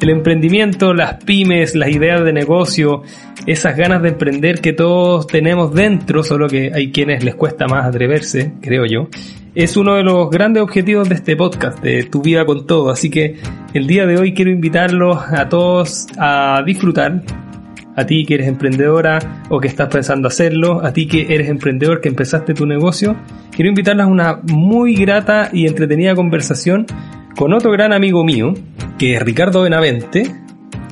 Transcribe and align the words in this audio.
El 0.00 0.08
emprendimiento, 0.08 0.94
las 0.94 1.22
pymes, 1.24 1.74
las 1.74 1.90
ideas 1.90 2.24
de 2.24 2.32
negocio, 2.32 3.02
esas 3.46 3.76
ganas 3.76 4.00
de 4.02 4.08
emprender 4.08 4.60
que 4.60 4.72
todos 4.72 5.26
tenemos 5.26 5.74
dentro, 5.74 6.22
solo 6.22 6.48
que 6.48 6.72
hay 6.74 6.90
quienes 6.90 7.22
les 7.22 7.34
cuesta 7.34 7.66
más 7.66 7.84
atreverse, 7.84 8.52
creo 8.62 8.86
yo, 8.86 9.08
es 9.54 9.76
uno 9.76 9.96
de 9.96 10.02
los 10.02 10.30
grandes 10.30 10.62
objetivos 10.62 11.08
de 11.08 11.16
este 11.16 11.36
podcast, 11.36 11.82
de 11.82 12.04
Tu 12.04 12.22
vida 12.22 12.46
con 12.46 12.66
todo. 12.66 12.90
Así 12.90 13.10
que 13.10 13.36
el 13.74 13.86
día 13.86 14.06
de 14.06 14.16
hoy 14.16 14.32
quiero 14.32 14.50
invitarlos 14.50 15.18
a 15.18 15.48
todos 15.48 16.06
a 16.18 16.62
disfrutar. 16.64 17.22
A 17.96 18.06
ti 18.06 18.24
que 18.24 18.34
eres 18.34 18.46
emprendedora 18.46 19.42
o 19.50 19.60
que 19.60 19.66
estás 19.66 19.88
pensando 19.88 20.28
hacerlo, 20.28 20.80
a 20.82 20.92
ti 20.92 21.06
que 21.06 21.34
eres 21.34 21.50
emprendedor 21.50 22.00
que 22.00 22.08
empezaste 22.08 22.54
tu 22.54 22.64
negocio, 22.64 23.16
quiero 23.50 23.68
invitarlos 23.68 24.06
a 24.06 24.08
una 24.08 24.40
muy 24.44 24.94
grata 24.94 25.50
y 25.52 25.66
entretenida 25.66 26.14
conversación 26.14 26.86
con 27.36 27.52
otro 27.52 27.70
gran 27.70 27.92
amigo 27.92 28.24
mío, 28.24 28.54
que 28.98 29.14
es 29.14 29.22
Ricardo 29.22 29.62
Benavente, 29.62 30.34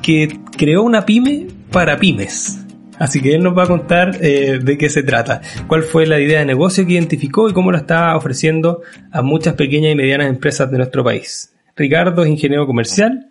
que 0.01 0.39
creó 0.57 0.83
una 0.83 1.05
pyme 1.05 1.47
para 1.71 1.97
pymes. 1.97 2.65
Así 2.97 3.21
que 3.21 3.33
él 3.33 3.43
nos 3.43 3.57
va 3.57 3.63
a 3.63 3.67
contar 3.67 4.17
eh, 4.21 4.59
de 4.61 4.77
qué 4.77 4.89
se 4.89 5.03
trata, 5.03 5.41
cuál 5.67 5.83
fue 5.83 6.05
la 6.05 6.19
idea 6.19 6.39
de 6.39 6.45
negocio 6.45 6.85
que 6.85 6.93
identificó 6.93 7.49
y 7.49 7.53
cómo 7.53 7.71
lo 7.71 7.77
está 7.77 8.15
ofreciendo 8.17 8.81
a 9.11 9.21
muchas 9.21 9.53
pequeñas 9.53 9.93
y 9.93 9.95
medianas 9.95 10.27
empresas 10.27 10.69
de 10.69 10.77
nuestro 10.77 11.03
país. 11.03 11.55
Ricardo 11.77 12.23
es 12.23 12.29
ingeniero 12.29 12.67
comercial, 12.67 13.29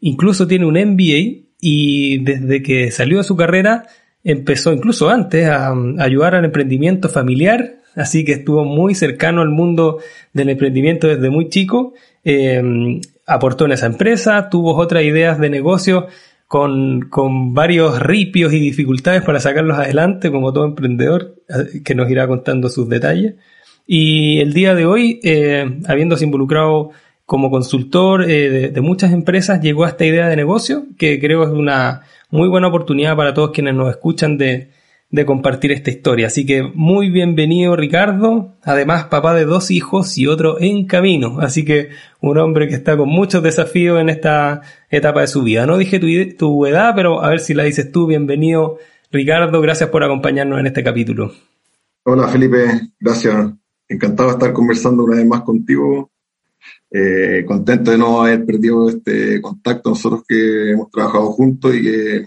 incluso 0.00 0.46
tiene 0.46 0.66
un 0.66 0.74
MBA 0.74 1.48
y 1.60 2.22
desde 2.22 2.62
que 2.62 2.92
salió 2.92 3.18
de 3.18 3.24
su 3.24 3.34
carrera 3.34 3.86
empezó 4.22 4.72
incluso 4.72 5.10
antes 5.10 5.48
a 5.48 5.74
ayudar 5.98 6.36
al 6.36 6.44
emprendimiento 6.44 7.08
familiar, 7.08 7.77
así 7.96 8.24
que 8.24 8.32
estuvo 8.32 8.64
muy 8.64 8.94
cercano 8.94 9.42
al 9.42 9.50
mundo 9.50 9.98
del 10.32 10.50
emprendimiento 10.50 11.08
desde 11.08 11.30
muy 11.30 11.48
chico 11.48 11.94
eh, 12.30 13.00
aportó 13.26 13.64
en 13.66 13.72
esa 13.72 13.86
empresa, 13.86 14.50
tuvo 14.50 14.76
otras 14.76 15.02
ideas 15.04 15.38
de 15.38 15.50
negocio 15.50 16.06
con, 16.46 17.08
con, 17.08 17.54
varios 17.54 18.00
ripios 18.00 18.52
y 18.52 18.58
dificultades 18.58 19.22
para 19.22 19.40
sacarlos 19.40 19.78
adelante, 19.78 20.30
como 20.30 20.52
todo 20.52 20.64
emprendedor, 20.64 21.36
eh, 21.48 21.82
que 21.82 21.94
nos 21.94 22.10
irá 22.10 22.26
contando 22.26 22.68
sus 22.68 22.88
detalles. 22.88 23.34
Y 23.86 24.40
el 24.40 24.52
día 24.52 24.74
de 24.74 24.84
hoy, 24.86 25.20
eh, 25.22 25.78
habiéndose 25.86 26.24
involucrado 26.24 26.90
como 27.24 27.50
consultor 27.50 28.26
de, 28.26 28.70
de, 28.70 28.80
muchas 28.80 29.12
empresas, 29.12 29.60
llegó 29.60 29.84
a 29.84 29.88
esta 29.88 30.04
idea 30.04 30.28
de 30.28 30.36
negocio, 30.36 30.84
que 30.98 31.18
creo 31.20 31.44
es 31.44 31.50
una 31.50 32.02
muy 32.30 32.48
buena 32.48 32.68
oportunidad 32.68 33.16
para 33.16 33.34
todos 33.34 33.52
quienes 33.52 33.74
nos 33.74 33.90
escuchan 33.90 34.36
de, 34.38 34.68
de 35.10 35.24
compartir 35.24 35.72
esta 35.72 35.90
historia. 35.90 36.26
Así 36.26 36.44
que 36.44 36.62
muy 36.62 37.10
bienvenido 37.10 37.76
Ricardo, 37.76 38.54
además 38.62 39.04
papá 39.04 39.34
de 39.34 39.44
dos 39.44 39.70
hijos 39.70 40.18
y 40.18 40.26
otro 40.26 40.60
en 40.60 40.86
camino. 40.86 41.40
Así 41.40 41.64
que 41.64 41.90
un 42.20 42.36
hombre 42.38 42.68
que 42.68 42.74
está 42.74 42.96
con 42.96 43.08
muchos 43.08 43.42
desafíos 43.42 44.00
en 44.00 44.10
esta 44.10 44.60
etapa 44.90 45.22
de 45.22 45.26
su 45.26 45.42
vida. 45.42 45.66
No 45.66 45.78
dije 45.78 45.98
tu, 45.98 46.06
tu 46.36 46.66
edad, 46.66 46.92
pero 46.94 47.22
a 47.22 47.30
ver 47.30 47.40
si 47.40 47.54
la 47.54 47.64
dices 47.64 47.90
tú. 47.90 48.06
Bienvenido 48.06 48.78
Ricardo, 49.10 49.60
gracias 49.62 49.88
por 49.88 50.04
acompañarnos 50.04 50.60
en 50.60 50.66
este 50.66 50.84
capítulo. 50.84 51.32
Hola 52.04 52.28
Felipe, 52.28 52.90
gracias. 53.00 53.52
Encantado 53.88 54.28
de 54.28 54.34
estar 54.34 54.52
conversando 54.52 55.04
una 55.04 55.16
vez 55.16 55.26
más 55.26 55.42
contigo. 55.42 56.10
Eh, 56.90 57.44
contento 57.46 57.90
de 57.90 57.98
no 57.98 58.22
haber 58.22 58.44
perdido 58.44 58.88
este 58.88 59.40
contacto 59.42 59.90
nosotros 59.90 60.22
que 60.26 60.72
hemos 60.72 60.90
trabajado 60.90 61.26
juntos 61.32 61.74
y 61.74 61.82
que 61.82 62.24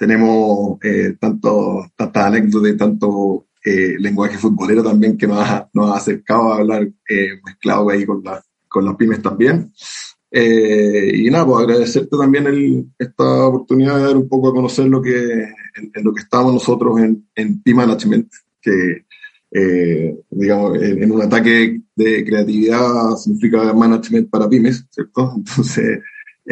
tenemos 0.00 0.78
eh, 0.82 1.14
tanto, 1.20 1.90
tantas 1.94 2.24
anécdotas 2.24 2.72
y 2.72 2.76
tanto 2.78 3.48
eh, 3.62 3.96
lenguaje 3.98 4.38
futbolero 4.38 4.82
también 4.82 5.18
que 5.18 5.26
nos 5.26 5.38
ha, 5.38 5.68
nos 5.74 5.90
ha 5.90 5.98
acercado 5.98 6.50
a 6.50 6.56
hablar 6.56 6.88
eh, 7.06 7.32
mezclado 7.44 7.90
ahí 7.90 8.06
con, 8.06 8.24
la, 8.24 8.42
con 8.66 8.86
las 8.86 8.96
pymes 8.96 9.20
también. 9.20 9.70
Eh, 10.30 11.12
y 11.16 11.28
nada, 11.28 11.44
pues 11.44 11.58
agradecerte 11.58 12.16
también 12.16 12.46
el, 12.46 12.86
esta 12.98 13.46
oportunidad 13.46 13.98
de 13.98 14.02
dar 14.04 14.16
un 14.16 14.26
poco 14.26 14.48
a 14.48 14.54
conocer 14.54 14.86
lo 14.86 15.02
que, 15.02 15.42
en, 15.42 15.92
en 15.94 16.02
lo 16.02 16.14
que 16.14 16.22
estamos 16.22 16.54
nosotros 16.54 16.98
en, 16.98 17.28
en 17.34 17.62
P-Management, 17.62 18.32
que 18.62 19.04
eh, 19.50 20.16
digamos, 20.30 20.82
en, 20.82 21.02
en, 21.02 21.12
un 21.12 21.20
ataque 21.20 21.82
de 21.94 22.24
creatividad 22.24 23.16
significa 23.16 23.74
management 23.74 24.30
para 24.30 24.48
pymes, 24.48 24.86
¿cierto? 24.90 25.34
Entonces, 25.36 26.00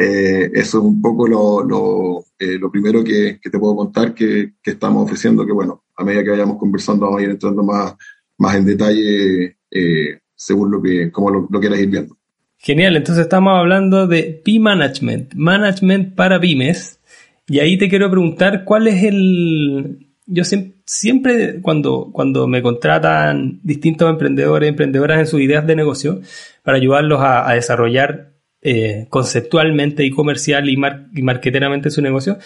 eh, 0.01 0.53
eso 0.55 0.79
es 0.79 0.85
un 0.85 1.03
poco 1.03 1.27
lo, 1.27 1.65
lo, 1.65 2.25
eh, 2.39 2.57
lo 2.57 2.71
primero 2.71 3.03
que, 3.03 3.41
que, 3.43 3.51
te 3.51 3.59
puedo 3.59 3.75
contar 3.75 4.15
que, 4.15 4.53
que, 4.63 4.71
estamos 4.71 5.03
ofreciendo, 5.03 5.45
que 5.45 5.51
bueno, 5.51 5.83
a 5.97 6.05
medida 6.05 6.23
que 6.23 6.31
vayamos 6.31 6.57
conversando 6.57 7.07
vamos 7.07 7.21
a 7.21 7.25
ir 7.25 7.31
entrando 7.31 7.65
más, 7.65 7.97
más 8.37 8.55
en 8.55 8.65
detalle 8.65 9.57
eh, 9.73 10.21
según 10.37 10.71
lo 10.71 10.81
que, 10.81 11.11
como 11.11 11.31
lo, 11.31 11.49
quieras 11.49 11.81
ir 11.81 11.89
viendo. 11.89 12.17
Genial, 12.59 12.95
entonces 12.95 13.25
estamos 13.25 13.59
hablando 13.59 14.07
de 14.07 14.41
P-Management, 14.45 15.35
Management 15.35 16.15
para 16.15 16.39
pymes, 16.39 17.01
y 17.49 17.59
ahí 17.59 17.77
te 17.77 17.89
quiero 17.89 18.09
preguntar 18.09 18.63
cuál 18.65 18.87
es 18.87 19.03
el... 19.03 20.07
Yo 20.27 20.45
siempre, 20.45 20.75
siempre 20.85 21.61
cuando, 21.61 22.11
cuando 22.13 22.47
me 22.47 22.63
contratan 22.63 23.59
distintos 23.65 24.09
emprendedores, 24.09 24.69
emprendedoras 24.69 25.19
en 25.19 25.27
sus 25.27 25.41
ideas 25.41 25.67
de 25.67 25.75
negocio, 25.75 26.21
para 26.63 26.77
ayudarlos 26.77 27.19
a 27.21 27.53
desarrollar 27.55 28.38
eh, 28.61 29.07
conceptualmente 29.09 30.05
y 30.05 30.11
comercial 30.11 30.69
y, 30.69 30.77
mar 30.77 31.09
y 31.15 31.23
marqueteramente 31.23 31.91
su 31.91 32.03
negocio, 32.03 32.39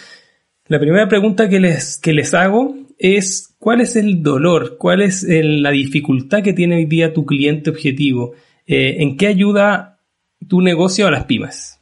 la 0.67 0.79
primera 0.79 1.07
pregunta 1.07 1.49
que 1.49 1.59
les, 1.59 1.97
que 1.97 2.13
les 2.13 2.33
hago 2.33 2.75
es 2.97 3.55
¿cuál 3.57 3.81
es 3.81 3.95
el 3.95 4.21
dolor? 4.21 4.77
¿Cuál 4.77 5.01
es 5.01 5.25
la 5.27 5.71
dificultad 5.71 6.43
que 6.43 6.53
tiene 6.53 6.75
hoy 6.75 6.85
día 6.85 7.13
tu 7.13 7.25
cliente 7.25 7.69
objetivo? 7.69 8.33
Eh, 8.67 8.97
¿En 8.99 9.17
qué 9.17 9.27
ayuda 9.27 9.99
tu 10.47 10.61
negocio 10.61 11.07
a 11.07 11.11
las 11.11 11.25
pymes? 11.25 11.79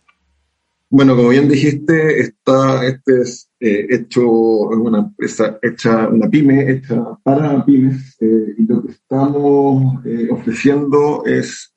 Bueno, 0.89 1.15
como 1.15 1.29
bien 1.29 1.47
dijiste, 1.47 2.19
está, 2.19 2.85
este 2.85 3.21
es 3.21 3.49
eh, 3.59 3.87
hecho, 3.89 4.29
una 4.29 5.13
hecha, 5.61 6.07
una 6.09 6.29
pyme 6.29 6.69
hecha 6.69 7.01
para 7.23 7.63
pymes, 7.63 8.17
y 8.19 8.63
lo 8.65 8.83
que 8.83 8.91
estamos 8.91 10.03
ofreciendo 10.29 11.23
es, 11.25 11.71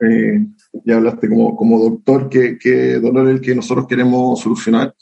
ya 0.84 0.96
hablaste 0.96 1.28
como, 1.28 1.56
como 1.56 1.78
doctor, 1.78 2.28
qué, 2.28 2.58
qué 2.58 2.98
dolor 2.98 3.28
es 3.28 3.34
el 3.34 3.40
que 3.40 3.54
nosotros 3.54 3.86
queremos 3.86 4.40
solucionar, 4.40 4.94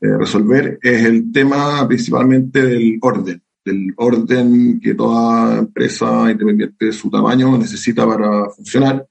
eh, 0.00 0.16
resolver, 0.18 0.78
es 0.82 1.04
el 1.04 1.32
tema 1.32 1.86
principalmente 1.86 2.64
del 2.64 2.98
orden, 3.02 3.42
del 3.64 3.94
orden 3.96 4.80
que 4.80 4.94
toda 4.94 5.58
empresa, 5.58 6.30
independiente 6.30 6.86
de 6.86 6.92
su 6.92 7.10
tamaño, 7.10 7.56
necesita 7.58 8.06
para 8.06 8.48
funcionar 8.50 9.06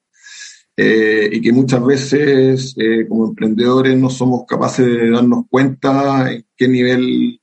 eh, 0.81 1.29
y 1.33 1.41
que 1.41 1.51
muchas 1.51 1.85
veces 1.85 2.73
eh, 2.77 3.05
como 3.05 3.27
emprendedores 3.27 3.97
no 3.97 4.09
somos 4.09 4.45
capaces 4.47 4.85
de 4.85 5.09
darnos 5.09 5.43
cuenta 5.49 6.31
en 6.31 6.45
qué 6.55 6.69
nivel 6.69 7.41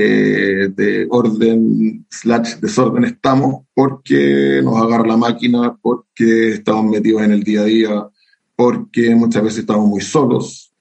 eh, 0.00 0.68
de 0.76 1.06
orden 1.10 2.06
slash 2.08 2.56
desorden 2.60 3.04
estamos 3.04 3.64
porque 3.74 4.60
nos 4.62 4.76
agarra 4.80 5.08
la 5.08 5.16
máquina, 5.16 5.76
porque 5.80 6.52
estamos 6.52 6.84
metidos 6.92 7.22
en 7.22 7.32
el 7.32 7.42
día 7.42 7.62
a 7.62 7.64
día, 7.64 8.08
porque 8.54 9.14
muchas 9.14 9.42
veces 9.42 9.58
estamos 9.60 9.88
muy 9.88 10.00
solos, 10.00 10.72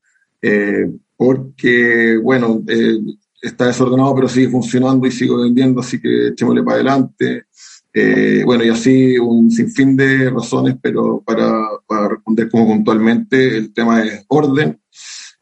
eh, 0.42 0.92
porque, 1.16 2.18
bueno, 2.22 2.64
eh, 2.68 3.00
está 3.42 3.66
desordenado 3.66 4.14
pero 4.16 4.30
sigue 4.30 4.50
funcionando 4.50 5.08
y 5.08 5.12
sigo 5.12 5.42
vendiendo, 5.42 5.82
así 5.82 6.00
que 6.00 6.28
echémosle 6.28 6.64
para 6.64 6.76
adelante. 6.76 7.46
Eh, 7.94 8.44
bueno, 8.46 8.64
y 8.64 8.70
así 8.70 9.18
un 9.18 9.50
sinfín 9.50 9.98
de 9.98 10.30
razones, 10.30 10.76
pero 10.80 11.24
para, 11.26 11.68
responder 12.08 12.50
como 12.52 12.68
puntualmente, 12.68 13.58
el 13.58 13.74
tema 13.74 14.04
es 14.04 14.24
orden, 14.28 14.80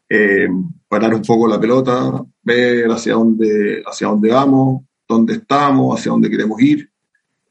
eh, 0.08 0.48
parar 0.88 1.14
un 1.14 1.22
poco 1.22 1.48
la 1.48 1.60
pelota, 1.60 2.24
ver 2.42 2.90
hacia 2.90 3.14
dónde, 3.14 3.82
hacia 3.84 4.08
dónde 4.08 4.30
vamos, 4.30 4.82
dónde 5.08 5.34
estamos, 5.34 5.98
hacia 5.98 6.12
dónde 6.12 6.30
queremos 6.30 6.60
ir. 6.60 6.90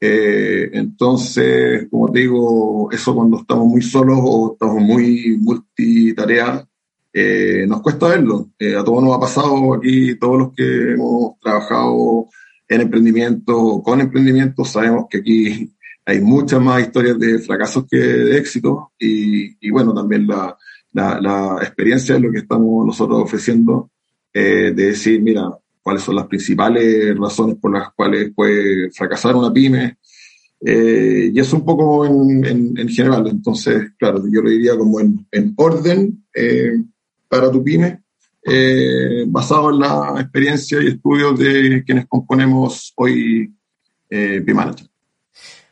Eh, 0.00 0.70
entonces, 0.72 1.86
como 1.90 2.10
te 2.12 2.20
digo, 2.20 2.90
eso 2.92 3.14
cuando 3.14 3.38
estamos 3.40 3.66
muy 3.66 3.82
solos 3.82 4.18
o 4.22 4.52
estamos 4.52 4.82
muy 4.82 5.36
multitarea, 5.38 6.66
eh, 7.12 7.64
nos 7.66 7.80
cuesta 7.82 8.08
verlo. 8.08 8.50
a 8.78 8.84
todos 8.84 9.02
nos 9.02 9.16
ha 9.16 9.20
pasado 9.20 9.74
aquí, 9.74 10.14
todos 10.16 10.38
los 10.38 10.52
que 10.54 10.92
hemos 10.92 11.38
trabajado 11.40 12.28
en 12.68 12.80
emprendimiento, 12.80 13.82
con 13.82 14.00
emprendimiento, 14.00 14.64
sabemos 14.64 15.06
que 15.08 15.18
aquí 15.18 15.72
hay 16.04 16.20
muchas 16.20 16.60
más 16.60 16.82
historias 16.82 17.18
de 17.18 17.40
fracasos 17.40 17.84
que 17.90 17.96
de 17.96 18.38
éxito 18.38 18.92
y, 18.98 19.70
bueno, 19.70 19.92
también 19.92 20.26
la, 20.26 20.56
la, 20.96 21.58
experiencia 21.60 22.14
de 22.14 22.20
lo 22.20 22.32
que 22.32 22.38
estamos 22.38 22.86
nosotros 22.86 23.22
ofreciendo, 23.22 23.90
eh, 24.32 24.72
de 24.74 24.86
decir, 24.86 25.20
mira, 25.20 25.50
cuáles 25.82 26.02
son 26.02 26.16
las 26.16 26.26
principales 26.26 27.16
razones 27.16 27.56
por 27.60 27.72
las 27.72 27.92
cuales 27.92 28.32
puede 28.34 28.90
fracasar 28.90 29.36
una 29.36 29.52
pyme. 29.52 29.98
Eh, 30.64 31.30
y 31.32 31.38
eso 31.38 31.56
un 31.56 31.64
poco 31.64 32.06
en, 32.06 32.76
en, 32.78 32.88
general. 32.88 33.26
Entonces, 33.28 33.92
claro, 33.98 34.22
yo 34.30 34.42
lo 34.42 34.50
diría 34.50 34.76
como 34.76 35.00
en, 35.00 35.26
en 35.30 35.52
orden 35.56 36.24
eh, 36.34 36.72
para 37.28 37.50
tu 37.50 37.62
pyme, 37.62 38.02
basado 39.26 39.70
en 39.70 39.80
la 39.80 40.14
experiencia 40.20 40.80
y 40.82 40.88
estudios 40.88 41.38
de 41.38 41.82
quienes 41.84 42.06
componemos 42.06 42.92
hoy 42.96 43.52
eh, 44.10 44.42
P-Manager. 44.44 44.86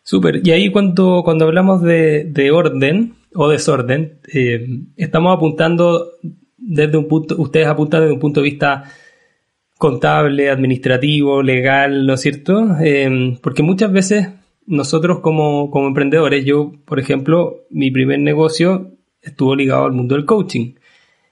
Súper. 0.02 0.46
Y 0.46 0.50
ahí 0.50 0.70
cuando, 0.70 1.22
cuando 1.24 1.46
hablamos 1.46 1.82
de, 1.82 2.24
de 2.24 2.50
orden 2.50 3.14
o 3.34 3.48
desorden, 3.48 4.20
eh, 4.32 4.66
estamos 4.96 5.36
apuntando 5.36 6.12
desde 6.56 6.96
un 6.96 7.08
punto, 7.08 7.36
ustedes 7.38 7.66
apuntan 7.66 8.00
desde 8.02 8.14
un 8.14 8.20
punto 8.20 8.40
de 8.40 8.44
vista 8.44 8.84
contable, 9.76 10.50
administrativo, 10.50 11.42
legal, 11.42 12.06
¿no 12.06 12.14
es 12.14 12.20
cierto? 12.20 12.76
Eh, 12.80 13.38
porque 13.42 13.62
muchas 13.62 13.92
veces 13.92 14.28
nosotros 14.66 15.20
como, 15.20 15.70
como 15.70 15.88
emprendedores, 15.88 16.44
yo, 16.44 16.72
por 16.84 16.98
ejemplo, 16.98 17.64
mi 17.70 17.90
primer 17.90 18.20
negocio 18.20 18.92
estuvo 19.20 19.54
ligado 19.56 19.84
al 19.84 19.92
mundo 19.92 20.14
del 20.14 20.24
coaching. 20.24 20.74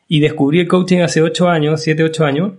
Y 0.09 0.21
descubrí 0.21 0.61
el 0.61 0.69
coaching 0.69 0.99
hace 0.99 1.23
8 1.23 1.49
años, 1.49 1.81
7, 1.81 2.05
8 2.05 2.25
años, 2.25 2.53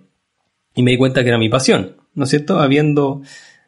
y 0.75 0.83
me 0.83 0.91
di 0.91 0.97
cuenta 0.97 1.21
que 1.21 1.29
era 1.29 1.37
mi 1.37 1.49
pasión, 1.49 1.97
¿no 2.15 2.23
es 2.23 2.29
cierto? 2.31 2.59
Habiendo 2.59 3.21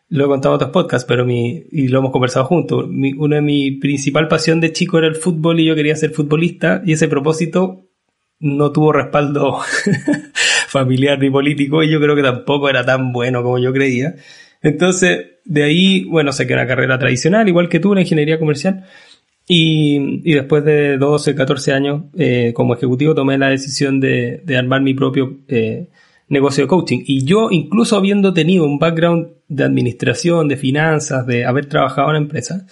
lo 0.09 0.25
he 0.25 0.27
contado 0.27 0.53
en 0.53 0.55
otros 0.57 0.71
podcasts, 0.71 1.07
pero 1.07 1.25
mi, 1.25 1.63
y 1.71 1.87
lo 1.87 1.99
hemos 1.99 2.11
conversado 2.11 2.45
juntos. 2.45 2.85
una 3.17 3.37
de 3.37 3.41
mi 3.41 3.71
principal 3.71 4.27
pasión 4.27 4.61
de 4.61 4.71
chico 4.71 4.97
era 4.97 5.07
el 5.07 5.15
fútbol 5.15 5.59
y 5.59 5.65
yo 5.65 5.75
quería 5.75 5.95
ser 5.95 6.11
futbolista 6.11 6.81
y 6.85 6.93
ese 6.93 7.07
propósito 7.07 7.85
no 8.39 8.71
tuvo 8.71 8.91
respaldo 8.91 9.59
familiar 10.67 11.17
ni 11.19 11.29
político 11.29 11.83
y 11.83 11.89
yo 11.89 11.99
creo 11.99 12.15
que 12.15 12.21
tampoco 12.21 12.69
era 12.69 12.85
tan 12.85 13.11
bueno 13.11 13.41
como 13.41 13.59
yo 13.59 13.73
creía. 13.73 14.15
Entonces, 14.61 15.25
de 15.45 15.63
ahí, 15.63 16.03
bueno, 16.05 16.31
saqué 16.31 16.53
una 16.53 16.67
carrera 16.67 16.97
tradicional, 16.99 17.47
igual 17.47 17.69
que 17.69 17.79
tú, 17.79 17.91
una 17.91 18.01
ingeniería 18.01 18.39
comercial. 18.39 18.85
Y, 19.47 20.21
y 20.29 20.33
después 20.33 20.65
de 20.65 20.97
12, 20.97 21.35
14 21.35 21.71
años 21.71 22.03
eh, 22.17 22.51
como 22.55 22.73
ejecutivo 22.73 23.13
tomé 23.13 23.37
la 23.37 23.49
decisión 23.49 23.99
de, 23.99 24.41
de 24.43 24.57
armar 24.57 24.81
mi 24.81 24.95
propio 24.95 25.37
eh, 25.47 25.89
negocio 26.27 26.63
de 26.63 26.67
coaching. 26.67 27.03
Y 27.05 27.25
yo, 27.25 27.49
incluso 27.51 27.95
habiendo 27.95 28.33
tenido 28.33 28.65
un 28.65 28.79
background 28.79 29.27
de 29.47 29.63
administración, 29.63 30.47
de 30.47 30.57
finanzas, 30.57 31.25
de 31.25 31.45
haber 31.45 31.67
trabajado 31.67 32.09
en 32.09 32.13
la 32.13 32.19
empresa, 32.19 32.65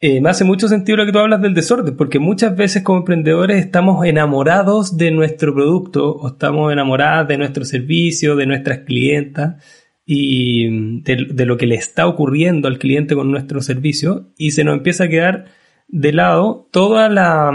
eh, 0.00 0.20
me 0.20 0.30
hace 0.30 0.44
mucho 0.44 0.68
sentido 0.68 0.96
lo 0.96 1.06
que 1.06 1.12
tú 1.12 1.18
hablas 1.18 1.42
del 1.42 1.54
desorden, 1.54 1.96
porque 1.96 2.20
muchas 2.20 2.56
veces 2.56 2.82
como 2.82 3.00
emprendedores 3.00 3.58
estamos 3.58 4.06
enamorados 4.06 4.96
de 4.96 5.10
nuestro 5.10 5.52
producto 5.52 6.14
o 6.14 6.28
estamos 6.28 6.72
enamoradas 6.72 7.26
de 7.26 7.36
nuestro 7.36 7.64
servicio, 7.64 8.36
de 8.36 8.46
nuestras 8.46 8.80
clientas 8.80 9.62
y 10.06 11.00
de, 11.02 11.26
de 11.32 11.46
lo 11.46 11.56
que 11.56 11.66
le 11.66 11.74
está 11.74 12.06
ocurriendo 12.06 12.68
al 12.68 12.78
cliente 12.78 13.16
con 13.16 13.30
nuestro 13.30 13.60
servicio 13.60 14.30
y 14.38 14.52
se 14.52 14.62
nos 14.62 14.76
empieza 14.76 15.04
a 15.04 15.08
quedar 15.08 15.46
de 15.88 16.12
lado 16.12 16.68
toda 16.70 17.08
la, 17.08 17.50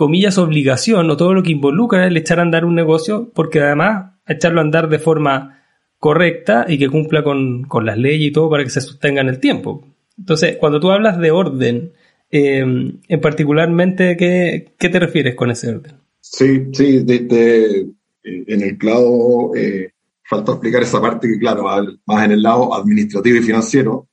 comillas, 0.00 0.38
obligación 0.38 1.10
o 1.10 1.16
todo 1.18 1.34
lo 1.34 1.42
que 1.42 1.52
involucra 1.52 2.06
el 2.06 2.16
echar 2.16 2.38
a 2.38 2.42
andar 2.42 2.64
un 2.64 2.74
negocio, 2.74 3.30
porque 3.34 3.60
además 3.60 4.14
echarlo 4.26 4.60
a 4.60 4.64
andar 4.64 4.88
de 4.88 4.98
forma 4.98 5.62
correcta 5.98 6.64
y 6.66 6.78
que 6.78 6.88
cumpla 6.88 7.22
con, 7.22 7.66
las 7.84 7.98
leyes 7.98 8.30
y 8.30 8.32
todo 8.32 8.48
para 8.48 8.64
que 8.64 8.70
se 8.70 8.80
sostenga 8.80 9.20
en 9.20 9.28
el 9.28 9.40
tiempo. 9.40 9.86
Entonces, 10.16 10.56
cuando 10.56 10.80
tú 10.80 10.90
hablas 10.90 11.18
de 11.18 11.30
orden, 11.30 11.92
eh, 12.30 12.60
en 12.60 13.20
particularmente, 13.20 14.16
¿qué, 14.16 14.72
¿qué, 14.78 14.88
te 14.88 15.00
refieres 15.00 15.34
con 15.34 15.50
ese 15.50 15.68
orden? 15.68 15.92
Sí, 16.18 16.68
sí, 16.72 17.04
de, 17.04 17.86
en 18.24 18.62
el 18.62 18.78
clavo 18.78 19.54
eh, 19.54 19.92
falta 20.24 20.52
explicar 20.52 20.82
esa 20.82 20.98
parte 21.02 21.28
que, 21.28 21.38
claro, 21.38 21.64
más 22.06 22.24
en 22.24 22.32
el 22.32 22.42
lado 22.42 22.74
administrativo 22.74 23.36
y 23.36 23.42
financiero, 23.42 24.08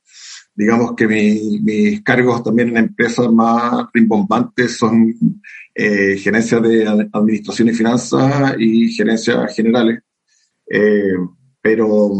digamos 0.54 0.94
que 0.96 1.06
mis 1.06 2.02
cargos 2.02 2.42
también 2.42 2.70
en 2.70 2.76
empresas 2.76 3.32
más 3.32 3.86
rimbombantes 3.94 4.76
son 4.76 5.14
eh, 5.78 6.60
de 6.62 7.08
administración 7.12 7.68
y 7.68 7.72
finanzas 7.72 8.54
y 8.58 8.92
gerencias 8.92 9.54
generales. 9.54 10.00
Eh, 10.70 11.14
pero, 11.60 12.10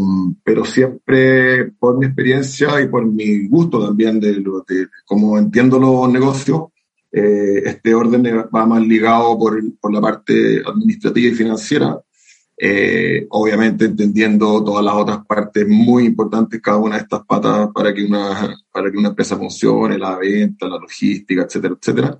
pero 0.43 0.65
siempre 0.65 1.71
por 1.79 1.97
mi 1.97 2.05
experiencia 2.05 2.81
y 2.81 2.87
por 2.87 3.05
mi 3.05 3.47
gusto 3.47 3.85
también 3.85 4.19
de, 4.19 4.33
de 4.33 4.87
cómo 5.05 5.37
entiendo 5.37 5.79
los 5.79 6.11
negocios, 6.11 6.63
eh, 7.11 7.63
este 7.65 7.93
orden 7.93 8.23
va 8.23 8.65
más 8.65 8.81
ligado 8.81 9.37
por, 9.37 9.59
por 9.79 9.93
la 9.93 10.01
parte 10.01 10.61
administrativa 10.65 11.29
y 11.29 11.35
financiera 11.35 11.99
eh, 12.61 13.25
obviamente 13.29 13.85
entendiendo 13.85 14.61
todas 14.61 14.83
las 14.83 14.93
otras 14.93 15.25
partes 15.25 15.65
muy 15.65 16.05
importantes, 16.05 16.61
cada 16.61 16.77
una 16.77 16.97
de 16.97 17.03
estas 17.03 17.25
patas 17.25 17.69
para 17.73 17.93
que 17.93 18.03
una, 18.03 18.53
para 18.69 18.91
que 18.91 18.97
una 18.97 19.09
empresa 19.09 19.37
funcione, 19.37 19.97
la 19.97 20.17
venta, 20.17 20.67
la 20.67 20.77
logística, 20.77 21.43
etcétera, 21.43 21.75
etcétera. 21.79 22.19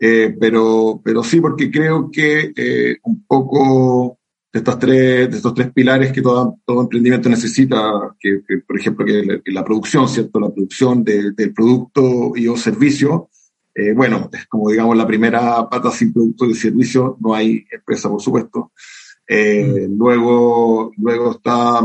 Eh, 0.00 0.36
pero, 0.38 1.00
pero 1.02 1.24
sí, 1.24 1.40
porque 1.40 1.70
creo 1.70 2.10
que 2.10 2.52
eh, 2.56 2.96
un 3.02 3.24
poco 3.26 4.18
de, 4.52 4.58
estas 4.60 4.78
tres, 4.78 5.30
de 5.30 5.36
estos 5.36 5.54
tres 5.54 5.72
pilares 5.72 6.12
que 6.12 6.22
todo, 6.22 6.58
todo 6.64 6.82
emprendimiento 6.82 7.28
necesita, 7.28 8.14
que, 8.20 8.40
por 8.66 8.78
ejemplo, 8.78 9.04
que 9.04 9.42
la, 9.46 9.64
producción, 9.64 10.08
¿cierto? 10.08 10.38
La 10.38 10.50
producción 10.50 11.02
del 11.02 11.52
producto 11.54 12.32
y 12.36 12.46
o 12.46 12.56
servicio, 12.56 13.30
bueno, 13.94 14.28
es 14.32 14.46
como 14.46 14.70
digamos 14.70 14.96
la 14.96 15.06
primera 15.06 15.68
pata 15.68 15.92
sin 15.92 16.12
producto 16.12 16.46
y 16.46 16.54
servicio, 16.54 17.16
no 17.20 17.32
hay 17.34 17.64
empresa, 17.70 18.08
por 18.08 18.20
supuesto. 18.20 18.72
Eh, 19.30 19.86
luego, 19.90 20.90
luego 20.96 21.32
está 21.32 21.80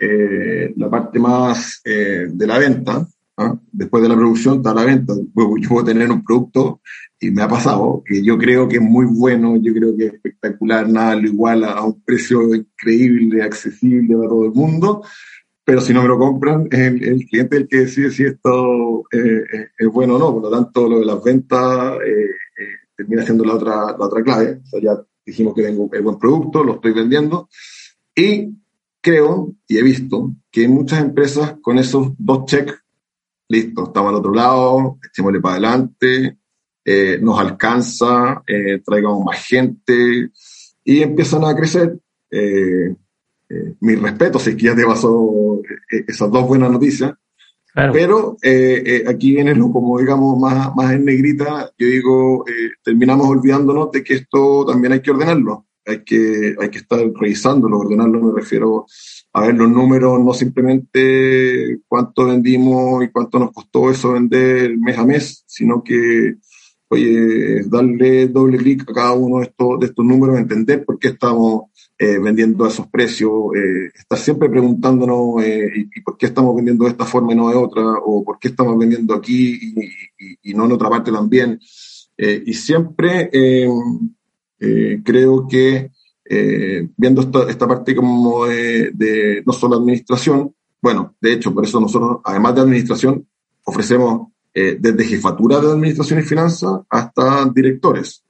eh, 0.00 0.72
la 0.74 0.88
parte 0.88 1.18
más 1.18 1.82
eh, 1.84 2.28
de 2.30 2.46
la 2.46 2.58
venta. 2.58 3.06
¿Ah? 3.36 3.58
Después 3.72 4.02
de 4.02 4.08
la 4.08 4.16
producción 4.16 4.56
está 4.56 4.74
la 4.74 4.84
venta. 4.84 5.14
Yo 5.14 5.68
puedo 5.68 5.84
tener 5.84 6.10
un 6.10 6.24
producto 6.24 6.80
y 7.20 7.30
me 7.30 7.42
ha 7.42 7.48
pasado 7.48 8.02
que 8.04 8.22
yo 8.22 8.36
creo 8.36 8.68
que 8.68 8.76
es 8.76 8.82
muy 8.82 9.06
bueno, 9.06 9.56
yo 9.56 9.72
creo 9.72 9.96
que 9.96 10.06
es 10.06 10.14
espectacular, 10.14 10.88
nada 10.88 11.16
lo 11.16 11.28
igual 11.28 11.64
a, 11.64 11.82
un 11.82 12.00
precio 12.02 12.54
increíble, 12.54 13.42
accesible 13.42 14.16
para 14.16 14.28
todo 14.28 14.44
el 14.44 14.52
mundo. 14.52 15.02
Pero 15.64 15.80
si 15.80 15.92
no 15.92 16.02
me 16.02 16.08
lo 16.08 16.18
compran, 16.18 16.68
es 16.70 16.78
el, 16.78 17.26
cliente 17.26 17.56
el 17.56 17.68
que 17.68 17.78
decide 17.78 18.10
si 18.10 18.24
esto 18.24 19.02
es 19.10 19.88
bueno 19.92 20.14
o 20.14 20.18
no. 20.18 20.32
Por 20.34 20.42
lo 20.44 20.50
tanto, 20.50 20.88
lo 20.88 21.00
de 21.00 21.06
las 21.06 21.22
ventas 21.22 21.98
termina 22.96 23.22
siendo 23.22 23.44
la 23.44 23.54
otra, 23.54 23.74
la 23.98 24.06
otra 24.06 24.22
clave. 24.22 24.60
O 24.64 24.66
sea, 24.66 24.80
ya 24.80 25.02
dijimos 25.24 25.54
que 25.54 25.62
tengo 25.62 25.90
el 25.92 26.02
buen 26.02 26.18
producto, 26.18 26.64
lo 26.64 26.74
estoy 26.74 26.92
vendiendo. 26.92 27.48
Y 28.14 28.54
creo 29.00 29.54
y 29.68 29.78
he 29.78 29.82
visto 29.82 30.34
que 30.50 30.62
hay 30.62 30.68
muchas 30.68 31.00
empresas 31.00 31.56
con 31.60 31.78
esos 31.78 32.12
dos 32.18 32.46
checks, 32.46 32.74
listo, 33.48 33.84
estamos 33.84 34.10
al 34.10 34.16
otro 34.16 34.32
lado, 34.32 34.98
echémosle 35.08 35.40
para 35.40 35.54
adelante, 35.54 36.38
eh, 36.84 37.18
nos 37.20 37.38
alcanza, 37.38 38.42
eh, 38.46 38.80
traigamos 38.84 39.24
más 39.24 39.44
gente 39.44 40.30
y 40.84 41.02
empiezan 41.02 41.44
a 41.44 41.54
crecer. 41.54 41.98
Eh, 42.30 42.94
mi 43.80 43.94
respeto, 43.94 44.38
si 44.38 44.50
es 44.50 44.56
que 44.56 44.64
ya 44.64 44.74
te 44.74 44.84
pasó 44.84 45.60
esas 45.88 46.30
dos 46.30 46.48
buenas 46.48 46.70
noticias, 46.70 47.12
pero 47.92 48.38
eh, 48.42 48.82
eh, 48.86 49.04
aquí 49.06 49.32
viene 49.32 49.54
lo 49.54 49.70
como 49.70 49.98
digamos 49.98 50.38
más, 50.38 50.74
más 50.74 50.92
en 50.92 51.04
negrita, 51.04 51.70
yo 51.76 51.86
digo, 51.86 52.44
eh, 52.48 52.70
terminamos 52.82 53.28
olvidándonos 53.28 53.90
de 53.92 54.02
que 54.02 54.14
esto 54.14 54.64
también 54.64 54.94
hay 54.94 55.00
que 55.02 55.10
ordenarlo, 55.10 55.66
hay 55.86 56.02
que, 56.02 56.56
hay 56.60 56.68
que 56.68 56.78
estar 56.78 57.00
revisándolo, 57.14 57.78
ordenarlo 57.78 58.20
me 58.20 58.40
refiero 58.40 58.86
a 59.32 59.46
ver 59.46 59.54
los 59.54 59.70
números, 59.70 60.18
no 60.22 60.32
simplemente 60.32 61.80
cuánto 61.86 62.26
vendimos 62.26 63.04
y 63.04 63.08
cuánto 63.08 63.38
nos 63.38 63.52
costó 63.52 63.90
eso 63.90 64.12
vender 64.12 64.76
mes 64.78 64.98
a 64.98 65.04
mes, 65.04 65.44
sino 65.46 65.82
que, 65.84 66.36
oye, 66.88 67.62
darle 67.66 68.28
doble 68.28 68.58
clic 68.58 68.82
a 68.88 68.94
cada 68.94 69.12
uno 69.12 69.38
de 69.38 69.44
estos, 69.44 69.80
de 69.80 69.86
estos 69.86 70.04
números, 70.04 70.38
entender 70.38 70.84
por 70.84 70.98
qué 70.98 71.08
estamos 71.08 71.64
eh, 71.98 72.18
vendiendo 72.18 72.64
a 72.64 72.68
esos 72.68 72.88
precios, 72.88 73.32
eh, 73.54 73.90
estar 73.94 74.18
siempre 74.18 74.50
preguntándonos 74.50 75.42
eh, 75.42 75.88
y, 75.94 76.00
por 76.02 76.16
qué 76.16 76.26
estamos 76.26 76.54
vendiendo 76.56 76.84
de 76.84 76.90
esta 76.90 77.04
forma 77.04 77.32
y 77.32 77.36
no 77.36 77.48
de 77.48 77.56
otra, 77.56 77.82
o 78.04 78.24
por 78.24 78.38
qué 78.38 78.48
estamos 78.48 78.76
vendiendo 78.78 79.14
aquí 79.14 79.74
y, 80.42 80.54
no 80.54 80.64
en 80.64 80.72
otra 80.72 80.90
parte 80.90 81.12
también. 81.12 81.58
y 82.18 82.54
siempre 82.54 83.30
creo 84.58 85.46
que 85.48 85.90
viendo 86.96 87.20
esta, 87.20 87.48
esta, 87.48 87.68
parte 87.68 87.94
como 87.94 88.46
de, 88.46 89.42
no 89.46 89.52
solo 89.52 89.76
administración, 89.76 90.54
bueno, 90.80 91.14
de 91.20 91.32
hecho, 91.32 91.54
por 91.54 91.64
eso 91.64 91.80
nosotros, 91.80 92.18
además 92.24 92.54
de 92.54 92.60
administración, 92.62 93.26
ofrecemos 93.64 94.28
desde 94.54 95.04
jefatura 95.04 95.60
de 95.60 95.72
administración 95.72 96.20
y 96.20 96.22
finanzas 96.22 96.80
hasta 96.88 97.44
directores. 97.54 98.24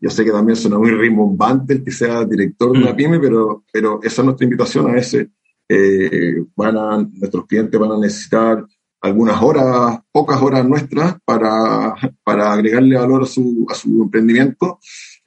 Yo 0.00 0.10
sé 0.10 0.24
que 0.24 0.30
también 0.30 0.56
suena 0.56 0.78
muy 0.78 0.90
rimbombante 0.90 1.74
el 1.74 1.84
que 1.84 1.90
sea 1.90 2.24
director 2.24 2.72
de 2.72 2.78
una 2.78 2.92
mm. 2.92 2.96
pyme, 2.96 3.18
pero, 3.18 3.64
pero 3.72 4.00
esa 4.02 4.22
es 4.22 4.24
nuestra 4.24 4.44
invitación. 4.44 4.90
A 4.90 4.92
veces 4.92 5.28
eh, 5.68 6.44
van 6.54 6.76
a, 6.76 6.98
nuestros 6.98 7.46
clientes 7.46 7.80
van 7.80 7.92
a 7.92 7.98
necesitar 7.98 8.64
algunas 9.00 9.40
horas, 9.42 10.00
pocas 10.12 10.40
horas 10.42 10.66
nuestras 10.66 11.16
para, 11.24 11.94
para 12.22 12.52
agregarle 12.52 12.96
valor 12.96 13.22
a 13.22 13.26
su, 13.26 13.66
a 13.70 13.74
su 13.74 14.02
emprendimiento. 14.02 14.78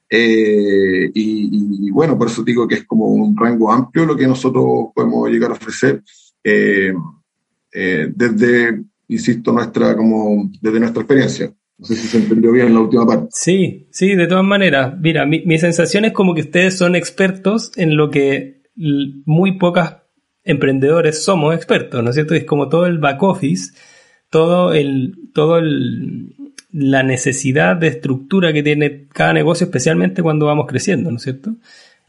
Eh, 0.10 1.12
y, 1.14 1.92
bueno, 1.92 2.18
por 2.18 2.28
eso 2.28 2.44
digo 2.44 2.68
que 2.68 2.76
es 2.76 2.86
como 2.86 3.08
un 3.08 3.38
rango 3.38 3.72
amplio 3.72 4.06
lo 4.06 4.16
que 4.16 4.28
nosotros 4.28 4.90
podemos 4.94 5.30
llegar 5.30 5.52
a 5.52 5.54
ofrecer 5.54 6.02
eh, 6.44 6.94
eh, 7.72 8.12
desde, 8.16 8.84
insisto, 9.08 9.52
nuestra, 9.52 9.96
como 9.96 10.50
desde 10.62 10.80
nuestra 10.80 11.02
experiencia. 11.02 11.54
No 11.78 11.86
sé 11.86 11.96
si 11.96 12.08
se 12.08 12.18
entendió 12.18 12.52
bien 12.52 12.74
la 12.74 12.82
última 12.82 13.06
parte. 13.06 13.28
Sí, 13.32 13.88
sí, 13.92 14.16
de 14.16 14.28
todas 14.28 14.44
maneras. 14.44 14.96
Mira, 15.00 15.26
mi, 15.26 15.46
mi 15.46 15.58
sensación 15.60 16.06
es 16.06 16.12
como 16.12 16.34
que 16.34 16.42
ustedes 16.42 16.78
son 16.78 16.96
expertos 16.96 17.72
en 17.78 17.96
lo 17.96 18.10
que 18.10 18.64
muy 18.76 19.58
pocas 19.58 19.98
emprendedores 20.44 21.24
somos 21.24 21.54
expertos, 21.56 22.04
¿no 22.04 22.10
es 22.10 22.16
cierto? 22.16 22.34
Es 22.34 22.46
como 22.46 22.70
todo 22.70 22.86
el 22.86 22.98
back 22.98 23.22
office, 23.22 23.74
todo 24.30 24.74
el, 24.74 25.16
todo 25.34 25.58
el, 25.58 26.49
la 26.72 27.04
necesidad 27.04 27.76
de 27.76 27.88
estructura 27.88 28.54
que 28.54 28.64
tiene 28.64 29.06
cada 29.12 29.34
negocio, 29.34 29.66
especialmente 29.66 30.22
cuando 30.22 30.46
vamos 30.46 30.68
creciendo, 30.68 31.10
¿no 31.10 31.18
es 31.18 31.24
cierto? 31.24 31.56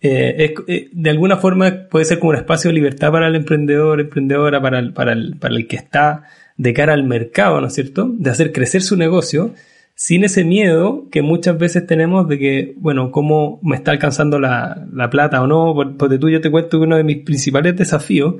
Eh, 0.02 0.54
eh, 0.66 0.88
de 0.92 1.10
alguna 1.10 1.36
forma 1.36 1.88
puede 1.90 2.06
ser 2.06 2.18
como 2.18 2.30
un 2.30 2.36
espacio 2.36 2.70
de 2.70 2.74
libertad 2.74 3.12
para 3.12 3.28
el 3.28 3.36
emprendedor, 3.36 4.00
emprendedora, 4.00 4.60
para 4.60 4.78
el, 4.78 4.92
para 4.92 5.12
el, 5.12 5.36
para 5.36 5.54
el 5.54 5.66
que 5.66 5.76
está 5.76 6.24
de 6.56 6.72
cara 6.72 6.92
al 6.92 7.04
mercado, 7.04 7.60
¿no 7.60 7.66
es 7.66 7.74
cierto? 7.74 8.10
De 8.12 8.30
hacer 8.30 8.52
crecer 8.52 8.82
su 8.82 8.96
negocio 8.96 9.54
sin 10.00 10.24
ese 10.24 10.44
miedo 10.44 11.08
que 11.10 11.20
muchas 11.20 11.58
veces 11.58 11.86
tenemos 11.86 12.26
de 12.26 12.38
que, 12.38 12.74
bueno, 12.78 13.10
cómo 13.10 13.60
me 13.62 13.76
está 13.76 13.90
alcanzando 13.90 14.38
la, 14.38 14.86
plata 15.10 15.42
o 15.42 15.46
no, 15.46 15.74
porque 15.98 16.18
tú 16.18 16.30
yo 16.30 16.40
te 16.40 16.50
cuento 16.50 16.78
que 16.78 16.84
uno 16.84 16.96
de 16.96 17.04
mis 17.04 17.18
principales 17.18 17.76
desafíos 17.76 18.36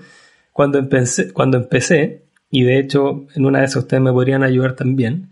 cuando 0.53 0.79
empecé, 0.79 1.33
cuando 1.35 1.59
empecé, 1.59 2.25
y 2.51 2.63
de 2.63 2.79
hecho 2.79 3.27
en 3.35 3.45
una 3.45 3.59
de 3.59 3.67
esas 3.67 3.83
ustedes 3.83 4.03
me 4.03 4.11
podrían 4.11 4.43
ayudar 4.43 4.75
también, 4.75 5.29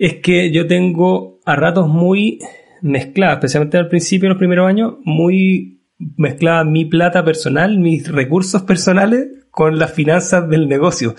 es 0.00 0.14
que 0.22 0.50
yo 0.50 0.66
tengo 0.66 1.40
a 1.44 1.56
ratos 1.56 1.86
muy 1.86 2.38
mezclada, 2.80 3.34
especialmente 3.34 3.76
al 3.76 3.88
principio, 3.88 4.26
en 4.26 4.30
los 4.30 4.38
primeros 4.38 4.66
años, 4.66 4.94
muy 5.04 5.82
mezclada 6.16 6.64
mi 6.64 6.86
plata 6.86 7.22
personal, 7.22 7.78
mis 7.78 8.10
recursos 8.10 8.62
personales 8.62 9.28
con 9.50 9.78
las 9.78 9.92
finanzas 9.92 10.48
del 10.48 10.68
negocio. 10.68 11.14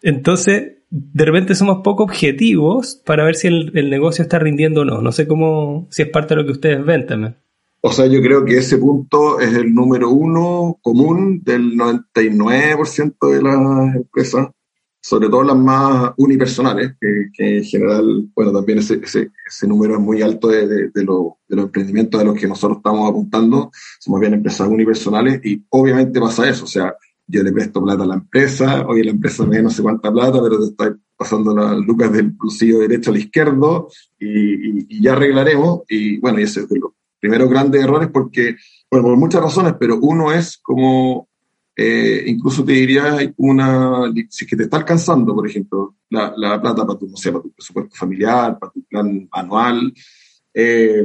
Entonces, 0.00 0.78
de 0.88 1.24
repente 1.26 1.54
somos 1.54 1.82
poco 1.84 2.04
objetivos 2.04 3.02
para 3.04 3.22
ver 3.24 3.34
si 3.34 3.48
el, 3.48 3.90
negocio 3.90 4.22
está 4.22 4.38
rindiendo 4.38 4.80
o 4.80 4.84
no. 4.86 5.02
No 5.02 5.12
sé 5.12 5.28
cómo, 5.28 5.86
si 5.90 6.00
es 6.00 6.08
parte 6.08 6.34
de 6.34 6.40
lo 6.40 6.46
que 6.46 6.52
ustedes 6.52 6.82
ven 6.82 7.06
también. 7.06 7.36
O 7.82 7.92
sea, 7.92 8.06
yo 8.06 8.22
creo 8.22 8.46
que 8.46 8.56
ese 8.56 8.78
punto 8.78 9.40
es 9.40 9.52
el 9.52 9.74
número 9.74 10.08
uno 10.08 10.78
común 10.80 11.42
del 11.44 11.72
99% 11.72 13.30
de 13.30 13.42
las 13.42 13.96
empresas, 13.96 14.48
sobre 15.02 15.28
todo 15.28 15.42
las 15.42 15.56
más 15.56 16.12
unipersonales, 16.16 16.94
que, 17.00 17.58
en 17.58 17.64
general, 17.64 18.28
bueno, 18.34 18.52
también 18.52 18.78
ese, 18.78 19.00
ese, 19.02 19.30
ese 19.46 19.66
número 19.66 19.94
es 19.94 20.00
muy 20.00 20.22
alto 20.22 20.48
de, 20.48 20.66
de, 20.66 20.90
de, 20.94 21.04
los 21.04 21.34
emprendimientos 21.48 22.20
a 22.20 22.24
los 22.24 22.38
que 22.38 22.46
nosotros 22.46 22.78
estamos 22.78 23.10
apuntando, 23.10 23.70
somos 23.98 24.20
bien 24.20 24.34
empresas 24.34 24.68
unipersonales 24.68 25.40
y 25.44 25.64
obviamente 25.70 26.20
pasa 26.20 26.48
eso, 26.48 26.64
o 26.64 26.68
sea, 26.68 26.94
yo 27.26 27.42
le 27.42 27.52
presto 27.52 27.82
plata 27.82 28.04
a 28.04 28.06
la 28.06 28.14
empresa, 28.14 28.86
hoy 28.86 29.02
la 29.02 29.10
empresa 29.10 29.44
me 29.44 29.56
da 29.56 29.62
no 29.62 29.70
sé 29.70 29.82
cuánta 29.82 30.12
plata, 30.12 30.40
pero 30.42 30.58
te 30.58 30.66
está 30.66 30.96
pasando 31.16 31.54
las 31.54 31.76
lucas 31.78 32.12
del 32.12 32.30
bolsillo 32.30 32.80
derecho 32.80 33.10
al 33.10 33.16
izquierdo 33.18 33.88
y, 34.18 34.96
y, 34.96 35.02
ya 35.02 35.12
arreglaremos. 35.12 35.82
Y 35.88 36.18
bueno, 36.18 36.40
y 36.40 36.42
ese 36.42 36.60
es 36.60 36.68
de 36.68 36.80
los 36.80 36.92
primeros 37.20 37.48
grandes 37.48 37.82
errores 37.82 38.08
porque, 38.12 38.56
bueno, 38.90 39.06
por 39.06 39.16
muchas 39.16 39.42
razones, 39.42 39.74
pero 39.78 39.98
uno 40.00 40.32
es 40.32 40.58
como, 40.58 41.28
eh, 41.74 42.24
incluso 42.26 42.64
te 42.64 42.72
diría, 42.72 43.16
una, 43.38 44.12
si 44.28 44.44
es 44.44 44.50
que 44.50 44.56
te 44.56 44.64
está 44.64 44.76
alcanzando, 44.76 45.34
por 45.34 45.48
ejemplo, 45.48 45.96
la, 46.10 46.34
la 46.36 46.60
plata 46.60 46.86
para 46.86 46.98
tu, 46.98 47.08
no 47.08 47.16
sé, 47.16 47.32
para 47.32 47.42
tu 47.42 47.52
presupuesto 47.52 47.94
familiar, 47.96 48.58
para 48.58 48.72
tu 48.72 48.82
plan 48.84 49.28
anual, 49.32 49.92
eh, 50.52 51.04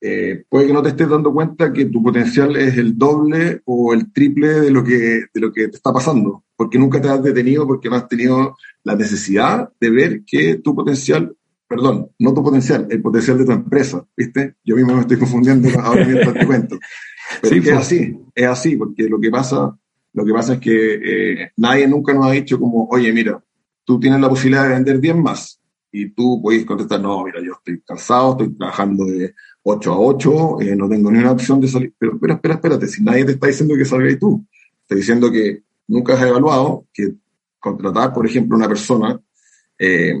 eh, 0.00 0.44
puede 0.48 0.66
que 0.66 0.72
no 0.72 0.82
te 0.82 0.90
estés 0.90 1.08
dando 1.08 1.32
cuenta 1.32 1.72
que 1.72 1.86
tu 1.86 2.02
potencial 2.02 2.56
es 2.56 2.76
el 2.76 2.98
doble 2.98 3.62
o 3.64 3.94
el 3.94 4.12
triple 4.12 4.60
de 4.60 4.70
lo 4.70 4.84
que, 4.84 5.24
de 5.32 5.40
lo 5.40 5.52
que 5.52 5.68
te 5.68 5.76
está 5.76 5.92
pasando, 5.92 6.44
porque 6.56 6.78
nunca 6.78 7.00
te 7.00 7.08
has 7.08 7.22
detenido, 7.22 7.66
porque 7.66 7.88
no 7.88 7.96
has 7.96 8.08
tenido 8.08 8.56
la 8.84 8.94
necesidad 8.94 9.70
de 9.80 9.90
ver 9.90 10.22
que 10.24 10.56
tu 10.56 10.74
potencial, 10.74 11.34
perdón, 11.68 12.10
no 12.18 12.34
tu 12.34 12.42
potencial, 12.42 12.86
el 12.90 13.00
potencial 13.00 13.38
de 13.38 13.46
tu 13.46 13.52
empresa, 13.52 14.04
¿viste? 14.16 14.56
Yo 14.64 14.76
mismo 14.76 14.94
me 14.94 15.00
estoy 15.00 15.18
confundiendo 15.18 15.68
ahora 15.80 16.04
mientras 16.04 16.34
te 16.34 16.46
cuento. 16.46 16.78
Pero 17.42 17.56
es 17.56 17.62
pues. 17.62 17.76
así, 17.76 18.18
es 18.34 18.46
así, 18.46 18.76
porque 18.76 19.08
lo 19.08 19.20
que 19.20 19.30
pasa, 19.30 19.76
lo 20.12 20.24
que 20.24 20.32
pasa 20.32 20.54
es 20.54 20.60
que 20.60 20.94
eh, 20.94 21.50
nadie 21.56 21.86
nunca 21.88 22.14
nos 22.14 22.26
ha 22.26 22.32
dicho 22.32 22.58
como, 22.58 22.86
oye, 22.90 23.12
mira, 23.12 23.42
tú 23.84 23.98
tienes 24.00 24.20
la 24.20 24.28
posibilidad 24.28 24.64
de 24.64 24.74
vender 24.74 25.00
10 25.00 25.16
más, 25.16 25.60
y 25.98 26.10
tú 26.10 26.40
puedes 26.42 26.66
contestar, 26.66 27.00
no, 27.00 27.24
mira, 27.24 27.40
yo 27.42 27.52
estoy 27.52 27.80
cansado, 27.80 28.32
estoy 28.32 28.50
trabajando 28.54 29.06
de 29.06 29.34
8 29.62 29.92
a 29.92 29.98
8, 29.98 30.60
eh, 30.60 30.76
no 30.76 30.88
tengo 30.88 31.10
ni 31.10 31.20
una 31.20 31.32
opción 31.32 31.58
de 31.58 31.68
salir. 31.68 31.94
Pero 31.98 32.14
espera, 32.14 32.34
espera, 32.34 32.54
espérate, 32.54 32.86
si 32.86 33.02
nadie 33.02 33.24
te 33.24 33.32
está 33.32 33.46
diciendo 33.46 33.74
que 33.76 33.84
salgas 33.86 34.18
tú, 34.18 34.44
está 34.82 34.94
diciendo 34.94 35.32
que 35.32 35.62
nunca 35.88 36.12
has 36.12 36.22
evaluado 36.22 36.86
que 36.92 37.14
contratar, 37.58 38.12
por 38.12 38.26
ejemplo, 38.26 38.58
una 38.58 38.68
persona 38.68 39.18
eh, 39.78 40.14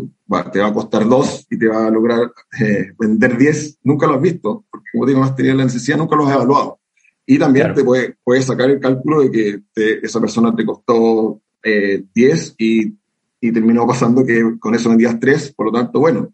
te 0.52 0.60
va 0.60 0.66
a 0.66 0.72
costar 0.72 1.06
2 1.06 1.46
y 1.50 1.58
te 1.58 1.68
va 1.68 1.86
a 1.86 1.90
lograr 1.90 2.32
eh, 2.58 2.92
vender 2.98 3.36
10, 3.36 3.80
nunca 3.84 4.06
lo 4.06 4.14
has 4.14 4.22
visto, 4.22 4.64
porque 4.70 4.86
como 4.92 5.04
digo, 5.04 5.20
no 5.20 5.26
has 5.26 5.36
tenido 5.36 5.56
la 5.56 5.64
necesidad, 5.64 5.98
nunca 5.98 6.16
lo 6.16 6.26
has 6.26 6.34
evaluado. 6.34 6.80
Y 7.26 7.38
también 7.38 7.74
te 7.74 7.82
puedes 7.82 8.14
puede 8.22 8.42
sacar 8.42 8.70
el 8.70 8.80
cálculo 8.80 9.22
de 9.22 9.30
que 9.30 9.62
esa 10.02 10.20
persona 10.20 10.54
te 10.54 10.64
costó 10.64 11.40
10 11.62 12.54
y, 12.58 12.94
y 13.40 13.52
terminó 13.52 13.86
pasando 13.86 14.24
que 14.24 14.58
con 14.58 14.74
eso 14.74 14.88
vendías 14.88 15.18
3, 15.18 15.52
por 15.52 15.66
lo 15.66 15.72
tanto, 15.72 15.98
bueno, 15.98 16.32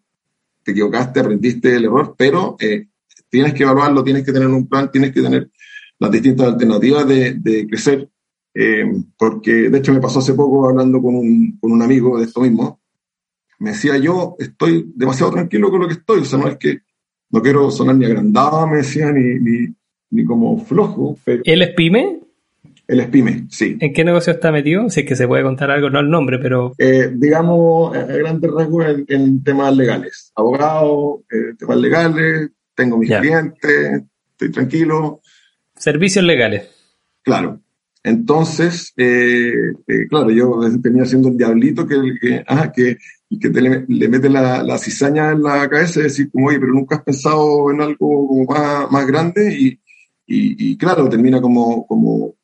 te 0.62 0.72
equivocaste, 0.72 1.20
aprendiste 1.20 1.76
el 1.76 1.84
error, 1.84 2.14
pero 2.16 2.56
eh, 2.60 2.86
tienes 3.28 3.54
que 3.54 3.62
evaluarlo, 3.62 4.04
tienes 4.04 4.24
que 4.24 4.32
tener 4.32 4.48
un 4.48 4.68
plan, 4.68 4.90
tienes 4.90 5.12
que 5.12 5.22
tener 5.22 5.50
las 5.98 6.10
distintas 6.10 6.48
alternativas 6.48 7.06
de, 7.06 7.66
crecer. 7.68 8.08
Eh, 8.54 8.84
porque 9.16 9.70
de 9.70 9.78
hecho 9.78 9.94
me 9.94 10.00
pasó 10.00 10.18
hace 10.18 10.34
poco 10.34 10.68
hablando 10.68 11.00
con 11.00 11.14
un, 11.14 11.58
con 11.58 11.72
un 11.72 11.80
amigo 11.80 12.18
de 12.18 12.26
esto 12.26 12.42
mismo, 12.42 12.80
me 13.58 13.70
decía 13.70 13.96
yo 13.96 14.36
estoy 14.38 14.92
demasiado 14.94 15.32
tranquilo 15.32 15.70
con 15.70 15.80
lo 15.80 15.86
que 15.86 15.94
estoy, 15.94 16.20
o 16.20 16.24
sea, 16.24 16.38
no 16.38 16.48
es 16.48 16.58
que 16.58 16.80
no 17.30 17.40
quiero 17.40 17.70
sonar 17.70 17.96
ni 17.96 18.04
agrandado, 18.04 18.66
me 18.66 18.78
decía, 18.78 19.10
ni, 19.10 19.38
ni, 19.40 19.74
ni 20.12 20.24
como 20.24 20.58
flojo. 20.64 21.18
Pero... 21.24 21.42
¿Él 21.44 21.62
es 21.62 21.70
pyme? 21.70 22.20
Él 22.86 23.00
es 23.00 23.08
pyme, 23.08 23.46
sí. 23.48 23.76
¿En 23.80 23.92
qué 23.92 24.04
negocio 24.04 24.32
está 24.32 24.52
metido? 24.52 24.88
Si 24.90 25.00
es 25.00 25.06
que 25.06 25.16
se 25.16 25.26
puede 25.26 25.42
contar 25.42 25.70
algo, 25.70 25.90
no 25.90 26.00
el 26.00 26.10
nombre, 26.10 26.38
pero... 26.38 26.74
Eh, 26.78 27.10
digamos, 27.14 27.96
a 27.96 28.04
grandes 28.04 28.50
rasgos 28.50 28.86
en, 29.08 29.42
temas 29.42 29.76
legales. 29.76 30.32
Abogado, 30.36 31.22
eh, 31.30 31.54
temas 31.58 31.78
legales, 31.78 32.50
tengo 32.74 32.98
mis 32.98 33.10
clientes, 33.10 34.02
estoy 34.32 34.50
tranquilo. 34.50 35.20
Servicios 35.76 36.24
legales. 36.24 36.68
Claro. 37.22 37.60
Entonces, 38.04 38.92
eh, 38.96 39.72
eh, 39.86 40.06
claro, 40.08 40.30
yo 40.30 40.58
venía 40.80 41.04
siendo 41.04 41.28
el 41.28 41.36
diablito 41.36 41.86
que, 41.86 41.96
que, 42.20 42.44
que, 42.74 42.98
que 43.38 43.50
te 43.50 43.60
le, 43.60 44.08
mete 44.08 44.28
la, 44.28 44.76
cizaña 44.78 45.30
en 45.30 45.42
la 45.42 45.68
cabeza 45.68 46.00
y 46.00 46.04
decir 46.04 46.28
como, 46.32 46.48
oye, 46.48 46.58
pero 46.58 46.72
nunca 46.72 46.96
has 46.96 47.02
pensado 47.04 47.70
en 47.70 47.80
algo 47.80 48.44
más, 48.44 48.90
más 48.90 49.06
grande 49.06 49.56
y, 49.56 49.80
y, 50.26 50.76
claro, 50.78 51.08
termina 51.08 51.40
como, 51.40 51.86
como 51.86 52.36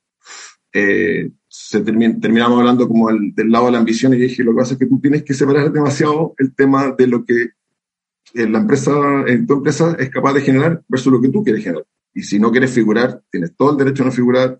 eh, 0.72 1.30
se 1.48 1.80
terminamos 1.80 2.58
hablando 2.58 2.86
como 2.86 3.08
el, 3.08 3.34
del 3.34 3.50
lado 3.50 3.66
de 3.66 3.72
la 3.72 3.78
ambición 3.78 4.12
y 4.14 4.18
dije, 4.18 4.44
lo 4.44 4.52
que 4.52 4.58
pasa 4.58 4.72
es 4.74 4.78
que 4.78 4.86
tú 4.86 5.00
tienes 5.00 5.22
que 5.22 5.32
separar 5.32 5.72
demasiado 5.72 6.34
el 6.38 6.54
tema 6.54 6.94
de 6.96 7.06
lo 7.06 7.24
que 7.24 7.50
la 8.34 8.58
empresa, 8.58 8.92
en 9.26 9.46
tu 9.46 9.54
empresa 9.54 9.96
es 9.98 10.10
capaz 10.10 10.34
de 10.34 10.42
generar 10.42 10.82
versus 10.88 11.12
lo 11.12 11.20
que 11.20 11.30
tú 11.30 11.42
quieres 11.42 11.64
generar. 11.64 11.86
Y 12.12 12.22
si 12.22 12.38
no 12.38 12.50
quieres 12.50 12.70
figurar, 12.70 13.22
tienes 13.30 13.54
todo 13.56 13.72
el 13.72 13.76
derecho 13.78 14.02
a 14.02 14.06
no 14.06 14.12
figurar. 14.12 14.58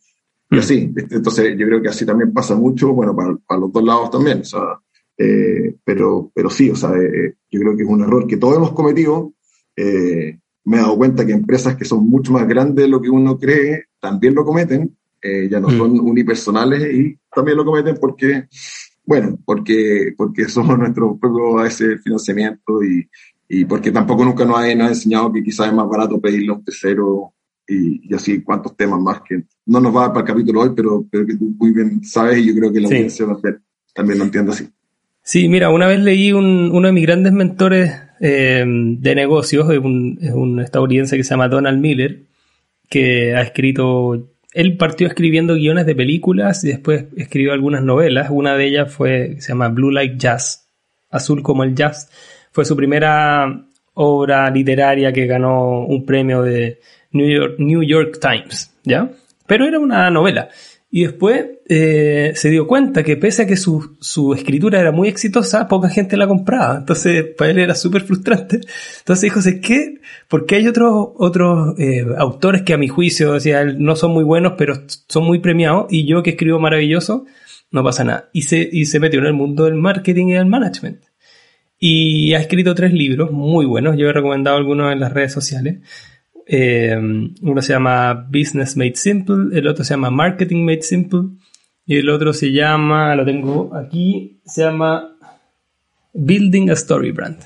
Y 0.50 0.56
mm. 0.56 0.58
así, 0.58 0.94
entonces 1.10 1.56
yo 1.58 1.66
creo 1.66 1.82
que 1.82 1.88
así 1.88 2.06
también 2.06 2.32
pasa 2.32 2.54
mucho, 2.54 2.92
bueno, 2.92 3.14
para, 3.14 3.36
para 3.36 3.60
los 3.60 3.72
dos 3.72 3.84
lados 3.84 4.10
también. 4.10 4.40
O 4.40 4.44
sea, 4.44 4.80
eh, 5.16 5.74
pero, 5.84 6.30
pero 6.34 6.48
sí, 6.50 6.70
o 6.70 6.76
sea, 6.76 6.90
eh, 6.90 7.34
yo 7.50 7.60
creo 7.60 7.76
que 7.76 7.82
es 7.82 7.88
un 7.88 8.02
error 8.02 8.26
que 8.26 8.36
todos 8.36 8.56
hemos 8.56 8.72
cometido. 8.72 9.34
Eh, 9.76 10.38
me 10.68 10.76
he 10.76 10.80
dado 10.80 10.96
cuenta 10.96 11.24
que 11.24 11.32
empresas 11.32 11.76
que 11.76 11.86
son 11.86 12.08
mucho 12.08 12.30
más 12.30 12.46
grandes 12.46 12.84
de 12.84 12.88
lo 12.88 13.00
que 13.00 13.08
uno 13.08 13.38
cree 13.38 13.86
también 14.00 14.34
lo 14.34 14.44
cometen, 14.44 14.94
ya 15.22 15.60
no 15.60 15.68
mm. 15.68 15.78
son 15.78 16.00
unipersonales 16.00 16.94
y 16.94 17.18
también 17.34 17.56
lo 17.56 17.64
cometen 17.64 17.96
porque, 17.98 18.44
bueno, 19.06 19.38
porque, 19.44 20.12
porque 20.16 20.44
somos 20.48 20.78
nuestro 20.78 21.16
propio 21.16 21.58
a 21.58 21.66
ese 21.66 21.96
financiamiento 21.98 22.84
y, 22.84 23.08
y 23.48 23.64
porque 23.64 23.90
tampoco 23.90 24.24
nunca 24.24 24.44
nos 24.44 24.58
ha, 24.58 24.70
enseñado 24.70 25.32
que 25.32 25.42
quizás 25.42 25.68
es 25.68 25.72
más 25.72 25.88
barato 25.88 26.20
pedirle 26.20 26.50
a 26.50 26.56
un 26.56 26.64
tercero 26.64 27.32
y, 27.66 28.14
así 28.14 28.42
cuantos 28.42 28.76
temas 28.76 29.00
más 29.00 29.22
que 29.26 29.44
no 29.66 29.80
nos 29.80 29.94
va 29.94 30.12
para 30.12 30.20
el 30.20 30.26
capítulo 30.26 30.60
hoy, 30.60 30.70
pero, 30.76 31.06
pero 31.10 31.26
que 31.26 31.36
tú 31.36 31.54
muy 31.58 31.72
bien 31.72 32.04
sabes 32.04 32.38
y 32.38 32.46
yo 32.46 32.54
creo 32.54 32.72
que 32.72 32.80
la 32.80 32.88
audiencia 32.88 33.26
también 33.94 34.18
lo 34.18 34.24
entiende 34.26 34.52
así. 34.52 34.68
Sí, 35.22 35.48
mira, 35.48 35.70
una 35.70 35.86
vez 35.86 36.00
leí 36.00 36.32
un, 36.32 36.70
uno 36.72 36.86
de 36.86 36.92
mis 36.92 37.06
grandes 37.06 37.32
mentores 37.32 37.92
eh, 38.20 38.64
de 38.66 39.14
negocios, 39.14 39.70
es 39.70 39.78
un, 39.78 40.18
es 40.20 40.32
un 40.32 40.60
estadounidense 40.60 41.16
que 41.16 41.24
se 41.24 41.30
llama 41.30 41.48
Donald 41.48 41.80
Miller, 41.80 42.22
que 42.88 43.34
ha 43.34 43.42
escrito 43.42 44.28
él 44.52 44.76
partió 44.76 45.06
escribiendo 45.06 45.54
guiones 45.54 45.86
de 45.86 45.94
películas 45.94 46.64
y 46.64 46.68
después 46.68 47.04
escribió 47.16 47.52
algunas 47.52 47.82
novelas. 47.82 48.28
Una 48.30 48.56
de 48.56 48.66
ellas 48.66 48.92
fue, 48.92 49.36
se 49.40 49.48
llama 49.48 49.68
Blue 49.68 49.90
Like 49.90 50.16
Jazz, 50.16 50.68
azul 51.10 51.42
como 51.42 51.64
el 51.64 51.74
jazz. 51.74 52.10
Fue 52.50 52.64
su 52.64 52.74
primera 52.74 53.66
obra 53.94 54.50
literaria 54.50 55.12
que 55.12 55.26
ganó 55.26 55.80
un 55.80 56.04
premio 56.06 56.42
de 56.42 56.80
New 57.12 57.28
York, 57.28 57.54
New 57.58 57.82
York 57.82 58.18
Times, 58.20 58.74
¿ya? 58.84 59.10
Pero 59.46 59.66
era 59.66 59.78
una 59.78 60.10
novela. 60.10 60.48
Y 60.90 61.02
después 61.02 61.44
eh, 61.68 62.32
se 62.34 62.48
dio 62.48 62.66
cuenta 62.66 63.02
que 63.02 63.18
pese 63.18 63.42
a 63.42 63.46
que 63.46 63.58
su, 63.58 63.98
su, 64.00 64.32
escritura 64.32 64.80
era 64.80 64.90
muy 64.90 65.08
exitosa, 65.08 65.68
poca 65.68 65.90
gente 65.90 66.16
la 66.16 66.26
compraba. 66.26 66.78
Entonces, 66.78 67.26
para 67.36 67.50
él 67.50 67.58
era 67.58 67.74
súper 67.74 68.02
frustrante. 68.02 68.60
Entonces 69.00 69.20
dijo, 69.20 69.40
¿qué? 69.60 70.00
Porque 70.28 70.56
hay 70.56 70.66
otros, 70.66 71.08
otros 71.16 71.78
eh, 71.78 72.06
autores 72.16 72.62
que 72.62 72.72
a 72.72 72.78
mi 72.78 72.88
juicio 72.88 73.36
no 73.78 73.96
son 73.96 74.12
muy 74.12 74.24
buenos, 74.24 74.54
pero 74.56 74.82
son 75.08 75.24
muy 75.24 75.40
premiados, 75.40 75.86
y 75.90 76.06
yo 76.06 76.22
que 76.22 76.30
escribo 76.30 76.58
maravilloso, 76.58 77.26
no 77.70 77.84
pasa 77.84 78.04
nada. 78.04 78.30
Y 78.32 78.42
se, 78.42 78.66
y 78.72 78.86
se 78.86 78.98
metió 78.98 79.20
en 79.20 79.26
el 79.26 79.34
mundo 79.34 79.64
del 79.64 79.74
marketing 79.74 80.28
y 80.28 80.32
del 80.32 80.46
management. 80.46 81.02
Y 81.78 82.32
ha 82.32 82.40
escrito 82.40 82.74
tres 82.74 82.92
libros 82.94 83.30
muy 83.30 83.66
buenos. 83.66 83.96
Yo 83.96 84.08
he 84.08 84.12
recomendado 84.12 84.56
algunos 84.56 84.92
en 84.92 85.00
las 85.00 85.12
redes 85.12 85.32
sociales. 85.32 85.80
Eh, 86.50 86.96
uno 87.42 87.60
se 87.60 87.74
llama 87.74 88.26
Business 88.32 88.74
Made 88.74 88.96
Simple, 88.96 89.58
el 89.58 89.66
otro 89.66 89.84
se 89.84 89.92
llama 89.92 90.10
Marketing 90.10 90.64
Made 90.64 90.80
Simple 90.80 91.20
y 91.84 91.98
el 91.98 92.08
otro 92.08 92.32
se 92.32 92.52
llama, 92.52 93.14
lo 93.14 93.26
tengo 93.26 93.74
aquí, 93.74 94.40
se 94.46 94.62
llama 94.62 95.14
Building 96.14 96.70
a 96.70 96.72
Story 96.72 97.12
Brand. 97.12 97.38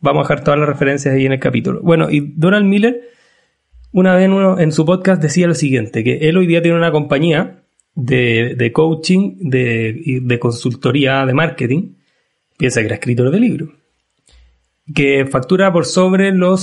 Vamos 0.00 0.20
a 0.20 0.24
dejar 0.24 0.42
todas 0.42 0.58
las 0.58 0.70
referencias 0.70 1.14
ahí 1.14 1.26
en 1.26 1.32
el 1.32 1.40
capítulo. 1.40 1.82
Bueno, 1.82 2.10
y 2.10 2.32
Donald 2.34 2.64
Miller, 2.64 3.10
una 3.92 4.14
vez 4.14 4.30
en 4.58 4.72
su 4.72 4.86
podcast 4.86 5.22
decía 5.22 5.46
lo 5.46 5.54
siguiente, 5.54 6.02
que 6.02 6.28
él 6.28 6.38
hoy 6.38 6.46
día 6.46 6.62
tiene 6.62 6.78
una 6.78 6.92
compañía 6.92 7.62
de, 7.94 8.70
coaching, 8.72 9.36
de, 9.38 10.20
de 10.22 10.38
consultoría, 10.38 11.26
de 11.26 11.34
marketing, 11.34 11.96
piensa 12.56 12.80
que 12.80 12.86
era 12.86 12.94
escritor 12.94 13.30
de 13.30 13.40
libros 13.40 13.70
que 14.94 15.26
factura 15.26 15.72
por 15.72 15.84
sobre 15.84 16.32
los 16.32 16.62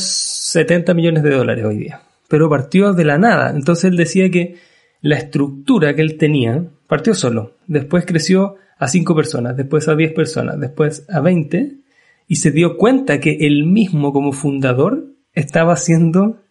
70 0.54 0.94
millones 0.94 1.24
de 1.24 1.32
dólares 1.32 1.66
hoy 1.66 1.78
día. 1.78 2.02
Pero 2.30 2.48
partió 2.48 2.94
de 2.94 3.06
la 3.06 3.18
nada. 3.18 3.50
Entonces 3.50 3.86
él 3.86 3.98
decía 3.98 4.30
que 4.30 4.56
la 5.02 5.18
estructura 5.18 5.96
que 5.96 6.04
él 6.04 6.18
tenía 6.18 6.64
partió 6.88 7.16
solo. 7.16 7.58
Después 7.66 8.06
creció 8.06 8.56
a 8.78 8.88
5 8.88 9.16
personas, 9.16 9.58
después 9.58 9.88
a 9.88 9.96
10 9.96 10.14
personas, 10.14 10.60
después 10.60 11.06
a 11.10 11.22
20 11.22 11.78
y 12.28 12.36
se 12.36 12.52
dio 12.52 12.78
cuenta 12.78 13.20
que 13.20 13.38
él 13.42 13.66
mismo 13.66 14.14
como 14.14 14.32
fundador 14.32 15.08
estaba 15.34 15.74
haciendo 15.74 16.44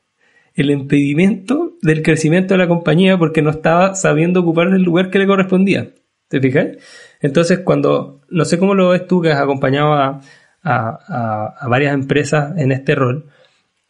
el 0.54 0.71
impedimento 0.71 1.76
del 1.80 2.02
crecimiento 2.02 2.54
de 2.54 2.59
la 2.59 2.68
compañía 2.68 3.16
porque 3.18 3.40
no 3.40 3.50
estaba 3.50 3.94
sabiendo 3.94 4.40
ocupar 4.40 4.66
el 4.68 4.82
lugar 4.82 5.11
que 5.11 5.21
le 5.21 5.28
correspondía. 5.28 5.92
¿Te 6.28 6.40
fijas? 6.40 6.76
Entonces 7.21 7.61
cuando, 7.61 8.23
no 8.28 8.44
sé 8.44 8.59
cómo 8.59 8.75
lo 8.75 8.88
ves 8.88 9.06
tú 9.06 9.21
que 9.21 9.30
has 9.30 9.40
acompañado 9.40 9.92
a, 9.92 10.21
a, 10.62 11.68
varias 11.68 11.94
empresas 11.94 12.56
en 12.59 12.73
este 12.73 12.94
rol, 12.94 13.26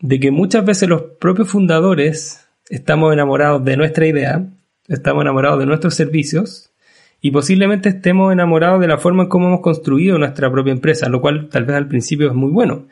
de 0.02 0.21
que 0.21 0.30
muchas 0.30 0.64
veces 0.64 0.88
los 0.88 1.02
propios 1.18 1.49
fundadores 1.49 2.47
estamos 2.68 3.12
enamorados 3.12 3.64
de 3.64 3.76
nuestra 3.76 4.06
idea, 4.06 4.44
estamos 4.88 5.23
enamorados 5.23 5.61
de 5.61 5.66
nuestros 5.66 5.94
servicios 5.94 6.73
y 7.21 7.30
posiblemente 7.30 7.88
estemos 7.88 8.32
enamorados 8.32 8.80
de 8.80 8.88
la 8.88 8.99
forma 8.99 9.23
en 9.23 9.28
cómo 9.28 9.47
hemos 9.47 9.61
construido 9.61 10.18
nuestra 10.18 10.50
propia 10.50 10.73
empresa, 10.73 11.09
lo 11.09 11.21
cual 11.21 11.49
tal 11.49 11.64
vez 11.64 11.76
al 11.76 11.87
principio 11.87 12.28
es 12.28 12.35
muy 12.35 12.50
bueno. 12.50 12.88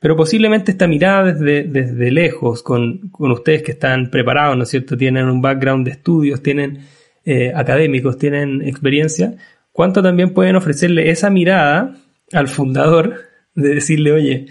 Pero 0.00 0.16
posiblemente 0.16 0.72
esta 0.72 0.88
mirada 0.88 1.32
desde, 1.32 1.62
desde 1.64 2.10
lejos, 2.10 2.64
con, 2.64 3.12
ustedes 3.18 3.62
que 3.62 3.72
están 3.72 4.10
preparados, 4.10 4.56
¿no 4.56 4.64
es 4.64 4.70
cierto? 4.70 4.96
Tienen 4.96 5.26
un 5.26 5.40
background 5.40 5.84
de 5.86 5.92
estudios, 5.92 6.42
tienen 6.42 6.80
eh, 7.24 7.52
académicos, 7.54 8.18
tienen 8.18 8.62
experiencia, 8.62 9.34
¿cuánto 9.70 10.02
también 10.02 10.34
pueden 10.34 10.56
ofrecerle 10.56 11.10
esa 11.10 11.30
mirada 11.30 11.94
al 12.32 12.48
fundador 12.48 13.20
de 13.54 13.74
decirle, 13.74 14.12
oye, 14.12 14.46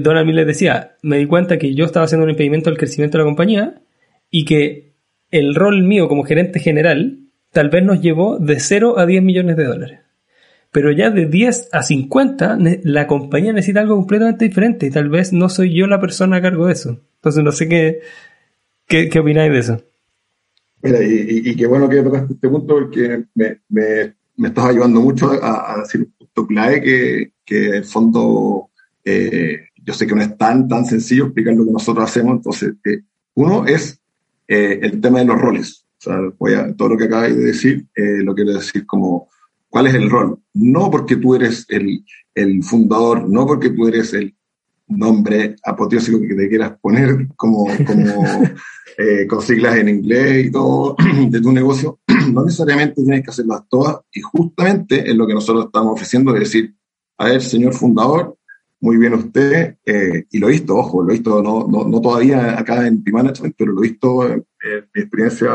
Donald 0.00 0.26
Miller 0.26 0.46
decía, 0.46 0.96
me 1.02 1.18
di 1.18 1.26
cuenta 1.26 1.58
que 1.58 1.74
yo 1.74 1.84
estaba 1.84 2.04
haciendo 2.04 2.24
un 2.24 2.30
impedimento 2.30 2.70
al 2.70 2.78
crecimiento 2.78 3.18
de 3.18 3.24
la 3.24 3.28
compañía 3.28 3.82
y 4.30 4.44
que 4.44 4.92
el 5.30 5.54
rol 5.54 5.82
mío 5.82 6.08
como 6.08 6.24
gerente 6.24 6.60
general 6.60 7.18
tal 7.52 7.68
vez 7.68 7.84
nos 7.84 8.00
llevó 8.00 8.38
de 8.38 8.60
0 8.60 8.98
a 8.98 9.06
10 9.06 9.22
millones 9.22 9.56
de 9.56 9.64
dólares. 9.64 10.00
Pero 10.70 10.90
ya 10.90 11.10
de 11.10 11.26
10 11.26 11.68
a 11.72 11.82
50, 11.82 12.58
la 12.84 13.06
compañía 13.06 13.52
necesita 13.52 13.80
algo 13.80 13.96
completamente 13.96 14.46
diferente 14.46 14.86
y 14.86 14.90
tal 14.90 15.10
vez 15.10 15.32
no 15.32 15.48
soy 15.48 15.74
yo 15.74 15.86
la 15.86 16.00
persona 16.00 16.38
a 16.38 16.42
cargo 16.42 16.66
de 16.66 16.72
eso. 16.72 17.00
Entonces 17.16 17.44
no 17.44 17.52
sé 17.52 17.68
qué, 17.68 18.00
qué, 18.86 19.18
opináis 19.18 19.52
de 19.52 19.58
eso. 19.58 19.82
Mira, 20.82 20.98
y, 21.02 21.54
qué 21.54 21.66
bueno 21.66 21.88
que 21.88 22.02
tocaste 22.02 22.32
este 22.34 22.48
punto 22.48 22.74
porque 22.74 23.24
me, 23.34 23.60
me, 23.68 24.14
me 24.36 24.48
estás 24.48 24.66
ayudando 24.66 25.00
mucho 25.00 25.30
a, 25.30 25.78
decir 25.80 26.08
clave 26.48 26.80
que, 26.80 27.32
que 27.44 27.76
el 27.76 27.84
fondo 27.84 28.70
eh, 29.04 29.68
yo 29.84 29.94
sé 29.94 30.06
que 30.06 30.14
no 30.14 30.22
es 30.22 30.36
tan, 30.36 30.68
tan 30.68 30.84
sencillo 30.84 31.26
explicar 31.26 31.54
lo 31.54 31.64
que 31.64 31.72
nosotros 31.72 32.04
hacemos. 32.04 32.36
Entonces, 32.36 32.74
eh, 32.84 33.02
uno 33.34 33.66
es 33.66 34.00
eh, 34.48 34.78
el 34.82 35.00
tema 35.00 35.20
de 35.20 35.26
los 35.26 35.40
roles. 35.40 35.84
O 35.98 36.02
sea, 36.02 36.18
voy 36.38 36.54
a, 36.54 36.74
todo 36.74 36.90
lo 36.90 36.96
que 36.96 37.04
acabáis 37.04 37.36
de 37.36 37.44
decir, 37.44 37.86
lo 37.94 38.34
quiero 38.34 38.54
decir 38.54 38.84
como, 38.86 39.28
¿cuál 39.68 39.86
es 39.86 39.94
el 39.94 40.10
rol? 40.10 40.38
No 40.54 40.90
porque 40.90 41.16
tú 41.16 41.34
eres 41.34 41.64
el, 41.68 42.04
el 42.34 42.62
fundador, 42.64 43.28
no 43.28 43.46
porque 43.46 43.70
tú 43.70 43.86
eres 43.86 44.12
el 44.14 44.34
nombre 44.88 45.56
apoteósico 45.64 46.20
que 46.20 46.34
te 46.34 46.48
quieras 46.48 46.72
poner 46.80 47.28
como, 47.36 47.66
como 47.86 48.24
con 49.28 49.42
siglas 49.42 49.76
en 49.76 49.88
inglés 49.88 50.46
y 50.46 50.50
todo 50.50 50.96
de 51.28 51.40
tu 51.40 51.52
negocio, 51.52 52.00
no 52.32 52.44
necesariamente 52.44 53.02
tienes 53.02 53.22
que 53.22 53.30
hacerlas 53.30 53.62
todas 53.68 53.98
y 54.12 54.20
justamente 54.20 55.08
es 55.08 55.16
lo 55.16 55.26
que 55.26 55.34
nosotros 55.34 55.66
estamos 55.66 55.94
ofreciendo, 55.94 56.34
es 56.34 56.40
decir, 56.40 56.74
a 57.18 57.26
ver, 57.26 57.42
señor 57.42 57.74
fundador, 57.74 58.36
muy 58.82 58.96
bien 58.96 59.14
usted, 59.14 59.76
eh, 59.86 60.26
y 60.30 60.38
lo 60.38 60.48
he 60.48 60.52
visto, 60.52 60.76
ojo, 60.76 61.02
lo 61.02 61.10
he 61.10 61.12
visto 61.14 61.40
no, 61.40 61.68
no, 61.68 61.84
no 61.84 62.00
todavía 62.00 62.58
acá 62.58 62.84
en 62.84 63.02
P-Management, 63.02 63.54
pero 63.56 63.70
lo 63.70 63.78
he 63.78 63.88
visto 63.88 64.28
en, 64.28 64.44
mi 64.92 65.00
experiencia, 65.00 65.50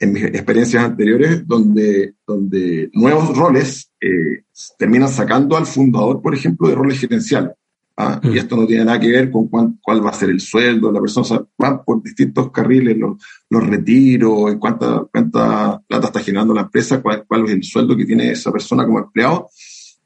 en 0.00 0.12
mis 0.12 0.24
experiencias 0.24 0.84
anteriores, 0.84 1.46
donde, 1.46 2.14
donde 2.26 2.90
nuevos 2.94 3.36
roles 3.36 3.92
eh, 4.00 4.42
terminan 4.76 5.08
sacando 5.08 5.56
al 5.56 5.66
fundador, 5.66 6.20
por 6.20 6.34
ejemplo, 6.34 6.68
de 6.68 6.74
roles 6.74 6.98
gerenciales. 6.98 7.52
¿ah? 7.96 8.20
Y 8.24 8.30
mm. 8.30 8.38
esto 8.38 8.56
no 8.56 8.66
tiene 8.66 8.86
nada 8.86 8.98
que 8.98 9.12
ver 9.12 9.30
con 9.30 9.46
cuál 9.46 10.04
va 10.04 10.10
a 10.10 10.14
ser 10.14 10.30
el 10.30 10.40
sueldo, 10.40 10.90
la 10.90 11.00
persona, 11.00 11.22
o 11.22 11.28
sea, 11.28 11.42
van 11.56 11.84
por 11.84 12.02
distintos 12.02 12.50
carriles, 12.50 12.98
los, 12.98 13.22
los 13.48 13.64
retiros, 13.64 14.56
cuánta, 14.58 15.06
cuánta 15.12 15.80
plata 15.86 16.08
está 16.08 16.18
generando 16.18 16.54
la 16.54 16.62
empresa, 16.62 17.00
cuál, 17.00 17.24
cuál 17.24 17.44
es 17.44 17.52
el 17.52 17.62
sueldo 17.62 17.96
que 17.96 18.04
tiene 18.04 18.32
esa 18.32 18.50
persona 18.50 18.84
como 18.84 18.98
empleado. 18.98 19.48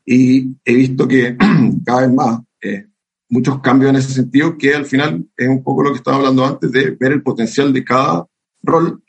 Y 0.05 0.57
he 0.65 0.75
visto 0.75 1.07
que 1.07 1.37
cada 1.85 2.03
vez 2.03 2.13
más 2.13 2.41
eh, 2.63 2.87
muchos 3.29 3.61
cambios 3.61 3.91
en 3.91 3.97
ese 3.97 4.13
sentido, 4.13 4.59
que 4.59 4.75
al 4.75 4.85
final 4.85 5.25
es 5.37 5.49
un 5.49 5.63
poco 5.63 5.83
lo 5.85 5.91
que 5.93 5.99
estaba 5.99 6.19
hablando 6.19 6.45
antes 6.45 6.71
de 6.73 6.91
ver 6.91 7.13
el 7.13 7.23
potencial 7.23 7.73
de 7.73 7.85
cada 7.85 8.27
rol. 8.63 9.03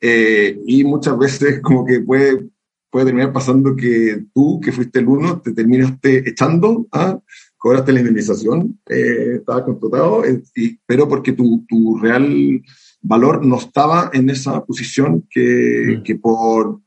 Eh, 0.00 0.58
y 0.66 0.84
muchas 0.84 1.16
veces 1.16 1.60
como 1.60 1.84
que 1.84 2.00
puede, 2.00 2.48
puede 2.90 3.06
terminar 3.06 3.32
pasando 3.32 3.74
que 3.76 4.24
tú, 4.34 4.60
que 4.60 4.72
fuiste 4.72 4.98
el 4.98 5.08
uno, 5.08 5.40
te 5.40 5.52
terminaste 5.52 6.28
echando, 6.28 6.86
¿ah? 6.92 7.18
cobraste 7.56 7.92
la 7.92 8.00
indemnización, 8.00 8.80
eh, 8.88 9.36
estaba 9.36 9.64
contratado, 9.64 10.24
y, 10.56 10.78
pero 10.84 11.08
porque 11.08 11.32
tu, 11.32 11.64
tu, 11.68 11.96
real 11.96 12.60
valor 13.00 13.46
no 13.46 13.56
estaba 13.56 14.10
en 14.12 14.30
esa 14.30 14.64
posición 14.64 15.24
que, 15.30 15.98
mm. 15.98 16.02
que 16.02 16.16
por, 16.16 16.80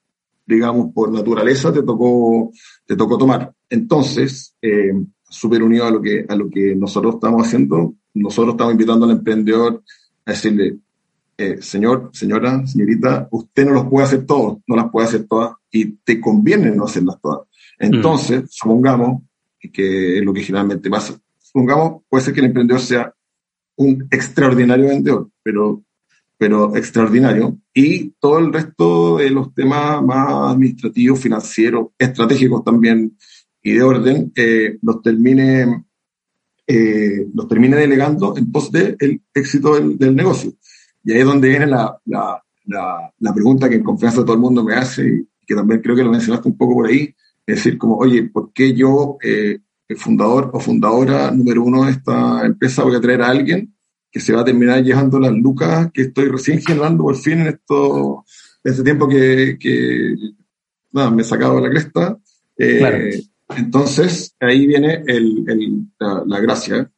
digamos, 0.45 0.93
por 0.93 1.11
naturaleza 1.11 1.73
te 1.73 1.83
tocó, 1.83 2.51
te 2.85 2.95
tocó 2.95 3.17
tomar. 3.17 3.53
Entonces, 3.69 4.55
eh, 4.61 4.93
súper 5.29 5.63
unido 5.63 5.85
a 5.85 5.91
lo, 5.91 6.01
que, 6.01 6.25
a 6.27 6.35
lo 6.35 6.49
que 6.49 6.75
nosotros 6.75 7.15
estamos 7.15 7.45
haciendo, 7.45 7.95
nosotros 8.13 8.53
estamos 8.53 8.73
invitando 8.73 9.05
al 9.05 9.11
emprendedor 9.11 9.83
a 10.25 10.31
decirle, 10.31 10.77
eh, 11.37 11.57
señor, 11.61 12.09
señora, 12.13 12.65
señorita, 12.65 13.27
usted 13.31 13.65
no 13.65 13.73
los 13.73 13.87
puede 13.87 14.05
hacer 14.05 14.25
todos, 14.25 14.59
no 14.67 14.75
las 14.75 14.89
puede 14.89 15.07
hacer 15.07 15.27
todas 15.27 15.53
y 15.71 15.97
te 15.97 16.21
conviene 16.21 16.71
no 16.71 16.85
hacerlas 16.85 17.19
todas. 17.21 17.47
Entonces, 17.77 18.43
mm. 18.43 18.47
supongamos 18.49 19.23
que 19.73 20.19
es 20.19 20.23
lo 20.23 20.31
que 20.31 20.43
generalmente 20.43 20.89
pasa, 20.89 21.19
supongamos, 21.39 22.03
puede 22.07 22.23
ser 22.23 22.33
que 22.33 22.39
el 22.39 22.47
emprendedor 22.47 22.81
sea 22.81 23.13
un 23.77 24.07
extraordinario 24.11 24.87
vendedor, 24.87 25.29
pero 25.43 25.83
pero 26.37 26.75
extraordinario. 26.75 27.57
Y 27.73 28.11
todo 28.19 28.39
el 28.39 28.51
resto 28.51 29.17
de 29.17 29.29
los 29.29 29.53
temas 29.53 30.03
más 30.03 30.53
administrativos, 30.53 31.19
financieros, 31.19 31.87
estratégicos 31.97 32.63
también 32.63 33.17
y 33.61 33.73
de 33.73 33.83
orden, 33.83 34.31
eh, 34.35 34.77
los 34.81 35.01
termine 35.01 35.85
eh, 36.67 37.27
los 37.33 37.47
termine 37.47 37.77
delegando 37.77 38.35
en 38.35 38.51
pos 38.51 38.71
del 38.71 39.21
éxito 39.33 39.75
del, 39.75 40.15
negocio. 40.15 40.53
Y 41.03 41.11
ahí 41.11 41.19
es 41.19 41.25
donde 41.25 41.49
viene 41.49 41.67
la, 41.67 41.95
la, 42.05 42.41
la, 42.65 43.33
pregunta 43.33 43.69
que 43.69 43.75
en 43.75 43.83
confianza 43.83 44.23
todo 44.23 44.33
el 44.33 44.39
mundo 44.39 44.63
me 44.63 44.73
hace 44.73 45.07
y 45.07 45.45
que 45.45 45.53
también 45.53 45.81
creo 45.81 45.95
que 45.95 46.03
lo 46.03 46.09
mencionaste 46.09 46.47
un 46.47 46.57
poco 46.57 46.73
por 46.73 46.87
ahí, 46.87 47.13
es 47.45 47.57
decir, 47.57 47.77
como, 47.77 47.97
oye, 47.97 48.23
¿por 48.23 48.51
qué 48.51 48.73
yo, 48.73 49.17
eh, 49.23 49.59
el 49.87 49.97
fundador 49.97 50.49
o 50.53 50.59
fundadora 50.59 51.29
número 51.29 51.63
uno 51.63 51.85
de 51.85 51.91
esta 51.91 52.43
empresa, 52.43 52.83
voy 52.83 52.95
a 52.95 53.01
traer 53.01 53.21
a 53.21 53.29
alguien 53.29 53.74
que 54.15 54.21
se 54.21 54.31
va 54.31 54.43
a 54.43 54.45
terminar 54.45 54.81
llevando 54.81 55.19
las 55.19 55.33
lucas 55.33 55.91
que 55.93 56.03
estoy 56.03 56.29
recién 56.29 56.61
generando 56.61 57.03
por 57.03 57.17
fin 57.17 57.41
en 57.41 57.47
esto, 57.47 58.23
en 58.63 58.71
este 58.71 58.81
tiempo 58.81 59.09
que, 59.09 59.57
que 59.59 60.15
nada, 60.93 61.11
me 61.11 61.21
he 61.21 61.25
sacado 61.25 61.59
la 61.59 61.69
cresta. 61.69 62.17
Eh, 62.57 63.21
entonces, 63.57 64.33
ahí 64.39 64.67
viene 64.67 65.03
el, 65.05 65.43
el, 65.49 65.81
la, 65.99 66.39
gracia, 66.39 66.89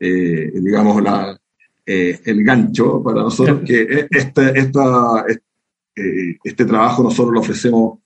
eh, 0.00 0.50
digamos, 0.54 1.02
la, 1.02 1.38
eh, 1.84 2.18
el 2.24 2.42
gancho 2.42 3.02
para 3.02 3.20
nosotros, 3.20 3.60
que 3.66 4.06
este, 4.10 4.58
esta, 4.58 5.26
este, 5.28 6.38
este 6.42 6.64
trabajo 6.64 7.02
nosotros 7.02 7.34
lo 7.34 7.40
ofrecemos 7.40 7.98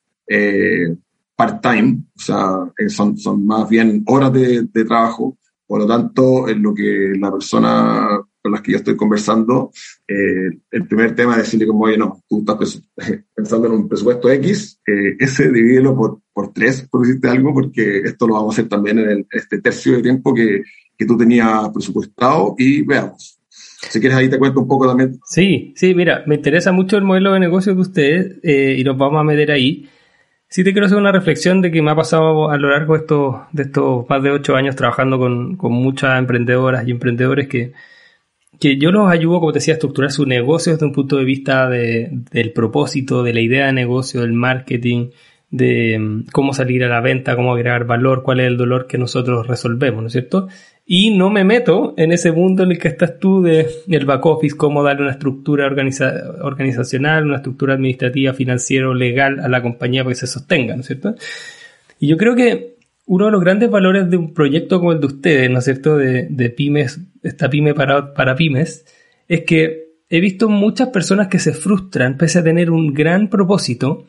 part-time, 1.37 1.99
o 2.17 2.21
sea, 2.21 2.49
son, 2.89 3.17
son 3.17 3.47
más 3.47 3.69
bien 3.69 4.03
horas 4.09 4.33
de, 4.33 4.63
de 4.63 4.85
trabajo, 4.85 5.39
por 5.69 5.83
lo 5.83 5.87
tanto, 5.87 6.49
en 6.49 6.65
lo 6.65 6.75
que 6.75 7.13
la 7.17 7.31
persona 7.31 8.27
con 8.47 8.53
las 8.53 8.63
que 8.63 8.71
yo 8.71 8.79
estoy 8.79 8.97
conversando, 8.97 9.73
eh, 10.07 10.51
el 10.71 10.87
primer 10.87 11.17
tema 11.17 11.33
es 11.33 11.39
decirle 11.39 11.67
como, 11.67 11.87
oye, 11.87 11.99
no, 11.99 12.23
tú 12.29 12.45
estás 12.47 12.81
pensando 13.35 13.67
en 13.67 13.75
un 13.75 13.89
presupuesto 13.89 14.31
X, 14.31 14.81
eh, 14.87 15.17
ese 15.19 15.51
divídelo 15.51 15.97
por, 15.97 16.21
por 16.33 16.53
tres, 16.53 16.87
por 16.89 17.05
decirte 17.05 17.29
algo, 17.29 17.53
porque 17.53 18.03
esto 18.05 18.29
lo 18.29 18.35
vamos 18.35 18.55
a 18.55 18.61
hacer 18.61 18.69
también 18.69 19.01
en, 19.01 19.27
este 19.33 19.61
tercio 19.61 19.97
de 19.97 20.03
tiempo 20.03 20.33
que, 20.33 20.63
que 20.97 21.07
tú 21.07 21.17
tenías 21.17 21.69
presupuestado 21.71 22.55
y 22.57 22.83
veamos. 22.83 23.41
Si 23.51 23.99
quieres 23.99 24.17
ahí 24.17 24.29
te 24.29 24.39
cuento 24.39 24.61
un 24.61 24.69
poco 24.69 24.87
también. 24.87 25.19
Sí, 25.25 25.73
sí, 25.75 25.93
mira, 25.93 26.23
me 26.27 26.37
interesa 26.37 26.71
mucho 26.71 26.97
el 26.97 27.03
modelo 27.03 27.33
de 27.33 27.41
negocio 27.41 27.75
de 27.75 27.81
ustedes 27.81 28.37
eh, 28.45 28.77
y 28.79 28.85
nos 28.85 28.97
vamos 28.97 29.21
a 29.21 29.25
meter 29.25 29.51
ahí. 29.51 29.89
Sí 30.49 30.63
te 30.63 30.71
quiero 30.71 30.87
hacer 30.87 30.99
una 30.99 31.11
reflexión 31.11 31.63
de 31.63 31.73
que 31.73 31.83
me 31.83 31.91
ha 31.91 31.97
pasado 31.97 32.49
a 32.49 32.57
lo 32.57 32.71
largo 32.71 32.95
de 32.95 33.01
estos, 33.01 33.37
de 33.51 33.65
estos 33.65 34.09
más 34.09 34.23
de 34.23 34.31
ocho 34.31 34.55
años 34.55 34.77
trabajando 34.77 35.19
con, 35.19 35.57
con 35.57 35.73
muchas 35.73 36.17
emprendedoras 36.17 36.87
y 36.87 36.93
emprendedores 36.93 37.49
que, 37.49 37.73
que 38.59 38.79
yo 38.79 38.91
los 38.91 39.11
ayudo, 39.11 39.41
como 39.41 39.53
te 39.53 39.59
decía, 39.59 39.75
a 39.75 39.77
estructurar 39.77 40.11
su 40.11 40.27
negocio 40.27 40.73
desde 40.73 40.87
un 40.87 40.93
punto 40.93 41.17
de 41.17 41.25
vista 41.25 41.69
de, 41.69 42.11
del 42.31 42.53
propósito, 42.53 43.23
de 43.23 43.35
la 43.35 43.41
idea 43.41 43.67
de 43.67 43.73
negocio, 43.73 44.21
del 44.21 44.33
marketing, 44.33 45.11
de 45.51 45.99
mm, 45.99 46.27
cómo 46.33 46.53
salir 46.53 46.85
a 46.85 46.89
la 46.89 47.01
venta, 47.01 47.37
cómo 47.37 47.53
agregar 47.53 47.87
valor, 47.87 48.23
cuál 48.23 48.41
es 48.41 48.47
el 48.47 48.57
dolor 48.57 48.87
que 48.87 48.99
nosotros 48.99 49.47
resolvemos, 49.47 50.03
¿no 50.03 50.07
es 50.09 50.13
cierto? 50.13 50.49
Y 50.85 51.11
no 51.11 51.31
me 51.31 51.43
meto 51.45 51.95
en 51.97 52.13
ese 52.13 52.31
mundo 52.31 52.63
en 52.63 52.71
el 52.73 52.79
que 52.79 52.89
estás 52.89 53.19
tú 53.19 53.43
de 53.43 53.67
el 53.89 54.07
back 54.07 54.25
office, 54.25 54.57
cómo 54.57 54.85
darle 54.85 55.03
una 55.03 55.13
estructura 55.13 55.67
organizacional, 55.67 57.25
una 57.25 57.37
estructura 57.37 57.75
administrativa, 57.75 58.33
financiera, 58.35 58.93
legal 58.95 59.41
a 59.41 59.49
la 59.49 59.63
compañía 59.63 60.05
para 60.05 60.13
que 60.13 60.21
se 60.21 60.29
sostenga, 60.29 60.77
¿no 60.77 60.83
es 60.83 60.87
cierto? 60.87 61.17
Y 61.99 62.07
yo 62.07 62.17
creo 62.17 62.37
que 62.37 62.76
uno 63.07 63.27
de 63.27 63.31
los 63.33 63.41
grandes 63.41 63.71
valores 63.71 64.11
de 64.11 64.17
un 64.17 64.35
proyecto 64.35 64.79
como 64.79 64.93
el 64.93 65.01
de 65.01 65.07
ustedes, 65.07 65.51
¿no 65.51 65.61
es 65.61 65.65
cierto?, 65.65 65.97
de, 65.97 66.27
de 66.29 66.51
pymes, 66.51 67.01
esta 67.23 67.49
pyme 67.49 67.73
para, 67.73 68.13
para 68.13 68.35
pymes, 68.35 68.85
es 69.29 69.43
que 69.43 69.87
he 70.09 70.21
visto 70.21 70.49
muchas 70.49 70.89
personas 70.89 71.29
que 71.29 71.39
se 71.39 71.53
frustran 71.53 72.17
pese 72.17 72.41
a 72.41 72.45
tener 72.45 72.71
un 72.71 72.93
gran 72.93 73.29
propósito, 73.29 74.07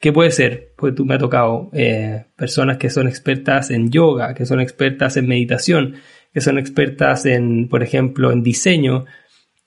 que 0.00 0.12
puede 0.12 0.30
ser, 0.30 0.74
pues 0.76 0.94
tú 0.94 1.04
me 1.04 1.14
ha 1.14 1.18
tocado 1.18 1.70
eh, 1.72 2.26
personas 2.36 2.76
que 2.76 2.90
son 2.90 3.08
expertas 3.08 3.70
en 3.70 3.90
yoga, 3.90 4.34
que 4.34 4.46
son 4.46 4.60
expertas 4.60 5.16
en 5.16 5.26
meditación, 5.26 5.96
que 6.32 6.40
son 6.40 6.58
expertas 6.58 7.26
en, 7.26 7.68
por 7.68 7.82
ejemplo, 7.82 8.30
en 8.30 8.42
diseño, 8.42 9.06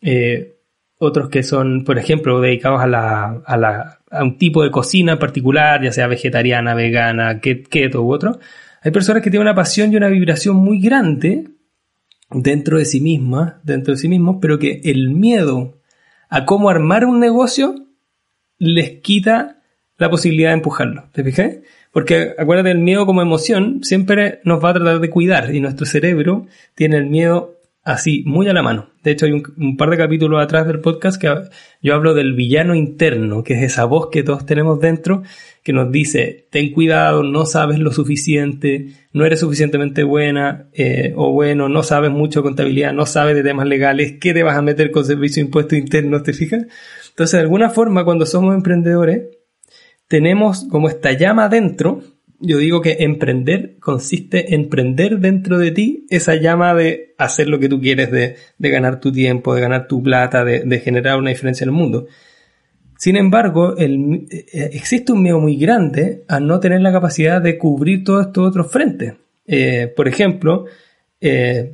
eh, 0.02 0.56
otros 0.98 1.30
que 1.30 1.44
son, 1.44 1.84
por 1.84 1.98
ejemplo, 1.98 2.40
dedicados 2.40 2.82
a, 2.82 2.88
la, 2.88 3.42
a, 3.46 3.58
la, 3.58 4.01
a 4.12 4.24
un 4.24 4.38
tipo 4.38 4.63
de 4.63 4.71
cocina 4.71 5.17
particular, 5.17 5.82
ya 5.82 5.91
sea 5.91 6.08
vegetariana, 6.08 6.74
vegana, 6.74 7.39
keto 7.39 8.04
u 8.04 8.12
otro. 8.12 8.39
Hay 8.82 8.91
personas 8.91 9.21
que 9.24 9.30
tienen 9.30 9.47
una 9.47 9.56
pasión 9.56 9.91
y 9.91 9.95
una 9.95 10.10
vibración 10.10 10.58
muy 10.58 10.82
grande 10.82 11.47
dentro 12.30 12.78
de 12.78 12.86
sí 12.86 13.02
mismas, 13.02 13.56
dentro 13.63 13.93
de 13.93 14.00
sí 14.00 14.08
mismos, 14.08 14.38
pero 14.41 14.60
que 14.60 14.82
el 14.84 15.10
miedo 15.10 15.80
a 16.30 16.45
cómo 16.45 16.69
armar 16.69 17.06
un 17.06 17.19
negocio 17.19 17.88
les 18.58 19.02
quita 19.02 19.62
la 19.97 20.10
posibilidad 20.10 20.50
de 20.50 20.56
empujarlo. 20.56 21.10
¿Te 21.12 21.24
fijas? 21.24 21.58
Porque 21.91 22.34
acuérdate, 22.38 22.71
el 22.71 22.80
miedo 22.80 23.06
como 23.06 23.21
emoción 23.21 23.84
siempre 23.84 24.39
nos 24.43 24.63
va 24.63 24.69
a 24.69 24.74
tratar 24.74 25.00
de 25.00 25.10
cuidar 25.10 25.54
y 25.54 25.60
nuestro 25.60 25.86
cerebro 25.86 26.47
tiene 26.74 26.97
el 26.97 27.08
miedo 27.08 27.60
así, 27.84 28.24
muy 28.26 28.47
a 28.47 28.54
la 28.54 28.63
mano. 28.63 28.91
De 29.04 29.12
hecho, 29.12 29.26
hay 29.26 29.32
un, 29.32 29.78
par 29.78 29.90
de 29.90 29.98
capítulos 29.98 30.44
atrás 30.44 30.68
del 30.68 30.80
podcast 30.80 31.20
que 31.20 31.34
yo 31.82 31.96
hablo 31.96 32.14
del 32.14 32.34
villano 32.34 32.76
interno, 32.76 33.44
que 33.44 33.56
es 33.56 33.64
esa 33.64 33.86
voz 33.86 34.10
que 34.12 34.22
todos 34.22 34.46
tenemos 34.46 34.80
dentro, 34.80 35.24
que 35.64 35.74
nos 35.74 35.92
dice, 35.92 36.48
ten 36.52 36.72
cuidado, 36.72 37.24
no 37.24 37.46
sabes 37.46 37.80
lo 37.80 37.92
suficiente, 37.92 38.90
no 39.12 39.26
eres 39.26 39.40
suficientemente 39.40 40.04
buena 40.04 40.68
eh, 40.74 41.14
o 41.16 41.32
bueno, 41.32 41.68
no 41.68 41.82
sabes 41.82 42.12
mucho 42.12 42.44
contabilidad, 42.44 42.94
no 42.94 43.08
sabes 43.08 43.36
de 43.36 43.44
temas 43.44 43.68
legales, 43.68 44.16
¿qué 44.22 44.34
te 44.34 44.44
vas 44.44 44.58
a 44.58 44.62
meter 44.62 44.92
con 44.92 45.04
servicio 45.04 45.42
de 45.42 45.48
impuestos 45.48 45.80
internos? 45.80 46.22
¿Te 46.22 46.34
fijas? 46.34 46.66
Entonces, 47.10 47.34
de 47.34 47.42
alguna 47.42 47.70
forma, 47.70 48.06
cuando 48.06 48.26
somos 48.28 48.54
emprendedores, 48.54 49.24
tenemos 50.08 50.66
como 50.70 50.90
esta 50.90 51.14
llama 51.14 51.50
dentro 51.50 52.02
yo 52.42 52.58
digo 52.58 52.82
que 52.82 52.98
emprender 53.00 53.78
consiste 53.80 54.56
en 54.56 54.68
prender 54.68 55.20
dentro 55.20 55.60
de 55.60 55.72
ti 55.72 56.06
esa 56.10 56.36
llama 56.36 56.74
de 56.74 57.14
hacer 57.18 57.48
lo 57.48 57.60
que 57.60 57.70
tú 57.70 57.80
quieres, 57.80 58.12
de, 58.12 58.36
ganar 58.58 59.00
tu 59.00 59.12
tiempo, 59.12 59.54
de 59.54 59.62
ganar 59.62 59.88
tu 59.88 60.02
plata, 60.02 60.44
de, 60.44 60.80
generar 60.80 61.20
una 61.20 61.30
diferencia 61.30 61.64
en 61.64 61.70
el 61.70 61.76
mundo. 61.76 62.08
Sin 62.98 63.16
embargo, 63.16 63.78
el, 63.78 64.28
eh, 64.32 64.70
existe 64.74 65.12
un 65.12 65.24
miedo 65.24 65.40
muy 65.40 65.56
grande 65.58 66.24
a 66.28 66.40
no 66.40 66.60
tener 66.60 66.82
la 66.82 66.92
capacidad 66.92 67.42
de 67.42 67.58
cubrir 67.58 68.04
todos 68.04 68.28
estos 68.28 68.48
otros 68.48 68.72
frentes. 68.72 69.14
Eh, 69.46 69.92
por 69.96 70.08
ejemplo, 70.08 70.66
eh, 71.20 71.74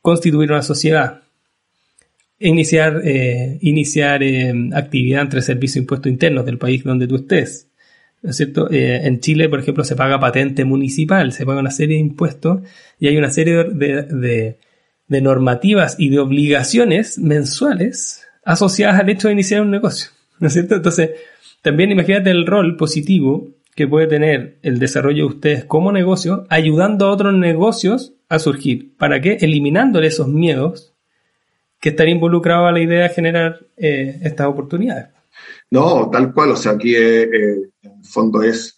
constituir 0.00 0.50
una 0.50 0.62
sociedad, 0.62 1.22
iniciar, 2.38 3.02
iniciar 3.60 4.22
actividad 4.74 5.22
entre 5.22 5.42
servicios 5.42 5.76
e 5.76 5.80
impuestos 5.80 6.12
internos 6.12 6.44
del 6.44 6.58
país 6.58 6.84
donde 6.84 7.06
tú 7.06 7.16
estés, 7.16 7.70
es 8.22 8.36
cierto? 8.36 8.70
Eh, 8.70 9.06
en 9.06 9.20
Chile, 9.20 9.48
por 9.48 9.60
ejemplo, 9.60 9.84
se 9.84 9.96
paga 9.96 10.18
patente 10.18 10.64
municipal, 10.64 11.32
se 11.32 11.46
paga 11.46 11.60
una 11.60 11.70
serie 11.70 11.96
de 11.96 12.02
impuestos 12.02 12.60
y 12.98 13.08
hay 13.08 13.16
una 13.16 13.30
serie 13.30 13.64
de, 13.64 14.58
normativas 15.08 15.96
y 15.98 16.10
de 16.10 16.18
obligaciones 16.18 17.18
mensuales 17.18 18.26
asociadas 18.44 19.00
al 19.00 19.08
hecho 19.10 19.28
de 19.28 19.34
iniciar 19.34 19.62
un 19.62 19.70
negocio, 19.70 20.10
¿no 20.40 20.48
es 20.48 20.54
cierto? 20.54 20.76
Entonces, 20.76 21.10
también 21.62 21.90
imagínate 21.90 22.30
el 22.30 22.46
rol 22.46 22.76
positivo 22.76 23.48
que 23.74 23.86
puede 23.86 24.06
tener 24.06 24.58
el 24.62 24.78
desarrollo 24.78 25.28
de 25.28 25.34
ustedes 25.34 25.64
como 25.64 25.92
negocio, 25.92 26.46
ayudando 26.48 27.06
a 27.06 27.10
otros 27.10 27.34
negocios 27.34 28.14
a 28.28 28.38
surgir. 28.38 28.96
¿Para 28.96 29.20
qué? 29.20 29.36
Eliminándole 29.40 30.06
esos 30.06 30.28
miedos 30.28 30.94
que 31.78 31.90
están 31.90 32.08
involucrados 32.08 32.68
a 32.68 32.72
la 32.72 32.80
idea 32.80 33.02
de 33.02 33.08
generar 33.10 33.60
eh, 33.76 34.18
estas 34.22 34.46
oportunidades. 34.46 35.08
No, 35.70 36.08
tal 36.10 36.32
cual, 36.32 36.52
o 36.52 36.56
sea, 36.56 36.72
aquí 36.72 36.94
eh, 36.94 37.22
eh, 37.22 37.56
fondo 38.06 38.42
es, 38.42 38.74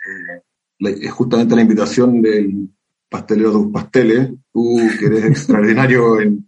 eh, 0.81 1.09
justamente 1.09 1.55
la 1.55 1.63
invitación 1.63 2.23
del 2.23 2.69
pastelero 3.09 3.51
de 3.51 3.63
tus 3.63 3.73
pasteles, 3.73 4.31
tú 4.53 4.79
que 4.99 5.07
eres 5.07 5.25
extraordinario 5.25 6.21
en, 6.21 6.45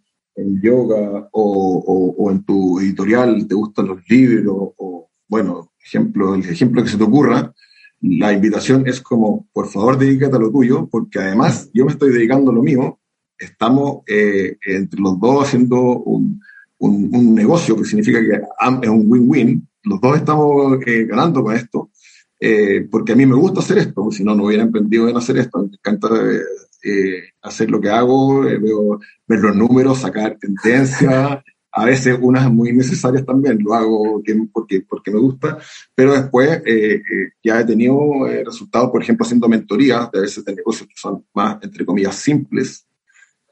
yoga 0.62 1.29
o, 1.33 2.14
o, 2.16 2.31
en 2.31 2.43
tu 2.45 2.81
editorial, 2.81 3.47
te 3.47 3.55
gustan 3.55 3.88
los 3.88 4.01
libros, 4.09 4.71
o 4.77 5.11
bueno, 5.29 5.73
ejemplo, 5.85 6.35
el 6.35 6.49
ejemplo 6.49 6.83
que 6.83 6.88
se 6.88 6.97
te 6.97 7.05
ocurra, 7.05 7.53
la 8.01 8.33
invitación 8.33 8.87
es 8.87 9.03
como, 9.03 9.47
por 9.53 9.69
favor, 9.69 9.99
dedícate 9.99 10.37
a 10.37 10.38
lo 10.38 10.51
tuyo, 10.51 10.88
porque 10.90 11.19
además 11.19 11.69
yo 11.75 11.85
me 11.85 11.93
estoy 11.93 12.11
dedicando 12.12 12.51
a 12.51 12.55
lo 12.55 12.62
mío, 12.62 12.99
estamos 13.38 14.03
entre 14.07 15.01
los 15.01 15.21
dos 15.21 15.45
haciendo 15.45 15.79
un, 15.81 16.40
un, 16.79 17.11
un, 17.14 17.35
negocio 17.35 17.77
que 17.77 17.85
significa 17.85 18.21
que 18.21 18.40
es 18.83 18.88
un 18.88 19.05
win-win, 19.07 19.69
los 19.85 20.01
dos 20.01 20.16
estamos 20.16 20.79
eh, 20.87 21.05
ganando 21.05 21.43
con 21.43 21.55
esto, 21.55 21.90
eh, 22.40 22.87
porque 22.90 23.12
a 23.12 23.16
mí 23.16 23.26
me 23.26 23.35
gusta 23.37 23.61
hacer 23.61 23.79
esto, 23.79 24.11
si 24.11 24.24
no, 24.24 24.35
no 24.35 24.44
hubiera 24.44 24.62
emprendido 24.62 25.09
en 25.09 25.16
hacer 25.16 25.37
esto. 25.37 25.59
Me 25.59 25.76
encanta 25.76 26.09
eh, 26.83 27.22
hacer 27.42 27.70
lo 27.70 27.81
que 27.81 27.90
hago, 27.90 28.40
veo, 28.40 28.98
ver 29.26 29.40
los 29.40 29.55
números, 29.55 29.98
sacar 29.98 30.38
tendencias, 30.40 31.38
a 31.72 31.85
veces 31.85 32.18
unas 32.20 32.50
muy 32.50 32.72
necesarias 32.72 33.24
también, 33.24 33.59
lo 33.62 33.74
hago 33.74 34.22
porque, 34.53 34.81
porque 34.88 35.11
me 35.11 35.20
gusta, 35.20 35.59
pero 35.94 36.14
después 36.14 36.62
ya 37.44 37.61
he 37.61 37.64
tenido 37.64 38.26
resultados, 38.44 38.90
por 38.90 39.03
ejemplo, 39.03 39.24
haciendo 39.24 39.48
mentorías 39.48 40.11
de 40.11 40.18
a 40.18 40.22
veces 40.22 40.44
de 40.44 40.57
negocios 40.57 40.88
que 40.88 40.96
son 40.96 41.24
más, 41.33 41.59
entre 41.62 41.85
comillas, 41.85 42.16
simples, 42.16 42.87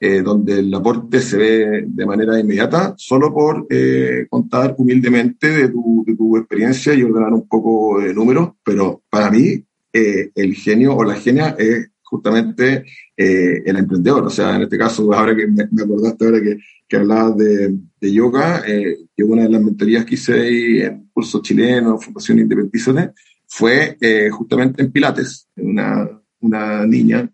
eh, 0.00 0.22
donde 0.22 0.60
el 0.60 0.72
aporte 0.72 1.20
se 1.20 1.36
ve 1.36 1.84
de 1.84 2.06
manera 2.06 2.38
inmediata, 2.38 2.94
solo 2.96 3.34
por 3.34 3.66
eh, 3.68 4.28
contar 4.30 4.76
humildemente 4.78 5.48
de 5.48 5.68
tu, 5.70 6.04
de 6.06 6.14
tu, 6.28 6.36
experiencia 6.36 6.94
y 6.94 7.02
ordenar 7.02 7.32
un 7.32 7.48
poco 7.48 8.00
de 8.00 8.14
números, 8.14 8.50
pero 8.64 9.02
para 9.08 9.30
mí 9.30 9.64
eh, 9.92 10.30
el 10.34 10.54
genio 10.54 10.94
o 10.94 11.04
la 11.04 11.14
genia 11.14 11.56
es 11.58 11.90
justamente 12.02 12.84
el 13.16 13.76
emprendedor. 13.76 14.24
O 14.24 14.30
sea, 14.30 14.56
en 14.56 14.62
este 14.62 14.78
caso, 14.78 15.12
ahora 15.12 15.36
que 15.36 15.46
me, 15.46 15.64
acordaste 15.64 16.24
ahora 16.24 16.40
que, 16.40 16.58
que 16.88 16.96
hablabas 16.96 17.36
de, 17.36 17.76
de 18.00 18.12
yoga, 18.12 18.62
que 18.64 19.24
una 19.24 19.42
de 19.42 19.50
las 19.50 19.60
mentorías 19.60 20.06
que 20.06 20.14
hice 20.14 20.86
en 20.86 21.10
curso 21.12 21.42
chileno, 21.42 21.98
Fundación 21.98 22.38
Independizante, 22.38 23.12
fue 23.46 23.98
justamente 24.30 24.82
en 24.82 24.92
Pilates, 24.92 25.48
una, 25.56 26.08
una 26.40 26.86
niña 26.86 27.30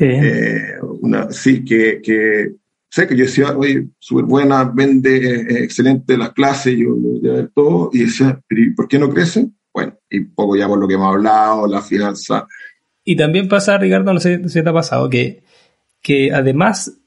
eh, 0.00 0.74
una, 1.00 1.30
sí, 1.30 1.64
que, 1.64 2.00
que 2.02 2.52
sé 2.90 3.06
que 3.06 3.16
yo 3.16 3.24
decía, 3.24 3.56
oye, 3.56 3.88
súper 3.98 4.24
buena, 4.24 4.64
vende, 4.64 5.16
eh, 5.16 5.64
excelente 5.64 6.16
las 6.16 6.32
clases, 6.32 6.76
yo 6.76 6.90
lo 6.90 7.48
todo, 7.48 7.90
y 7.92 8.00
decía, 8.00 8.40
¿y 8.50 8.70
por 8.70 8.88
qué 8.88 8.98
no 8.98 9.10
crece? 9.10 9.48
Bueno, 9.72 9.96
y 10.10 10.20
poco 10.20 10.56
ya 10.56 10.66
por 10.66 10.78
lo 10.78 10.88
que 10.88 10.94
hemos 10.94 11.14
hablado, 11.14 11.66
la 11.66 11.82
finanza. 11.82 12.46
Y 13.04 13.16
también 13.16 13.48
pasa, 13.48 13.78
Ricardo, 13.78 14.12
no 14.12 14.20
sé 14.20 14.48
si 14.48 14.62
te 14.62 14.68
ha 14.68 14.72
pasado, 14.72 15.08
que, 15.08 15.42
que 16.02 16.32
además 16.32 16.98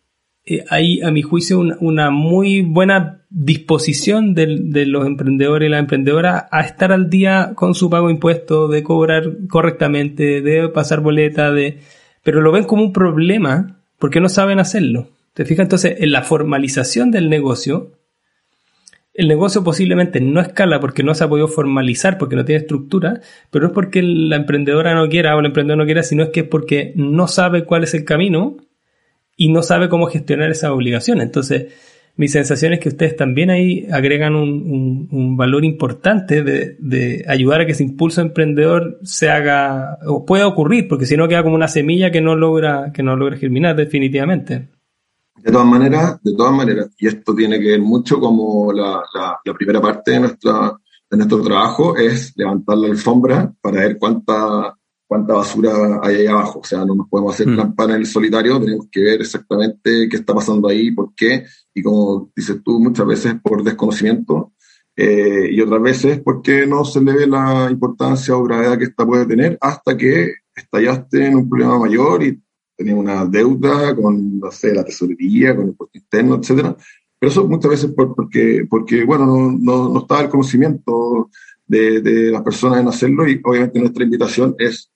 eh, 0.46 0.64
hay, 0.70 1.02
a 1.02 1.12
mi 1.12 1.22
juicio, 1.22 1.60
una, 1.60 2.10
muy 2.10 2.62
buena 2.62 3.26
disposición 3.30 4.34
de, 4.34 4.58
de, 4.62 4.86
los 4.86 5.06
emprendedores 5.06 5.68
y 5.68 5.70
las 5.70 5.80
emprendedoras 5.80 6.46
a 6.52 6.62
estar 6.62 6.92
al 6.92 7.10
día 7.10 7.54
con 7.56 7.76
su 7.76 7.90
pago 7.90 8.08
de 8.08 8.14
impuestos, 8.14 8.72
de 8.72 8.84
cobrar 8.84 9.48
correctamente, 9.50 10.42
de 10.42 10.70
pasar 10.70 11.02
boleta, 11.02 11.52
de, 11.52 11.80
pero 12.24 12.42
lo 12.42 12.52
ven 12.52 12.64
como 12.64 12.84
un 12.84 12.94
problema 12.94 13.82
porque 14.00 14.20
no 14.20 14.30
saben 14.30 14.60
hacerlo. 14.60 15.10
¿Te 15.34 15.46
fijas? 15.46 15.66
Entonces, 15.66 15.96
en 16.00 16.12
la 16.12 16.24
formalización 16.24 17.12
del 17.12 17.30
negocio, 17.30 17.92
el 19.14 19.28
negocio 19.28 19.64
posiblemente 19.64 20.22
no 20.22 20.40
escala 20.40 20.80
porque 20.80 21.04
no 21.04 21.14
se 21.14 21.24
ha 21.24 21.30
podido 21.30 21.48
formalizar, 21.48 22.18
porque 22.18 22.36
no 22.36 22.46
tiene 22.46 22.62
estructura, 22.62 23.22
pero 23.50 23.64
no 23.64 23.68
es 23.70 23.74
porque 23.74 24.02
la 24.02 24.38
emprendedora 24.38 24.96
no 24.96 25.08
quiera 25.10 25.36
o 25.36 25.40
el 25.40 25.46
emprendedor 25.48 25.78
no 25.78 25.86
quiera, 25.86 26.04
sino 26.04 26.24
es 26.24 26.30
que 26.30 26.42
es 26.42 26.48
porque 26.48 26.94
no 26.96 27.28
sabe 27.28 27.66
cuál 27.66 27.84
es 27.84 27.94
el 27.94 28.06
camino 28.06 28.58
y 29.36 29.50
no 29.50 29.64
sabe 29.64 29.90
cómo 29.90 30.08
gestionar 30.08 30.50
esa 30.50 30.74
obligación. 30.74 31.20
Entonces, 31.22 31.74
mi 32.16 32.28
sensación 32.28 32.74
es 32.74 32.80
que 32.80 32.90
ustedes 32.90 33.16
también 33.16 33.50
ahí 33.50 33.88
agregan 33.92 34.36
un, 34.36 35.38
valor 35.38 35.66
importante 35.66 36.44
de, 36.44 37.26
ayudar 37.28 37.62
a 37.62 37.66
que 37.66 37.72
ese 37.72 37.84
impulso 37.84 38.22
emprendedor 38.22 39.00
se 39.04 39.30
haga 39.30 39.98
o 40.06 40.26
pueda 40.26 40.48
ocurrir, 40.48 40.88
porque 40.88 41.06
si 41.06 41.18
no 41.18 41.28
queda 41.28 41.44
como 41.44 41.56
una 41.56 41.68
semilla 41.68 42.12
que 42.12 42.22
no 42.22 42.36
logra, 42.36 42.92
que 42.94 43.04
no 43.04 43.16
logra 43.16 43.38
germinar 43.38 43.76
definitivamente. 43.76 44.68
De 45.44 45.52
todas 45.52 45.68
maneras, 45.68 46.22
de 46.22 46.36
todas 46.36 46.54
maneras, 46.54 46.90
y 46.98 47.08
esto 47.08 47.34
tiene 47.34 47.60
que 47.60 47.68
ver 47.68 47.82
mucho 47.82 48.20
como 48.20 48.72
la, 48.72 49.04
la 49.44 49.54
primera 49.54 49.82
parte 49.82 50.12
de, 50.12 50.20
nuestra, 50.20 50.78
de 51.10 51.18
nuestro 51.18 51.42
trabajo 51.42 51.98
es 51.98 52.34
levantar 52.36 52.78
la 52.78 52.88
alfombra 52.88 53.54
para 53.62 53.82
ver 53.82 53.98
cuánta 53.98 54.76
cuánta 55.12 55.34
basura 55.34 56.00
hay 56.02 56.16
ahí 56.16 56.28
abajo. 56.28 56.60
O 56.60 56.64
sea, 56.64 56.86
no 56.86 56.96
nos 56.96 57.10
podemos 57.10 57.34
hacer 57.34 57.48
mm. 57.48 57.74
en 57.78 57.92
el 57.92 58.06
solitario, 58.06 58.62
tenemos 58.62 58.88
que 58.90 59.02
ver 59.02 59.20
exactamente 59.20 60.08
qué 60.08 60.16
está 60.16 60.34
pasando 60.34 60.70
ahí, 60.70 60.92
por 60.92 61.14
qué, 61.14 61.44
y 61.74 61.84
como 61.84 62.32
dices 62.34 62.64
tú, 62.64 62.80
muchas 62.80 63.06
veces 63.06 63.36
por 63.44 63.62
desconocimiento, 63.62 64.54
eh, 64.96 65.50
y 65.52 65.60
otras 65.60 65.82
veces 65.82 66.22
porque 66.24 66.66
no 66.66 66.86
se 66.86 67.02
le 67.02 67.12
ve 67.12 67.28
la 67.28 67.68
importancia 67.70 68.38
o 68.38 68.44
gravedad 68.46 68.78
que 68.78 68.86
esta 68.86 69.06
puede 69.06 69.26
tener 69.26 69.58
hasta 69.60 69.98
que 69.98 70.32
estallaste 70.56 71.28
en 71.28 71.36
un 71.36 71.50
problema 71.50 71.78
mayor 71.78 72.24
y 72.24 72.42
tenías 72.84 73.00
una 73.00 73.26
deuda 73.26 73.96
con, 73.96 74.40
no 74.40 74.52
sé, 74.52 74.74
la 74.74 74.84
tesorería, 74.84 75.56
con 75.56 75.66
el 75.66 75.70
impuesto 75.70 75.98
interno, 75.98 76.36
etcétera. 76.36 76.76
Pero 77.20 77.32
eso 77.32 77.48
muchas 77.48 77.72
veces 77.72 77.92
porque, 77.96 78.66
porque 78.70 79.06
bueno, 79.06 79.26
no, 79.26 79.52
no, 79.52 79.90
no 79.90 80.00
estaba 80.00 80.22
el 80.22 80.30
conocimiento 80.30 81.30
de, 81.68 82.02
de, 82.02 82.32
las 82.32 82.42
personas 82.42 82.82
en 82.82 82.88
hacerlo 82.88 83.28
y 83.28 83.40
obviamente 83.44 83.80
nuestra 83.80 84.04
invitación 84.04 84.56
es 84.58 84.92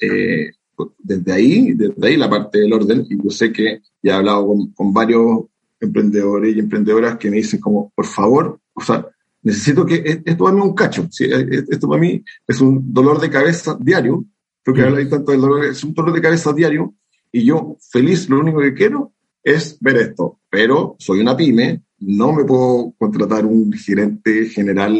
eh, 0.00 0.50
desde 0.98 1.32
ahí, 1.32 1.72
desde 1.72 2.06
ahí 2.06 2.16
la 2.16 2.28
parte 2.28 2.58
del 2.58 2.72
orden, 2.72 3.06
y 3.08 3.22
yo 3.22 3.30
sé 3.30 3.52
que 3.52 3.80
ya 4.02 4.12
he 4.12 4.16
hablado 4.16 4.46
con, 4.74 4.92
varios 4.92 5.44
emprendedores 5.80 6.56
y 6.56 6.58
emprendedoras 6.58 7.16
que 7.16 7.30
me 7.30 7.36
dicen 7.36 7.60
como, 7.60 7.92
por 7.94 8.06
favor, 8.06 8.58
o 8.72 8.80
sea, 8.80 9.06
necesito 9.42 9.86
que 9.86 9.96
e, 9.96 10.22
esto 10.24 10.48
mí 10.48 10.64
un 10.64 10.74
cacho, 10.74 11.06
¿sí? 11.10 11.24
E, 11.24 11.36
e, 11.36 11.64
esto 11.68 11.88
para 11.88 12.00
mí 12.00 12.22
es 12.46 12.60
un 12.60 12.92
dolor 12.92 13.20
de 13.20 13.30
cabeza 13.30 13.76
diario, 13.80 14.24
creo 14.62 14.74
que 14.74 14.82
mm. 14.82 14.86
habla 14.86 15.08
tanto 15.08 15.32
del 15.32 15.40
dolor, 15.40 15.64
es 15.64 15.84
un 15.84 15.94
dolor 15.94 16.12
de 16.12 16.20
cabeza 16.20 16.52
diario, 16.52 16.94
y 17.34 17.44
yo 17.44 17.76
feliz, 17.90 18.28
lo 18.28 18.38
único 18.38 18.60
que 18.60 18.74
quiero 18.74 19.12
es 19.42 19.76
ver 19.80 19.96
esto, 19.96 20.38
pero 20.48 20.94
soy 21.00 21.18
una 21.18 21.36
pyme, 21.36 21.82
no 21.98 22.32
me 22.32 22.44
puedo 22.44 22.94
contratar 22.96 23.44
un 23.44 23.72
gerente 23.72 24.46
general 24.46 24.94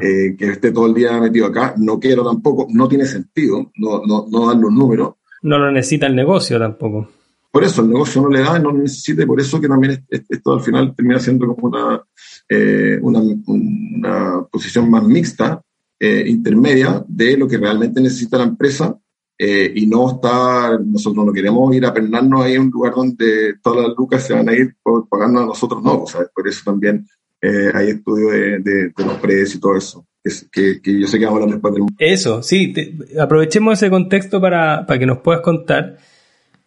eh, 0.00 0.36
que 0.38 0.52
esté 0.52 0.72
todo 0.72 0.86
el 0.86 0.94
día 0.94 1.20
metido 1.20 1.44
acá, 1.44 1.74
no 1.76 2.00
quiero 2.00 2.24
tampoco, 2.24 2.66
no 2.70 2.88
tiene 2.88 3.04
sentido, 3.04 3.70
no, 3.76 4.00
no, 4.06 4.26
no 4.30 4.48
dan 4.48 4.62
los 4.62 4.72
números. 4.72 5.16
No 5.42 5.58
lo 5.58 5.70
necesita 5.70 6.06
el 6.06 6.16
negocio 6.16 6.58
tampoco. 6.58 7.10
Por 7.52 7.62
eso 7.62 7.82
el 7.82 7.90
negocio 7.90 8.22
no 8.22 8.30
le 8.30 8.40
da, 8.40 8.58
no 8.58 8.72
lo 8.72 8.78
necesita, 8.78 9.22
y 9.22 9.26
por 9.26 9.38
eso 9.38 9.60
que 9.60 9.68
también 9.68 10.02
esto 10.08 10.54
al 10.54 10.62
final 10.62 10.94
termina 10.96 11.18
siendo 11.18 11.46
como 11.46 11.68
una, 11.68 12.02
eh, 12.48 12.98
una, 13.02 13.20
una, 13.20 14.46
posición 14.50 14.90
más 14.90 15.04
mixta, 15.04 15.60
eh, 15.98 16.24
intermedia, 16.26 17.04
de 17.06 17.36
lo 17.36 17.46
que 17.46 17.58
realmente 17.58 18.00
necesita 18.00 18.38
la 18.38 18.44
empresa 18.44 18.96
eh, 19.42 19.72
y 19.74 19.86
no 19.86 20.06
estar, 20.10 20.78
nosotros 20.82 21.24
no 21.24 21.32
queremos 21.32 21.74
ir 21.74 21.86
a 21.86 21.94
pernarnos 21.94 22.44
ahí 22.44 22.56
en 22.56 22.60
un 22.60 22.70
lugar 22.70 22.92
donde 22.94 23.54
todas 23.62 23.88
las 23.88 23.96
lucas 23.96 24.22
se 24.22 24.34
van 24.34 24.46
a 24.50 24.52
ir 24.52 24.76
pagando 25.08 25.40
a 25.40 25.46
nosotros, 25.46 25.82
no, 25.82 26.04
por 26.34 26.46
eso 26.46 26.60
también 26.62 27.06
eh, 27.40 27.70
hay 27.72 27.88
estudio 27.88 28.28
de, 28.60 28.92
los 28.98 29.14
precios 29.14 29.54
y 29.54 29.60
todo 29.60 29.78
eso, 29.78 30.06
que, 30.52 30.82
que, 30.82 31.00
yo 31.00 31.06
sé 31.06 31.18
que 31.18 31.24
vamos 31.24 31.40
a 31.40 31.44
hablar 31.44 31.54
después 31.54 31.72
del... 31.72 31.84
Eso, 31.98 32.42
sí, 32.42 32.74
aprovechemos 33.18 33.78
ese 33.78 33.88
contexto 33.88 34.42
para, 34.42 34.84
para 34.84 35.00
que 35.00 35.06
nos 35.06 35.20
puedas 35.20 35.40
contar 35.40 35.96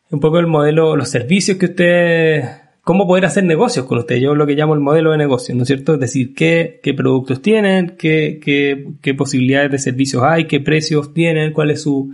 un 0.09 0.19
poco 0.19 0.39
el 0.39 0.47
modelo, 0.47 0.95
los 0.95 1.09
servicios 1.09 1.59
que 1.59 1.67
usted, 1.67 2.43
cómo 2.81 3.05
poder 3.05 3.25
hacer 3.25 3.43
negocios 3.43 3.85
con 3.85 3.99
usted, 3.99 4.15
yo 4.15 4.33
lo 4.33 4.47
que 4.47 4.55
llamo 4.55 4.73
el 4.73 4.79
modelo 4.79 5.11
de 5.11 5.19
negocio, 5.19 5.53
¿no 5.53 5.61
es 5.61 5.67
cierto? 5.67 5.93
Es 5.93 5.99
decir, 5.99 6.33
qué, 6.33 6.79
qué 6.81 6.95
productos 6.95 7.39
tienen, 7.39 7.97
qué, 7.99 8.39
qué, 8.43 8.87
qué 8.99 9.13
posibilidades 9.13 9.69
de 9.69 9.77
servicios 9.77 10.23
hay, 10.23 10.47
qué 10.47 10.59
precios 10.59 11.13
tienen, 11.13 11.53
cuál 11.53 11.69
es 11.69 11.83
su 11.83 12.11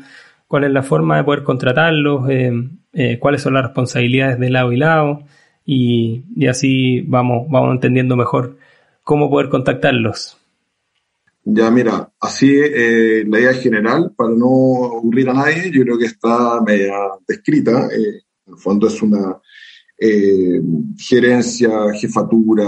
cuál 0.49 0.63
es 0.63 0.71
la 0.71 0.81
forma 0.81 1.17
de 1.17 1.23
poder 1.23 1.43
contratarlos, 1.43 2.27
eh, 2.27 2.51
eh, 2.93 3.19
cuáles 3.19 3.43
son 3.43 3.53
las 3.53 3.65
responsabilidades 3.65 4.39
de 4.39 4.49
lado 4.49 4.71
y 4.73 4.77
lado, 4.77 5.19
y, 5.63 6.23
así 6.47 7.01
vamos, 7.01 7.45
vamos 7.51 7.75
entendiendo 7.75 8.15
mejor 8.15 8.57
cómo 9.03 9.29
poder 9.29 9.49
contactarlos. 9.49 10.37
Ya, 11.43 11.69
mira, 11.69 12.11
así 12.19 12.51
eh, 12.51 13.23
la 13.27 13.39
idea 13.39 13.53
general, 13.53 14.11
para 14.17 14.31
no 14.31 14.85
aburrir 14.97 15.29
a 15.29 15.33
nadie, 15.33 15.69
yo 15.71 15.83
creo 15.83 15.99
que 15.99 16.05
está 16.05 16.59
media 16.65 16.95
descrita. 17.27 17.87
en 17.93 18.21
el 18.47 18.57
fondo 18.57 18.87
es 18.87 18.99
una 19.03 19.39
gerencia, 20.97 21.69
jefatura, 21.93 22.65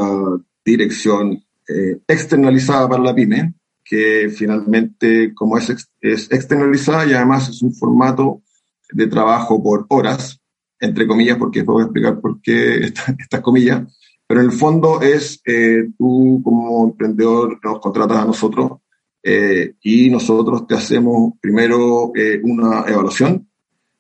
dirección 0.64 1.44
externalizada 2.08 2.88
para 2.90 3.02
la 3.02 3.16
pyme, 3.16 3.54
que 3.92 4.30
finalmente, 4.30 5.34
como 5.36 5.58
es, 5.58 5.70
es 6.00 6.32
externalizada 6.32 7.06
y 7.06 7.12
además 7.12 7.50
es 7.50 7.62
un 7.62 7.74
formato 7.76 8.42
de 8.90 9.06
trabajo 9.08 9.62
por 9.62 9.86
horas, 9.90 10.40
entre 10.80 11.06
comillas, 11.06 11.38
porque 11.38 11.66
puedo 11.66 11.82
explicar 11.82 12.22
por 12.22 12.40
qué 12.42 12.86
estas 12.86 13.42
comillas, 13.42 13.82
pero 14.26 14.40
en 14.40 14.46
el 14.46 14.54
fondo 14.54 15.02
es 15.02 15.42
eh, 15.46 15.90
tú 15.98 16.40
como 16.42 16.86
emprendedor 16.86 17.60
nos 17.62 17.80
contratas 17.82 18.20
a 18.20 18.26
nosotros 18.26 18.80
eh, 19.22 19.74
y 19.82 20.10
nosotros 20.10 20.66
te 20.66 20.76
hacemos 20.76 21.34
primero 21.42 22.14
eh, 22.16 22.40
una 22.44 22.86
evaluación. 22.88 23.46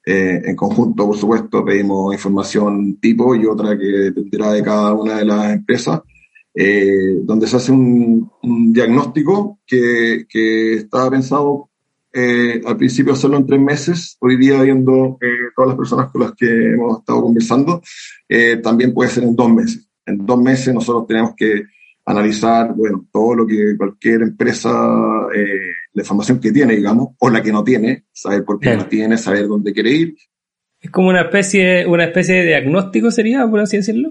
en 0.05 0.55
conjunto, 0.55 1.05
por 1.05 1.17
supuesto, 1.17 1.65
pedimos 1.65 2.13
información 2.13 2.97
tipo 3.01 3.35
y 3.35 3.45
otra 3.45 3.77
que 3.77 3.85
dependerá 3.85 4.53
de 4.53 4.63
cada 4.63 4.93
una 4.93 5.17
de 5.17 5.25
las 5.25 5.51
empresas 5.51 5.99
eh, 6.53 7.19
donde 7.23 7.47
se 7.47 7.55
hace 7.55 7.71
un, 7.71 8.29
diagnóstico 8.73 9.59
que, 9.65 10.25
que, 10.27 10.73
estaba 10.73 11.11
pensado 11.11 11.69
eh, 12.13 12.61
al 12.65 12.75
principio 12.75 13.13
hacerlo 13.13 13.37
en 13.37 13.45
tres 13.45 13.59
meses. 13.61 14.17
Hoy 14.19 14.35
día, 14.37 14.61
viendo 14.61 15.17
eh, 15.21 15.51
todas 15.55 15.69
las 15.69 15.77
personas 15.77 16.11
con 16.11 16.21
las 16.21 16.33
que 16.33 16.73
hemos 16.73 16.99
estado 16.99 17.21
conversando, 17.21 17.81
también 18.61 18.93
puede 18.93 19.09
ser 19.09 19.23
en 19.23 19.35
dos 19.35 19.51
meses. 19.51 19.87
En 20.05 20.25
dos 20.25 20.41
meses 20.41 20.73
nosotros 20.73 21.07
tenemos 21.07 21.33
que 21.35 21.63
analizar, 22.05 22.73
bueno, 22.73 23.07
todo 23.11 23.35
lo 23.35 23.47
que 23.47 23.77
cualquier 23.77 24.23
empresa, 24.23 24.69
la 24.71 26.01
información 26.01 26.39
que 26.39 26.51
tiene, 26.51 26.75
digamos, 26.75 27.09
o 27.19 27.29
la 27.29 27.41
que 27.41 27.51
no 27.51 27.63
tiene, 27.63 28.05
saber 28.11 28.43
por 28.43 28.59
qué 28.59 28.75
no 28.75 28.87
tiene, 28.87 29.17
saber 29.17 29.47
dónde 29.47 29.71
quiere 29.71 29.91
ir, 29.91 30.15
es 30.81 30.89
como 30.89 31.09
una 31.09 31.21
especie, 31.21 31.85
una 31.85 32.05
especie 32.05 32.35
de 32.37 32.45
diagnóstico, 32.47 33.11
sería, 33.11 33.47
por 33.47 33.59
así 33.59 33.77
decirlo. 33.77 34.09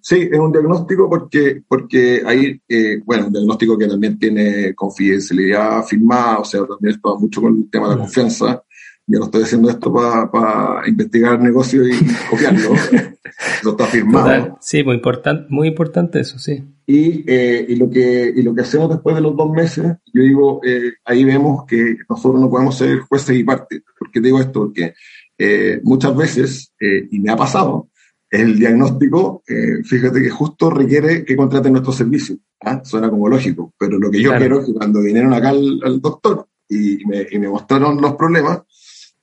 Sí, 0.00 0.28
es 0.30 0.38
un 0.38 0.52
diagnóstico 0.52 1.10
porque, 1.10 1.62
porque 1.66 2.22
hay, 2.24 2.60
eh, 2.68 3.00
bueno, 3.04 3.26
un 3.26 3.32
diagnóstico 3.32 3.76
que 3.76 3.88
también 3.88 4.16
tiene 4.20 4.72
confidencialidad 4.74 5.82
firmada, 5.82 6.38
o 6.38 6.44
sea, 6.44 6.60
también 6.64 6.94
está 6.94 7.14
mucho 7.18 7.42
con 7.42 7.56
el 7.56 7.70
tema 7.70 7.88
de 7.88 7.96
la 7.96 7.96
mm. 7.96 8.04
confianza. 8.04 8.62
Yo 9.04 9.18
no 9.18 9.24
estoy 9.24 9.42
haciendo 9.42 9.68
esto 9.68 9.92
para 9.92 10.88
investigar 10.88 11.40
negocios 11.40 11.88
y 11.88 12.14
copiarlo. 12.30 12.72
eso 12.72 13.70
está 13.70 13.86
firmado. 13.86 14.58
Sí, 14.60 14.84
muy 14.84 14.94
importante, 14.94 15.46
muy 15.48 15.66
importante 15.66 16.20
eso, 16.20 16.38
sí. 16.38 16.62
Y, 16.86 17.24
eh, 17.26 17.66
y, 17.68 17.74
lo 17.74 17.90
que, 17.90 18.32
y 18.34 18.42
lo 18.42 18.54
que 18.54 18.62
hacemos 18.62 18.88
después 18.90 19.16
de 19.16 19.22
los 19.22 19.36
dos 19.36 19.50
meses, 19.50 19.96
yo 20.12 20.22
digo, 20.22 20.60
eh, 20.64 20.92
ahí 21.04 21.24
vemos 21.24 21.64
que 21.66 21.96
nosotros 22.08 22.40
no 22.40 22.48
podemos 22.48 22.78
ser 22.78 23.00
jueces 23.00 23.36
y 23.36 23.42
parte. 23.42 23.82
¿Por 23.98 24.10
qué 24.12 24.20
digo 24.20 24.38
esto? 24.38 24.60
Porque 24.60 24.94
eh, 25.44 25.80
muchas 25.82 26.16
veces, 26.16 26.72
eh, 26.78 27.08
y 27.10 27.18
me 27.18 27.32
ha 27.32 27.36
pasado, 27.36 27.88
el 28.30 28.56
diagnóstico, 28.56 29.42
eh, 29.48 29.82
fíjate 29.82 30.22
que 30.22 30.30
justo 30.30 30.70
requiere 30.70 31.24
que 31.24 31.34
contraten 31.34 31.72
nuestro 31.72 31.92
servicio. 31.92 32.36
¿ah? 32.60 32.80
Suena 32.84 33.10
como 33.10 33.28
lógico, 33.28 33.74
pero 33.76 33.98
lo 33.98 34.08
que 34.08 34.22
yo 34.22 34.36
quiero 34.36 34.60
es 34.60 34.66
que 34.66 34.72
cuando 34.72 35.00
vinieron 35.00 35.34
acá 35.34 35.48
al, 35.48 36.00
doctor 36.00 36.46
y 36.68 37.04
me, 37.06 37.26
y 37.28 37.40
me, 37.40 37.48
mostraron 37.48 38.00
los 38.00 38.14
problemas, 38.14 38.60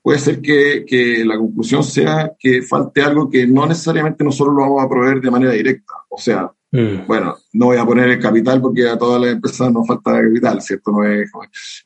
puede 0.02 0.20
ser 0.20 0.42
que, 0.42 0.84
que, 0.86 1.24
la 1.24 1.38
conclusión 1.38 1.86
sea 1.86 2.34
que 2.38 2.64
falte 2.64 3.02
algo 3.02 3.30
que 3.30 3.48
no 3.48 3.66
necesariamente 3.66 4.26
nosotros 4.26 4.56
lo 4.56 4.64
vamos 4.64 4.84
a 4.84 4.90
proveer 4.90 5.22
de 5.22 5.32
manera 5.32 5.54
directa. 5.54 5.94
O 6.10 6.18
sea, 6.18 6.52
mm. 6.72 7.08
bueno, 7.08 7.36
no 7.54 7.68
voy 7.68 7.78
a 7.78 7.86
poner 7.86 8.10
el 8.10 8.20
capital 8.20 8.62
porque 8.62 8.88
a 8.88 8.98
todas 8.98 9.22
las 9.22 9.32
empresas 9.32 9.72
nos 9.72 9.88
falta 9.88 10.22
capital, 10.22 10.62
¿cierto? 10.62 10.92
No 10.92 11.04
es, 11.04 11.32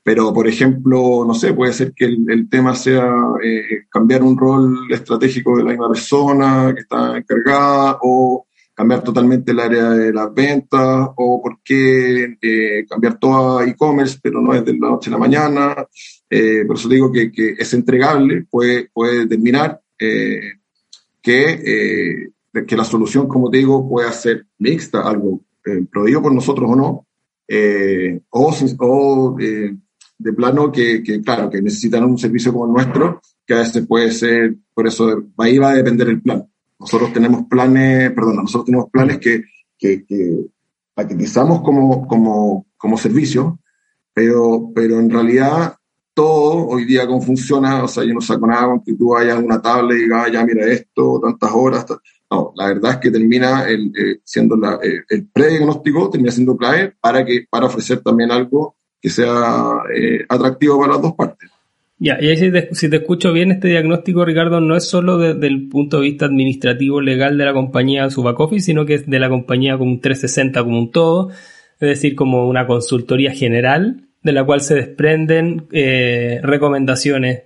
pero, 0.03 0.33
por 0.33 0.47
ejemplo, 0.47 1.23
no 1.25 1.33
sé, 1.33 1.53
puede 1.53 1.73
ser 1.73 1.93
que 1.93 2.05
el, 2.05 2.47
tema 2.49 2.75
sea 2.75 3.11
eh, 3.43 3.85
cambiar 3.89 4.23
un 4.23 4.37
rol 4.37 4.87
estratégico 4.91 5.57
de 5.57 5.63
la 5.63 5.69
misma 5.71 5.89
persona 5.89 6.71
que 6.73 6.81
está 6.81 7.17
encargada 7.17 7.97
o 8.01 8.45
cambiar 8.73 9.03
totalmente 9.03 9.51
el 9.51 9.59
área 9.59 9.89
de 9.91 10.11
las 10.11 10.33
ventas 10.33 11.09
o 11.15 11.41
por 11.41 11.59
qué 11.63 12.37
eh, 12.41 12.85
cambiar 12.89 13.19
todo 13.19 13.59
a 13.59 13.67
e-commerce, 13.67 14.19
pero 14.21 14.41
no 14.41 14.53
es 14.53 14.65
de 14.65 14.73
la 14.73 14.89
noche 14.89 15.09
a 15.09 15.13
la 15.13 15.19
mañana. 15.19 15.87
Eh, 16.29 16.63
por 16.65 16.77
eso 16.77 16.89
digo 16.89 17.11
que, 17.11 17.31
que 17.31 17.55
es 17.57 17.73
entregable, 17.73 18.45
puede, 18.49 18.89
puede 18.91 19.19
determinar 19.19 19.79
eh, 19.99 20.53
que, 21.21 22.31
que 22.67 22.77
la 22.77 22.83
solución, 22.83 23.27
como 23.27 23.49
te 23.49 23.57
digo, 23.57 23.87
puede 23.89 24.11
ser 24.11 24.45
mixta, 24.59 25.01
algo 25.01 25.41
eh, 25.65 25.85
prohibido 25.91 26.21
por 26.21 26.33
nosotros 26.33 26.69
o 26.69 26.75
no, 26.75 27.07
eh, 27.47 28.21
o, 28.29 28.53
o 28.79 29.37
de 29.37 30.33
plano 30.33 30.71
que, 30.71 31.03
que, 31.03 31.21
claro, 31.21 31.49
que 31.49 31.61
necesitan 31.61 32.03
un 32.05 32.17
servicio 32.17 32.53
como 32.53 32.67
el 32.67 32.73
nuestro, 32.73 33.21
que 33.45 33.53
a 33.53 33.59
veces 33.59 33.85
puede 33.85 34.11
ser, 34.11 34.55
por 34.73 34.87
eso 34.87 35.23
ahí 35.37 35.57
va 35.57 35.71
a 35.71 35.75
depender 35.75 36.07
el 36.07 36.21
plan. 36.21 36.47
Nosotros 36.79 37.11
tenemos 37.13 37.45
planes, 37.47 38.11
perdón, 38.11 38.37
nosotros 38.37 38.65
tenemos 38.65 38.89
planes 38.89 39.17
que, 39.17 39.43
que, 39.77 40.05
que 40.05 40.45
paquetizamos 40.93 41.61
como, 41.61 42.07
como, 42.07 42.67
como 42.77 42.97
servicio, 42.97 43.59
pero, 44.13 44.71
pero 44.73 44.99
en 44.99 45.09
realidad 45.09 45.75
todo 46.13 46.67
hoy 46.67 46.85
día 46.85 47.07
cómo 47.07 47.21
funciona, 47.21 47.83
o 47.83 47.87
sea, 47.87 48.03
yo 48.03 48.13
no 48.13 48.21
saco 48.21 48.45
nada 48.45 48.67
con 48.67 48.83
que 48.83 48.93
tú 48.93 49.09
vayas 49.09 49.37
a 49.37 49.39
una 49.39 49.61
tabla 49.61 49.95
y 49.95 50.03
digas, 50.03 50.25
ah, 50.25 50.31
ya 50.31 50.45
mira 50.45 50.65
esto, 50.67 51.19
tantas 51.21 51.51
horas. 51.51 51.85
No, 52.33 52.51
la 52.55 52.69
verdad 52.69 52.93
es 52.93 52.97
que 52.97 53.11
termina 53.11 53.69
el, 53.69 53.91
eh, 53.95 54.19
siendo 54.23 54.57
la, 54.57 54.79
eh, 54.81 55.03
el 55.07 55.27
prediagnóstico, 55.27 56.09
termina 56.09 56.31
siendo 56.31 56.57
clave 56.57 56.91
para, 56.99 57.23
que, 57.23 57.45
para 57.47 57.67
ofrecer 57.67 57.99
también 57.99 58.31
algo 58.31 58.75
que 58.99 59.09
sea 59.09 59.83
eh, 59.95 60.25
atractivo 60.27 60.79
para 60.79 60.93
las 60.93 61.01
dos 61.03 61.13
partes. 61.13 61.51
Ya, 61.99 62.17
y 62.19 62.29
ahí 62.29 62.37
si 62.37 62.51
te, 62.51 62.73
si 62.73 62.89
te, 62.89 62.95
escucho 62.95 63.31
bien, 63.33 63.51
este 63.51 63.67
diagnóstico, 63.67 64.25
Ricardo, 64.25 64.61
no 64.61 64.75
es 64.75 64.85
solo 64.85 65.19
desde 65.19 65.45
el 65.45 65.69
punto 65.69 65.97
de 65.97 66.07
vista 66.07 66.25
administrativo 66.25 67.01
legal 67.01 67.37
de 67.37 67.45
la 67.45 67.53
compañía, 67.53 68.09
su 68.09 68.23
back 68.23 68.39
office, 68.39 68.65
sino 68.65 68.83
que 68.87 68.95
es 68.95 69.07
de 69.07 69.19
la 69.19 69.29
compañía 69.29 69.77
como 69.77 69.91
un 69.91 70.01
360, 70.01 70.63
como 70.63 70.79
un 70.79 70.91
todo, 70.91 71.29
es 71.29 71.87
decir, 71.87 72.15
como 72.15 72.49
una 72.49 72.65
consultoría 72.65 73.31
general 73.31 74.07
de 74.23 74.31
la 74.31 74.43
cual 74.43 74.61
se 74.61 74.73
desprenden 74.73 75.67
eh, 75.71 76.39
recomendaciones 76.41 77.43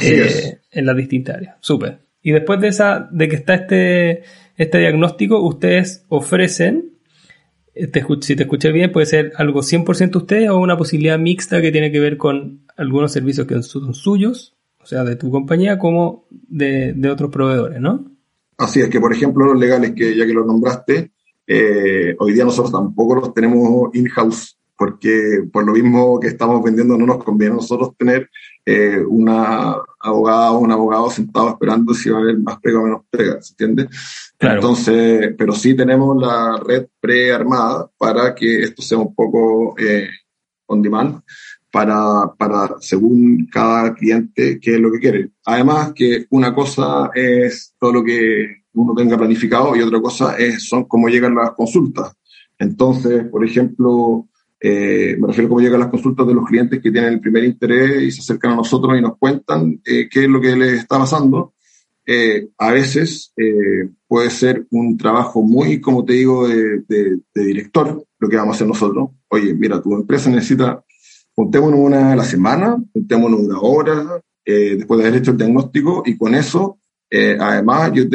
en 0.00 0.86
las 0.86 0.96
distintas 0.96 1.36
áreas. 1.36 1.56
Súper. 1.60 2.07
Y 2.22 2.32
después 2.32 2.60
de 2.60 2.68
esa, 2.68 3.08
de 3.10 3.28
que 3.28 3.36
está 3.36 3.54
este, 3.54 4.22
este 4.56 4.78
diagnóstico, 4.78 5.40
ustedes 5.40 6.04
ofrecen, 6.08 6.94
eh, 7.74 7.90
si 8.20 8.36
te 8.36 8.42
escuché 8.42 8.72
bien, 8.72 8.92
puede 8.92 9.06
ser 9.06 9.32
algo 9.36 9.60
100% 9.60 10.16
ustedes 10.16 10.50
o 10.50 10.58
una 10.58 10.76
posibilidad 10.76 11.18
mixta 11.18 11.60
que 11.60 11.72
tiene 11.72 11.92
que 11.92 12.00
ver 12.00 12.16
con 12.16 12.66
algunos 12.76 13.12
servicios 13.12 13.46
que 13.46 13.62
son 13.62 13.94
suyos, 13.94 14.56
o 14.80 14.86
sea, 14.86 15.04
de 15.04 15.16
tu 15.16 15.30
compañía, 15.30 15.78
como 15.78 16.26
de, 16.30 16.92
de 16.94 17.10
otros 17.10 17.30
proveedores, 17.30 17.80
¿no? 17.80 18.10
Así 18.56 18.80
es 18.80 18.88
que, 18.88 19.00
por 19.00 19.12
ejemplo, 19.12 19.46
los 19.46 19.58
legales, 19.58 19.92
que 19.94 20.16
ya 20.16 20.26
que 20.26 20.32
los 20.32 20.46
nombraste, 20.46 21.12
hoy 22.18 22.32
día 22.32 22.44
nosotros 22.44 22.72
tampoco 22.72 23.14
los 23.14 23.32
tenemos 23.32 23.94
in-house 23.94 24.58
porque 24.78 25.42
por 25.52 25.66
lo 25.66 25.72
mismo 25.72 26.20
que 26.20 26.28
estamos 26.28 26.62
vendiendo 26.62 26.96
no 26.96 27.04
nos 27.04 27.22
conviene 27.22 27.54
a 27.54 27.56
nosotros 27.56 27.96
tener 27.98 28.30
eh, 28.64 29.02
una 29.06 29.74
abogada 30.00 30.52
o 30.52 30.58
un 30.58 30.72
abogado 30.72 31.10
sentado 31.10 31.50
esperando 31.50 31.92
si 31.94 32.10
va 32.10 32.18
a 32.18 32.22
haber 32.22 32.38
más 32.38 32.58
pega 32.60 32.80
o 32.80 32.84
menos 32.84 33.02
pega, 33.10 33.40
¿se 33.42 33.52
entiende? 33.52 33.88
Entonces, 34.38 35.34
pero 35.36 35.52
sí 35.52 35.74
tenemos 35.74 36.16
la 36.16 36.60
red 36.64 36.86
prearmada 37.00 37.90
para 37.98 38.34
que 38.34 38.62
esto 38.62 38.82
sea 38.82 38.98
un 38.98 39.14
poco 39.14 39.74
eh, 39.78 40.08
on 40.66 40.82
demand, 40.82 41.20
para, 41.70 42.32
para 42.36 42.76
según 42.80 43.48
cada 43.50 43.94
cliente 43.94 44.58
qué 44.60 44.74
es 44.74 44.80
lo 44.80 44.92
que 44.92 44.98
quiere. 45.00 45.30
Además 45.44 45.92
que 45.94 46.26
una 46.30 46.54
cosa 46.54 47.10
es 47.14 47.74
todo 47.78 47.92
lo 47.94 48.04
que 48.04 48.64
uno 48.74 48.94
tenga 48.94 49.18
planificado 49.18 49.74
y 49.74 49.82
otra 49.82 50.00
cosa 50.00 50.36
es, 50.36 50.68
son 50.68 50.84
cómo 50.84 51.08
llegan 51.08 51.34
las 51.34 51.52
consultas. 51.52 52.12
Entonces, 52.58 53.24
por 53.28 53.44
ejemplo, 53.44 54.28
eh, 54.60 55.16
me 55.18 55.28
refiero 55.28 55.46
a 55.46 55.48
cómo 55.50 55.60
llegan 55.60 55.80
las 55.80 55.90
consultas 55.90 56.26
de 56.26 56.34
los 56.34 56.44
clientes 56.44 56.80
que 56.82 56.90
tienen 56.90 57.14
el 57.14 57.20
primer 57.20 57.44
interés 57.44 58.02
y 58.02 58.10
se 58.10 58.20
acercan 58.20 58.52
a 58.52 58.56
nosotros 58.56 58.98
y 58.98 59.02
nos 59.02 59.16
cuentan 59.16 59.80
eh, 59.84 60.08
qué 60.10 60.24
es 60.24 60.28
lo 60.28 60.40
que 60.40 60.56
les 60.56 60.80
está 60.80 60.98
pasando. 60.98 61.54
Eh, 62.04 62.48
a 62.56 62.72
veces 62.72 63.32
eh, 63.36 63.90
puede 64.06 64.30
ser 64.30 64.66
un 64.70 64.96
trabajo 64.96 65.42
muy, 65.42 65.80
como 65.80 66.04
te 66.04 66.14
digo, 66.14 66.48
de, 66.48 66.80
de, 66.88 67.20
de, 67.34 67.44
director, 67.44 68.02
lo 68.18 68.28
que 68.28 68.36
vamos 68.36 68.54
a 68.54 68.56
hacer 68.56 68.66
nosotros. 68.66 69.10
Oye, 69.28 69.54
mira, 69.54 69.80
tu 69.80 69.94
empresa 69.94 70.30
necesita, 70.30 70.82
juntémonos 71.34 71.78
una 71.78 72.12
a 72.12 72.16
la 72.16 72.24
semana, 72.24 72.82
juntémonos 72.92 73.40
una 73.40 73.60
hora, 73.60 74.22
después 74.44 74.98
de 74.98 75.06
haber 75.06 75.20
hecho 75.20 75.32
el 75.32 75.36
diagnóstico, 75.36 76.02
y 76.06 76.16
con 76.16 76.34
eso, 76.34 76.80
además, 77.10 77.92
yo 77.92 78.08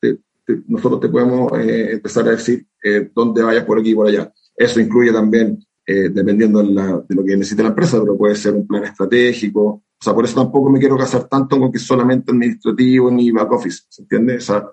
te, 0.00 0.14
te, 0.46 0.62
nosotros 0.66 1.02
te 1.02 1.10
podemos 1.10 1.52
empezar 1.52 2.26
a 2.26 2.30
decir 2.30 2.66
dónde 3.14 3.42
vayas 3.42 3.66
por 3.66 3.78
aquí 3.78 3.90
y 3.90 3.94
por 3.94 4.06
allá. 4.06 4.32
Eso 4.56 4.80
incluye 4.80 5.12
también 5.12 5.58
eh, 5.86 6.08
dependiendo 6.10 6.62
de, 6.62 6.72
la, 6.72 7.04
de, 7.06 7.14
lo 7.14 7.24
que 7.24 7.36
necesite 7.36 7.62
la 7.62 7.68
empresa, 7.70 8.00
pero 8.00 8.16
puede 8.16 8.34
ser 8.34 8.54
un 8.54 8.66
plan 8.66 8.84
estratégico. 8.84 9.62
O 9.64 10.04
sea, 10.04 10.14
por 10.14 10.24
eso 10.24 10.42
tampoco 10.42 10.70
me 10.70 10.78
quiero 10.78 10.96
casar 10.96 11.28
tanto 11.28 11.58
con 11.58 11.70
que 11.70 11.78
solamente 11.78 12.30
administrativo 12.30 13.10
ni 13.10 13.30
back 13.30 13.52
office, 13.52 13.82
¿se 13.88 14.02
entiende? 14.02 14.36
O 14.36 14.40
sea, 14.40 14.64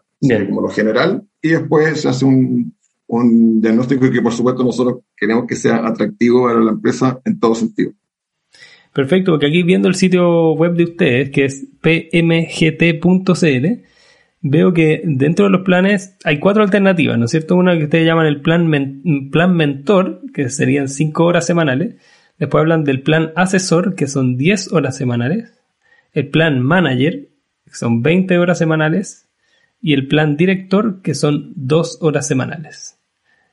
como 0.47 0.62
lo 0.62 0.69
general. 0.69 1.24
Y 1.41 1.50
después 1.50 2.02
se 2.02 2.10
hace 2.10 2.26
un, 2.26 2.74
un 3.08 3.62
diagnóstico 3.62 4.10
que, 4.10 4.21
por 4.21 4.32
supuesto, 4.32 4.63
nosotros 4.63 5.00
queremos 5.17 5.45
que 5.45 5.56
sea 5.56 5.86
atractivo 5.86 6.45
para 6.45 6.62
la 6.62 6.71
empresa 6.71 7.19
en 7.26 7.39
todo 7.39 7.56
sentido. 7.56 7.91
Perfecto, 8.93 9.32
porque 9.32 9.47
aquí 9.47 9.63
viendo 9.63 9.88
el 9.88 9.95
sitio 9.95 10.54
web 10.54 10.76
de 10.76 10.84
ustedes, 10.84 11.30
que 11.30 11.45
es 11.45 11.65
pmgt.cl, 11.82 13.32
veo 14.41 14.73
que 14.73 15.01
dentro 15.04 15.45
de 15.45 15.51
los 15.51 15.62
planes 15.62 16.17
hay 16.23 16.39
cuatro 16.39 16.63
alternativas, 16.63 17.17
¿no 17.17 17.25
es 17.25 17.32
cierto? 17.32 17.56
Una 17.56 17.77
que 17.77 17.86
ustedes 17.86 18.06
llaman 18.06 18.25
el 18.25 18.41
plan, 18.41 18.69
plan 19.32 19.56
mentor, 19.56 20.21
que 20.34 20.49
serían 20.49 20.89
cinco 20.89 21.25
horas 21.25 21.45
semanales. 21.45 21.95
Después 22.38 22.62
hablan 22.62 22.84
del 22.84 23.01
plan 23.04 23.32
asesor, 23.36 23.93
que 23.93 24.08
son 24.08 24.36
10 24.36 24.73
horas 24.73 24.97
semanales. 24.97 25.54
El 26.12 26.30
plan 26.30 26.60
manager, 26.60 27.27
que 27.65 27.75
son 27.75 28.01
20 28.01 28.39
horas 28.39 28.58
semanales. 28.58 29.30
Y 29.80 29.93
el 29.93 30.08
plan 30.08 30.38
director, 30.38 31.04
que 31.04 31.13
son 31.13 31.54
2 31.56 31.99
horas 32.01 32.27
semanales. 32.27 32.97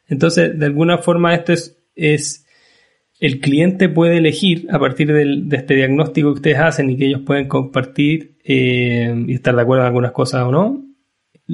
Entonces, 0.07 0.59
de 0.59 0.65
alguna 0.65 0.99
forma, 0.99 1.35
esto 1.35 1.53
es, 1.53 1.79
es 1.97 2.47
el 3.21 3.41
cliente 3.41 3.89
puede 3.89 4.19
elegir 4.19 4.69
a 4.71 4.79
partir 4.79 5.13
de 5.13 5.57
este 5.57 5.75
diagnóstico 5.75 6.29
que 6.29 6.39
ustedes 6.39 6.59
hacen 6.59 6.91
y 6.91 6.97
que 6.97 7.07
ellos 7.07 7.23
pueden 7.27 7.49
compartir 7.49 8.39
eh, 8.45 9.25
y 9.27 9.35
estar 9.35 9.55
de 9.57 9.63
acuerdo 9.63 9.83
en 9.83 9.89
algunas 9.89 10.13
cosas 10.13 10.43
o 10.43 10.53
no. 10.53 10.85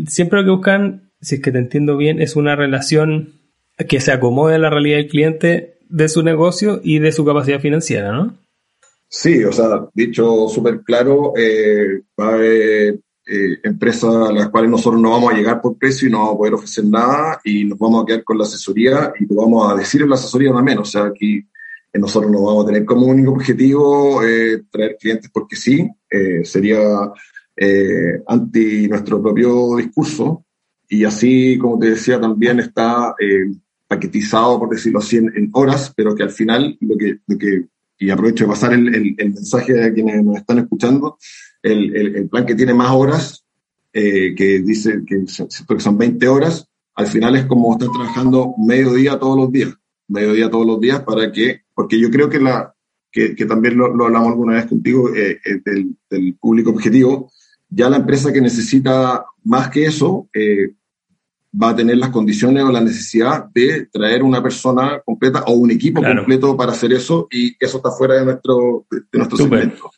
Siempre 0.06 0.40
lo 0.40 0.44
que 0.44 0.50
buscan, 0.50 1.12
si 1.20 1.36
es 1.36 1.40
que 1.40 1.52
te 1.52 1.58
entiendo 1.58 1.96
bien, 1.96 2.20
es 2.20 2.36
una 2.36 2.54
relación 2.54 3.40
que 3.88 4.00
se 4.00 4.12
acomode 4.12 4.56
a 4.56 4.58
la 4.58 4.70
realidad 4.70 4.98
del 4.98 5.08
cliente 5.08 5.78
de 5.88 6.08
su 6.08 6.22
negocio 6.22 6.80
y 6.82 6.98
de 6.98 7.12
su 7.12 7.24
capacidad 7.24 7.60
financiera, 7.60 8.12
¿no? 8.12 8.36
Sí, 9.08 9.44
o 9.44 9.52
sea, 9.52 9.86
dicho 9.94 10.48
súper 10.48 10.80
claro, 10.82 11.32
eh, 11.36 12.02
va 12.18 12.30
a 12.30 12.34
haber 12.34 13.00
eh, 13.26 13.58
empresas 13.62 14.14
a 14.28 14.32
las 14.32 14.48
cuales 14.50 14.70
nosotros 14.70 15.00
no 15.00 15.10
vamos 15.10 15.32
a 15.32 15.36
llegar 15.36 15.60
por 15.62 15.78
precio 15.78 16.08
y 16.08 16.10
no 16.10 16.18
vamos 16.18 16.34
a 16.34 16.38
poder 16.38 16.54
ofrecer 16.54 16.84
nada 16.84 17.40
y 17.44 17.64
nos 17.64 17.78
vamos 17.78 18.02
a 18.02 18.06
quedar 18.06 18.24
con 18.24 18.36
la 18.36 18.44
asesoría 18.44 19.12
y 19.18 19.32
lo 19.32 19.42
vamos 19.42 19.72
a 19.72 19.76
decir 19.76 20.02
en 20.02 20.10
la 20.10 20.16
asesoría 20.16 20.52
también. 20.52 20.78
O 20.78 20.84
sea, 20.84 21.04
aquí 21.04 21.46
nosotros 21.98 22.30
no 22.30 22.42
vamos 22.42 22.64
a 22.64 22.66
tener 22.66 22.84
como 22.84 23.06
único 23.06 23.32
objetivo 23.32 24.22
eh, 24.24 24.62
traer 24.70 24.96
clientes 25.00 25.30
porque 25.32 25.56
sí, 25.56 25.88
eh, 26.10 26.44
sería 26.44 26.80
eh, 27.56 28.20
anti 28.26 28.88
nuestro 28.88 29.22
propio 29.22 29.76
discurso. 29.76 30.44
Y 30.88 31.04
así, 31.04 31.56
como 31.58 31.78
te 31.78 31.90
decía, 31.90 32.20
también 32.20 32.60
está 32.60 33.14
paquetizado, 33.88 34.58
por 34.58 34.70
decirlo 34.70 34.98
así, 34.98 35.16
en, 35.16 35.50
horas, 35.52 35.92
pero 35.96 36.14
que 36.14 36.22
al 36.22 36.30
final, 36.30 36.76
lo 36.80 36.96
que, 36.96 37.20
y 37.98 38.10
aprovecho 38.10 38.44
de 38.44 38.50
pasar 38.50 38.74
el, 38.74 39.16
mensaje 39.16 39.82
a 39.82 39.92
quienes 39.92 40.22
nos 40.22 40.36
están 40.36 40.58
escuchando, 40.58 41.16
el, 41.62 42.28
plan 42.28 42.44
que 42.44 42.54
tiene 42.54 42.74
más 42.74 42.90
horas, 42.92 43.44
que 43.92 44.62
dice 44.64 45.02
que, 45.06 45.24
son 45.26 45.98
20 45.98 46.28
horas, 46.28 46.68
al 46.94 47.06
final 47.06 47.34
es 47.36 47.46
como 47.46 47.72
estar 47.72 47.88
trabajando 47.90 48.54
medio 48.58 48.92
día 48.92 49.18
todos 49.18 49.38
los 49.38 49.50
días, 49.50 49.74
medio 50.08 50.32
día 50.32 50.50
todos 50.50 50.66
los 50.66 50.80
días 50.80 51.00
para 51.00 51.30
que 51.32 51.64
porque 51.74 52.00
yo 52.00 52.10
creo 52.10 52.30
que, 52.30 52.38
la, 52.38 52.74
que, 53.10 53.34
que 53.34 53.46
también 53.46 53.76
lo, 53.76 53.94
lo, 53.94 54.06
hablamos 54.06 54.28
alguna 54.28 54.54
vez 54.54 54.66
contigo, 54.66 55.14
eh, 55.14 55.40
eh, 55.44 55.60
del, 55.64 55.96
del, 56.08 56.34
público 56.34 56.70
objetivo, 56.70 57.30
ya 57.68 57.90
la 57.90 57.96
empresa 57.96 58.32
que 58.32 58.40
necesita 58.40 59.24
más 59.44 59.70
que 59.70 59.86
eso 59.86 60.28
eh, 60.32 60.72
va 61.60 61.70
a 61.70 61.76
tener 61.76 61.96
las 61.96 62.10
condiciones 62.10 62.62
o 62.64 62.72
la 62.72 62.80
necesidad 62.80 63.46
de 63.52 63.86
traer 63.86 64.22
una 64.22 64.42
persona 64.42 65.00
completa 65.04 65.42
o 65.46 65.52
un 65.54 65.70
equipo 65.70 66.02
completo 66.02 66.56
para 66.56 66.72
hacer 66.72 66.92
eso 66.92 67.28
y 67.30 67.54
eso 67.58 67.78
está 67.78 67.90
fuera 67.90 68.14
de 68.14 68.24
nuestro, 68.24 68.86
de, 68.90 69.18
nuestro 69.18 69.38
segmento. 69.38 69.90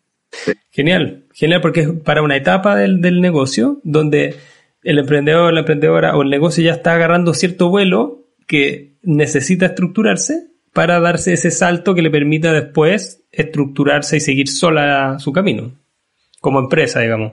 Genial, 0.70 1.24
Genial, 1.32 1.60
porque 1.60 1.80
es 1.80 1.90
para 2.04 2.22
una 2.22 2.36
etapa 2.36 2.76
del, 2.76 3.00
del 3.00 3.20
negocio 3.20 3.80
donde 3.84 4.36
el 4.82 4.98
emprendedor, 4.98 5.52
la 5.52 5.60
emprendedora 5.60 6.16
o 6.16 6.22
el 6.22 6.30
negocio 6.30 6.62
ya 6.62 6.72
está 6.72 6.94
agarrando 6.94 7.32
cierto 7.32 7.70
vuelo 7.70 8.26
que 8.46 8.95
necesita 9.06 9.66
estructurarse 9.66 10.50
para 10.72 11.00
darse 11.00 11.32
ese 11.32 11.50
salto 11.50 11.94
que 11.94 12.02
le 12.02 12.10
permita 12.10 12.52
después 12.52 13.24
estructurarse 13.32 14.18
y 14.18 14.20
seguir 14.20 14.48
sola 14.48 15.18
su 15.18 15.32
camino, 15.32 15.72
como 16.40 16.60
empresa, 16.60 17.00
digamos. 17.00 17.32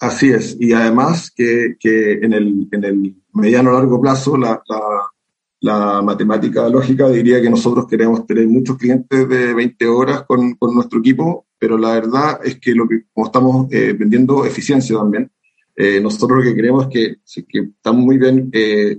Así 0.00 0.30
es, 0.30 0.56
y 0.58 0.72
además 0.72 1.30
que, 1.34 1.76
que 1.78 2.12
en, 2.12 2.32
el, 2.32 2.68
en 2.70 2.84
el 2.84 3.16
mediano 3.34 3.72
largo 3.72 4.00
plazo 4.00 4.38
la, 4.38 4.62
la, 5.60 6.00
matemática 6.02 6.68
lógica 6.68 7.08
diría 7.08 7.42
que 7.42 7.50
nosotros 7.50 7.86
queremos 7.88 8.24
tener 8.24 8.46
muchos 8.46 8.78
clientes 8.78 9.28
de 9.28 9.52
20 9.54 9.86
horas 9.86 10.22
con, 10.22 10.54
con 10.54 10.74
nuestro 10.74 11.00
equipo, 11.00 11.46
pero 11.58 11.76
la 11.76 11.94
verdad 11.94 12.40
es 12.44 12.60
que 12.60 12.74
lo 12.74 12.88
que 12.88 13.02
como 13.12 13.26
estamos 13.26 13.72
eh, 13.72 13.92
vendiendo 13.98 14.46
eficiencia 14.46 14.96
también, 14.96 15.30
eh, 15.74 16.00
nosotros 16.00 16.38
lo 16.38 16.44
que 16.44 16.54
queremos 16.54 16.86
es 16.86 17.20
que, 17.34 17.44
que 17.48 17.58
estamos 17.76 18.04
muy 18.04 18.18
bien 18.18 18.50
eh, 18.52 18.98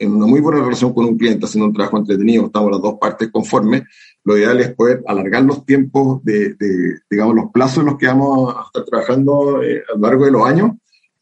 en 0.00 0.14
una 0.14 0.26
muy 0.26 0.40
buena 0.40 0.62
relación 0.62 0.94
con 0.94 1.04
un 1.04 1.18
cliente, 1.18 1.44
haciendo 1.44 1.66
un 1.66 1.74
trabajo 1.74 1.98
entretenido, 1.98 2.46
estamos 2.46 2.70
las 2.70 2.80
dos 2.80 2.94
partes 2.98 3.30
conformes, 3.30 3.82
lo 4.24 4.36
ideal 4.36 4.58
es 4.60 4.74
poder 4.74 5.02
alargar 5.06 5.42
los 5.42 5.64
tiempos 5.66 6.24
de, 6.24 6.54
de 6.54 7.00
digamos, 7.08 7.34
los 7.34 7.50
plazos 7.52 7.78
en 7.78 7.86
los 7.86 7.98
que 7.98 8.06
vamos 8.06 8.54
a 8.56 8.62
estar 8.64 8.84
trabajando 8.84 9.62
eh, 9.62 9.82
a 9.88 9.96
lo 9.96 10.00
largo 10.00 10.24
de 10.24 10.30
los 10.30 10.46
años, 10.46 10.70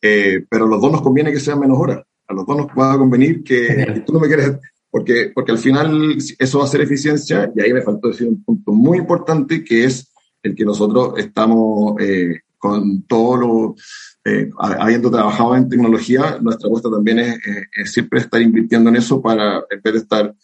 eh, 0.01 0.45
pero 0.49 0.67
a 0.67 0.69
los 0.69 0.81
dos 0.81 0.93
nos 0.93 1.03
conviene 1.03 1.33
que 1.33 1.41
sean 1.41 1.59
menos 1.59 1.77
horas, 1.77 2.05
a 2.29 2.33
los 2.33 2.47
dos 2.47 2.57
nos 2.57 2.67
va 2.69 2.95
a 2.95 2.99
convenir 2.99 3.43
que, 3.43 3.67
que 3.67 4.01
tú 4.07 4.13
no 4.13 4.21
me 4.21 4.29
quieres, 4.29 4.53
porque, 4.89 5.33
porque 5.35 5.53
al 5.53 5.59
final 5.59 6.17
eso 6.39 6.59
va 6.59 6.65
a 6.65 6.69
ser 6.69 6.81
eficiencia, 6.81 7.51
y 7.55 7.61
ahí 7.61 7.73
me 7.73 7.83
faltó 7.83 8.09
decir 8.09 8.29
un 8.29 8.45
punto 8.45 8.73
muy 8.73 8.99
importante, 8.99 9.65
que 9.65 9.85
es 9.85 10.13
el 10.41 10.55
que 10.55 10.65
nosotros 10.65 11.15
estamos 11.19 12.01
eh, 12.01 12.43
con 12.57 13.03
todo 13.03 13.37
lo, 13.37 13.75
eh, 14.25 14.51
habiendo 14.59 15.11
trabajado 15.11 15.57
en 15.57 15.69
tecnología, 15.69 16.39
nuestra 16.41 16.69
apuesta 16.69 16.91
también 16.91 17.19
es, 17.21 17.39
es, 17.77 17.93
siempre 17.93 18.21
estar 18.21 18.41
invirtiendo 18.43 18.91
en 18.91 18.97
eso 18.97 19.23
para, 19.23 19.59
en 19.71 19.81
vez 19.83 19.93
de 19.95 19.99
estar 20.01 20.35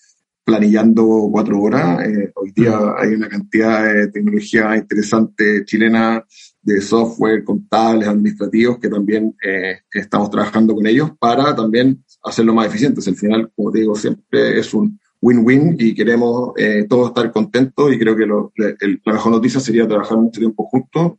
planillando 0.45 1.29
cuatro 1.33 1.61
horas, 1.61 2.07
eh, 2.07 2.31
hoy 2.35 2.53
día 2.53 2.79
hay 2.99 3.15
una 3.15 3.29
cantidad 3.29 3.93
de 3.93 4.09
tecnología 4.09 4.77
interesante 4.77 5.65
chilena 5.65 6.23
de 6.61 6.81
software, 6.83 7.45
contables, 7.45 8.09
administrativos, 8.09 8.79
que 8.79 8.89
también 8.89 9.35
eh, 9.43 9.79
estamos 9.91 10.31
trabajando 10.31 10.75
con 10.75 10.87
ellos 10.87 11.11
para 11.19 11.55
también 11.57 12.05
hacerlo 12.23 12.55
más 12.55 12.67
eficiente. 12.67 13.01
Al 13.07 13.17
final, 13.17 13.51
como 13.57 13.73
te 13.73 13.81
digo, 13.81 13.95
siempre 13.95 14.59
es 14.59 14.73
un 14.75 14.99
win-win 15.21 15.77
y 15.79 15.95
queremos 15.95 16.53
eh, 16.57 16.87
todos 16.89 17.09
estar 17.09 17.33
contentos 17.33 17.93
y 17.93 17.99
creo 17.99 18.15
que 18.15 18.27
lo, 18.27 18.53
el, 18.57 19.01
la 19.05 19.15
mejor 19.15 19.33
noticia 19.33 19.61
sería 19.61 19.89
trabajar 19.89 20.19
mucho 20.19 20.41
tiempo 20.41 20.65
juntos 20.65 21.15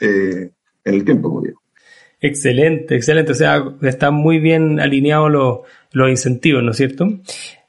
en 0.00 0.52
el 0.84 1.04
tiempo, 1.04 1.28
como 1.28 1.42
digo. 1.42 1.60
Excelente, 2.20 2.96
excelente. 2.96 3.32
O 3.32 3.34
sea, 3.34 3.64
están 3.82 4.14
muy 4.14 4.38
bien 4.40 4.80
alineados 4.80 5.30
los, 5.30 5.58
los 5.92 6.10
incentivos, 6.10 6.62
¿no 6.62 6.72
es 6.72 6.76
cierto? 6.76 7.08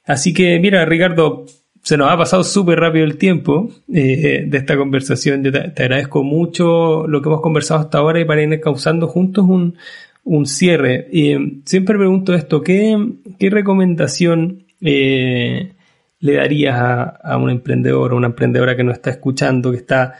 Así 0.04 0.34
que, 0.34 0.58
mira, 0.58 0.84
Ricardo, 0.84 1.46
se 1.82 1.96
nos 1.96 2.10
ha 2.10 2.16
pasado 2.16 2.44
súper 2.44 2.80
rápido 2.80 3.04
el 3.04 3.16
tiempo 3.16 3.70
eh, 3.92 4.44
de 4.46 4.58
esta 4.58 4.76
conversación. 4.76 5.44
Yo 5.44 5.52
te, 5.52 5.82
agradezco 5.82 6.22
mucho 6.22 7.06
lo 7.06 7.22
que 7.22 7.28
hemos 7.28 7.40
conversado 7.40 7.80
hasta 7.80 7.98
ahora 7.98 8.20
y 8.20 8.24
para 8.24 8.42
ir 8.42 8.60
causando 8.60 9.06
juntos 9.06 9.46
un, 9.48 9.76
un 10.24 10.46
cierre. 10.46 11.08
Y 11.12 11.62
siempre 11.64 11.96
pregunto 11.96 12.34
esto, 12.34 12.62
¿qué, 12.62 12.98
qué 13.38 13.50
recomendación 13.50 14.64
eh, 14.80 15.72
le 16.18 16.34
darías 16.34 16.78
a, 16.78 17.02
a, 17.02 17.36
un 17.38 17.50
emprendedor 17.50 18.12
o 18.12 18.16
una 18.16 18.28
emprendedora 18.28 18.76
que 18.76 18.84
nos 18.84 18.94
está 18.94 19.10
escuchando, 19.10 19.70
que 19.70 19.78
está 19.78 20.14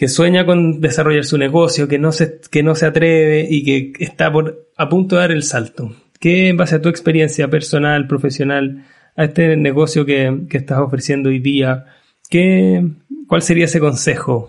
que 0.00 0.08
sueña 0.08 0.46
con 0.46 0.80
desarrollar 0.80 1.26
su 1.26 1.36
negocio, 1.36 1.86
que 1.86 1.98
no 1.98 2.10
se, 2.10 2.40
que 2.50 2.62
no 2.62 2.74
se 2.74 2.86
atreve 2.86 3.46
y 3.50 3.62
que 3.62 4.02
está 4.02 4.32
por, 4.32 4.70
a 4.78 4.88
punto 4.88 5.16
de 5.16 5.20
dar 5.20 5.30
el 5.30 5.42
salto? 5.42 5.92
¿Qué, 6.18 6.48
en 6.48 6.56
base 6.56 6.76
a 6.76 6.80
tu 6.80 6.88
experiencia 6.88 7.50
personal, 7.50 8.06
profesional, 8.06 8.86
a 9.14 9.24
este 9.24 9.58
negocio 9.58 10.06
que, 10.06 10.46
que 10.48 10.56
estás 10.56 10.78
ofreciendo 10.78 11.28
hoy 11.28 11.38
día, 11.38 11.84
¿qué, 12.30 12.82
¿cuál 13.28 13.42
sería 13.42 13.66
ese 13.66 13.78
consejo? 13.78 14.48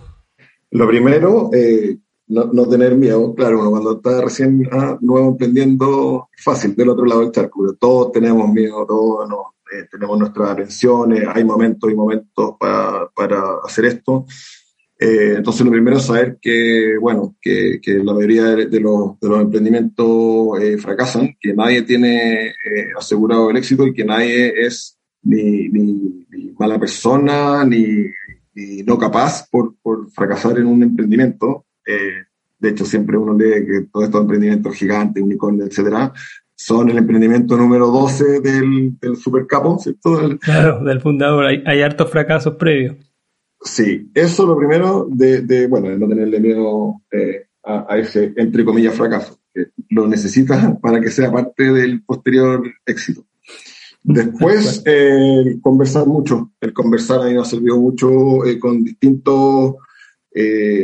Lo 0.69 0.87
primero, 0.87 1.49
eh, 1.51 1.97
no, 2.27 2.45
no, 2.45 2.69
tener 2.69 2.95
miedo. 2.95 3.35
Claro, 3.35 3.71
cuando 3.71 3.97
está 3.97 4.21
recién 4.21 4.69
ah, 4.71 4.97
nuevo 5.01 5.31
emprendiendo, 5.31 6.29
fácil, 6.37 6.77
del 6.77 6.87
otro 6.87 7.03
lado 7.03 7.23
del 7.23 7.31
charco. 7.33 7.75
Todos 7.77 8.13
tenemos 8.13 8.49
miedo, 8.53 8.85
todos 8.87 9.27
no, 9.27 9.55
eh, 9.69 9.85
tenemos 9.91 10.17
nuestras 10.17 10.51
aprensiones, 10.51 11.25
hay 11.27 11.43
momentos 11.43 11.91
y 11.91 11.95
momentos 11.95 12.55
para, 12.57 13.09
para 13.13 13.41
hacer 13.65 13.83
esto. 13.83 14.25
Eh, 15.03 15.33
entonces, 15.37 15.65
lo 15.65 15.71
primero 15.71 15.97
es 15.97 16.03
saber 16.03 16.37
que, 16.39 16.95
bueno, 17.01 17.35
que, 17.41 17.81
la 18.03 18.13
mayoría 18.13 18.55
de, 18.55 18.79
los, 18.79 19.19
de 19.19 19.35
emprendimientos 19.35 20.61
eh, 20.61 20.77
fracasan, 20.77 21.35
que 21.39 21.55
nadie 21.55 21.81
tiene 21.81 22.49
eh, 22.49 22.53
asegurado 22.95 23.49
el 23.49 23.57
éxito 23.57 23.87
y 23.87 23.95
que 23.95 24.05
nadie 24.05 24.53
es 24.63 24.99
ni, 25.23 25.69
ni, 25.69 26.53
mala 26.59 26.79
persona 26.79 27.65
ni, 27.65 28.11
no 28.85 28.99
capaz 28.99 29.49
por, 29.49 29.73
fracasar 30.11 30.59
en 30.59 30.67
un 30.67 30.83
emprendimiento. 30.83 31.65
De 32.59 32.69
hecho, 32.69 32.85
siempre 32.85 33.17
uno 33.17 33.35
lee 33.35 33.65
que 33.65 33.87
todos 33.91 34.05
estos 34.05 34.21
emprendimientos 34.21 34.75
gigantes, 34.75 35.23
unicornios, 35.23 35.69
etcétera, 35.69 36.13
son 36.53 36.91
el 36.91 36.99
emprendimiento 36.99 37.57
número 37.57 37.87
12 37.87 38.39
del, 38.39 38.99
del 38.99 39.15
supercapo, 39.15 39.79
¿cierto? 39.79 40.37
Claro, 40.41 40.83
del 40.83 41.01
fundador. 41.01 41.45
Hay 41.65 41.81
hartos 41.81 42.11
fracasos 42.11 42.53
previos. 42.53 43.11
Sí, 43.64 44.09
eso 44.16 44.45
lo 44.45 44.57
primero 44.57 45.07
de, 45.09 45.41
de 45.41 45.68
bueno, 45.68 45.89
de 45.89 45.97
no 45.97 46.07
tenerle 46.07 46.39
miedo 46.39 47.01
eh, 47.12 47.45
a, 47.64 47.93
a, 47.93 47.99
ese, 47.99 48.34
entre 48.36 48.66
comillas, 48.66 48.95
fracaso, 48.95 49.39
que 49.53 49.68
lo 49.89 50.07
necesitas 50.07 50.78
para 50.82 50.99
que 50.99 51.12
sea 51.12 51.32
parte 51.32 51.72
del 51.72 52.03
posterior 52.03 52.64
éxito. 52.86 53.26
Después, 54.03 54.82
eh, 54.86 55.59
conversar 55.62 56.07
mucho. 56.07 56.53
El 56.59 56.74
conversar 56.74 57.22
a 57.22 57.26
mí 57.26 57.36
me 57.36 57.41
ha 57.41 57.45
servido 57.45 57.78
mucho 57.80 58.43
eh, 58.45 58.57
con 58.57 58.84
distintos, 58.84 59.76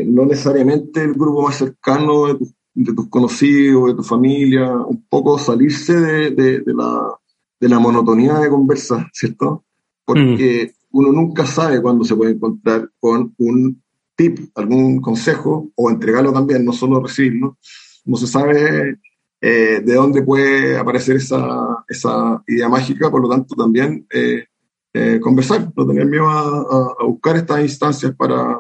no 0.06 0.26
necesariamente 0.26 1.02
el 1.02 1.14
grupo 1.14 1.42
más 1.42 1.56
cercano 1.56 2.28
de, 2.28 2.36
tu, 2.36 2.54
de, 2.76 2.94
tus 2.94 3.10
conocidos, 3.10 3.88
de 3.88 3.96
tu 3.96 4.04
familia, 4.04 4.72
un 4.72 5.04
poco 5.10 5.40
salirse 5.40 5.96
de, 5.96 6.30
de, 6.32 6.74
la, 6.76 7.12
de 7.60 7.70
la 7.70 7.80
monotonía 7.80 8.36
de 8.36 8.50
conversar, 8.50 9.10
¿cierto? 9.14 9.64
Porque... 10.06 10.72
Mm 10.72 10.77
uno 10.98 11.12
nunca 11.12 11.46
sabe 11.46 11.80
cuándo 11.80 12.04
se 12.04 12.16
puede 12.16 12.32
encontrar 12.32 12.90
con 13.00 13.36
un 13.38 13.84
tip, 14.16 14.40
algún 14.56 15.00
consejo, 15.00 15.70
o 15.76 15.92
entregarlo 15.92 16.34
también, 16.34 16.66
no 16.66 16.74
solo 16.74 17.00
recibirlo. 17.00 17.58
No 18.06 18.18
se 18.18 18.26
sabe 18.26 18.98
eh, 19.40 19.82
de 19.86 19.94
dónde 19.94 20.24
puede 20.24 20.76
aparecer 20.76 21.18
esa, 21.18 21.84
esa 21.88 22.42
idea 22.48 22.68
mágica, 22.68 23.12
por 23.12 23.22
lo 23.22 23.30
tanto 23.30 23.54
también 23.54 24.08
eh, 24.12 24.46
eh, 24.92 25.20
conversar, 25.20 25.72
no 25.76 25.86
tener 25.86 26.08
miedo 26.08 26.28
a, 26.28 27.06
buscar 27.06 27.36
estas 27.36 27.62
instancias 27.62 28.16
para, 28.16 28.60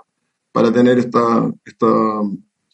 para 0.51 0.71
tener 0.71 0.99
esta, 0.99 1.51
esta, 1.65 1.87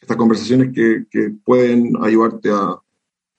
estas 0.01 0.17
conversaciones 0.17 0.73
que, 0.73 1.05
que 1.09 1.31
pueden 1.45 1.93
ayudarte 2.01 2.49
a, 2.49 2.77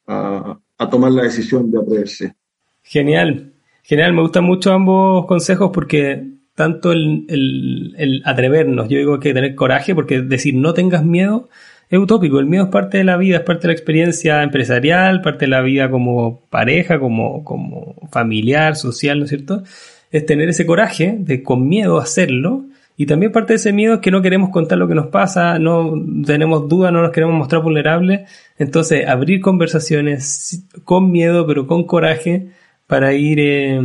a, 0.06 0.58
a 0.78 0.88
tomar 0.88 1.12
la 1.12 1.24
decisión 1.24 1.70
de 1.70 1.80
atreverse. 1.80 2.34
Genial, 2.82 3.53
Genial, 3.86 4.14
me 4.14 4.22
gustan 4.22 4.44
mucho 4.44 4.72
ambos 4.72 5.26
consejos 5.26 5.70
porque 5.72 6.26
tanto 6.54 6.90
el, 6.90 7.26
el, 7.28 7.94
el, 7.98 8.22
atrevernos, 8.24 8.88
yo 8.88 8.96
digo 8.96 9.20
que 9.20 9.34
tener 9.34 9.54
coraje 9.54 9.94
porque 9.94 10.22
decir 10.22 10.54
no 10.54 10.72
tengas 10.72 11.04
miedo 11.04 11.50
es 11.90 11.98
utópico, 11.98 12.38
el 12.38 12.46
miedo 12.46 12.64
es 12.64 12.70
parte 12.70 12.96
de 12.96 13.04
la 13.04 13.18
vida, 13.18 13.36
es 13.36 13.42
parte 13.42 13.62
de 13.62 13.68
la 13.68 13.72
experiencia 13.74 14.42
empresarial, 14.42 15.20
parte 15.20 15.44
de 15.44 15.50
la 15.50 15.60
vida 15.60 15.90
como 15.90 16.46
pareja, 16.48 16.98
como, 16.98 17.44
como 17.44 17.96
familiar, 18.10 18.74
social, 18.74 19.18
¿no 19.18 19.24
es 19.24 19.30
cierto? 19.30 19.62
Es 20.10 20.24
tener 20.24 20.48
ese 20.48 20.64
coraje 20.64 21.16
de 21.18 21.42
con 21.42 21.68
miedo 21.68 21.98
hacerlo 21.98 22.64
y 22.96 23.04
también 23.04 23.32
parte 23.32 23.52
de 23.52 23.56
ese 23.56 23.74
miedo 23.74 23.94
es 23.94 24.00
que 24.00 24.10
no 24.10 24.22
queremos 24.22 24.48
contar 24.48 24.78
lo 24.78 24.88
que 24.88 24.94
nos 24.94 25.08
pasa, 25.08 25.58
no 25.58 25.92
tenemos 26.24 26.70
dudas, 26.70 26.90
no 26.90 27.02
nos 27.02 27.10
queremos 27.10 27.36
mostrar 27.36 27.60
vulnerables, 27.60 28.30
entonces 28.56 29.06
abrir 29.06 29.42
conversaciones 29.42 30.66
con 30.84 31.10
miedo 31.10 31.46
pero 31.46 31.66
con 31.66 31.84
coraje 31.84 32.48
para 32.86 33.12
ir, 33.14 33.38
eh, 33.40 33.80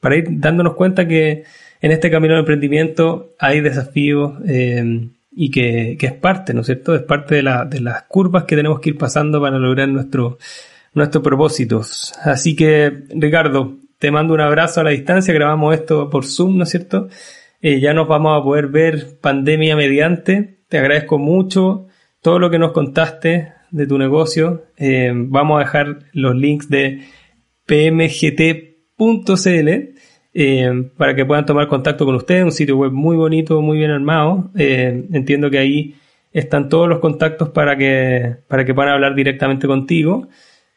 para 0.00 0.16
ir 0.16 0.26
dándonos 0.30 0.74
cuenta 0.74 1.06
que 1.06 1.44
en 1.80 1.92
este 1.92 2.10
camino 2.10 2.34
de 2.34 2.40
emprendimiento 2.40 3.34
hay 3.38 3.60
desafíos 3.60 4.34
eh, 4.46 5.08
y 5.32 5.50
que, 5.50 5.96
que, 5.98 6.06
es 6.06 6.12
parte, 6.12 6.54
¿no 6.54 6.60
es 6.60 6.66
cierto? 6.66 6.94
Es 6.94 7.02
parte 7.02 7.36
de, 7.36 7.42
la, 7.42 7.64
de, 7.64 7.80
las 7.80 8.02
curvas 8.04 8.44
que 8.44 8.56
tenemos 8.56 8.80
que 8.80 8.90
ir 8.90 8.98
pasando 8.98 9.40
para 9.40 9.58
lograr 9.58 9.88
nuestro, 9.88 10.38
nuestros 10.94 11.24
propósitos. 11.24 12.12
Así 12.22 12.54
que, 12.54 13.04
Ricardo, 13.14 13.76
te 13.98 14.10
mando 14.10 14.34
un 14.34 14.40
abrazo 14.40 14.80
a 14.80 14.84
la 14.84 14.90
distancia, 14.90 15.32
grabamos 15.32 15.74
esto 15.74 16.10
por 16.10 16.24
Zoom, 16.24 16.58
¿no 16.58 16.64
es 16.64 16.70
cierto? 16.70 17.08
Eh, 17.60 17.80
ya 17.80 17.94
nos 17.94 18.08
vamos 18.08 18.38
a 18.38 18.42
poder 18.42 18.66
ver 18.66 19.18
pandemia 19.20 19.76
mediante. 19.76 20.58
Te 20.68 20.78
agradezco 20.78 21.18
mucho 21.18 21.86
todo 22.20 22.38
lo 22.38 22.50
que 22.50 22.58
nos 22.58 22.72
contaste 22.72 23.52
de 23.70 23.86
tu 23.86 23.98
negocio. 23.98 24.64
Eh, 24.76 25.12
vamos 25.14 25.56
a 25.56 25.64
dejar 25.64 26.00
los 26.12 26.34
links 26.34 26.68
de 26.68 27.02
pmgt.cl 27.66 28.58
eh, 30.34 30.90
para 30.96 31.14
que 31.14 31.26
puedan 31.26 31.44
tomar 31.44 31.68
contacto 31.68 32.04
con 32.04 32.14
ustedes. 32.14 32.44
Un 32.44 32.52
sitio 32.52 32.76
web 32.76 32.92
muy 32.92 33.16
bonito, 33.16 33.60
muy 33.60 33.78
bien 33.78 33.90
armado. 33.90 34.50
Eh, 34.56 35.06
entiendo 35.12 35.50
que 35.50 35.58
ahí 35.58 35.94
están 36.32 36.68
todos 36.68 36.88
los 36.88 37.00
contactos 37.00 37.50
para 37.50 37.76
que, 37.76 38.36
para 38.48 38.64
que 38.64 38.74
puedan 38.74 38.92
hablar 38.92 39.14
directamente 39.14 39.66
contigo. 39.66 40.28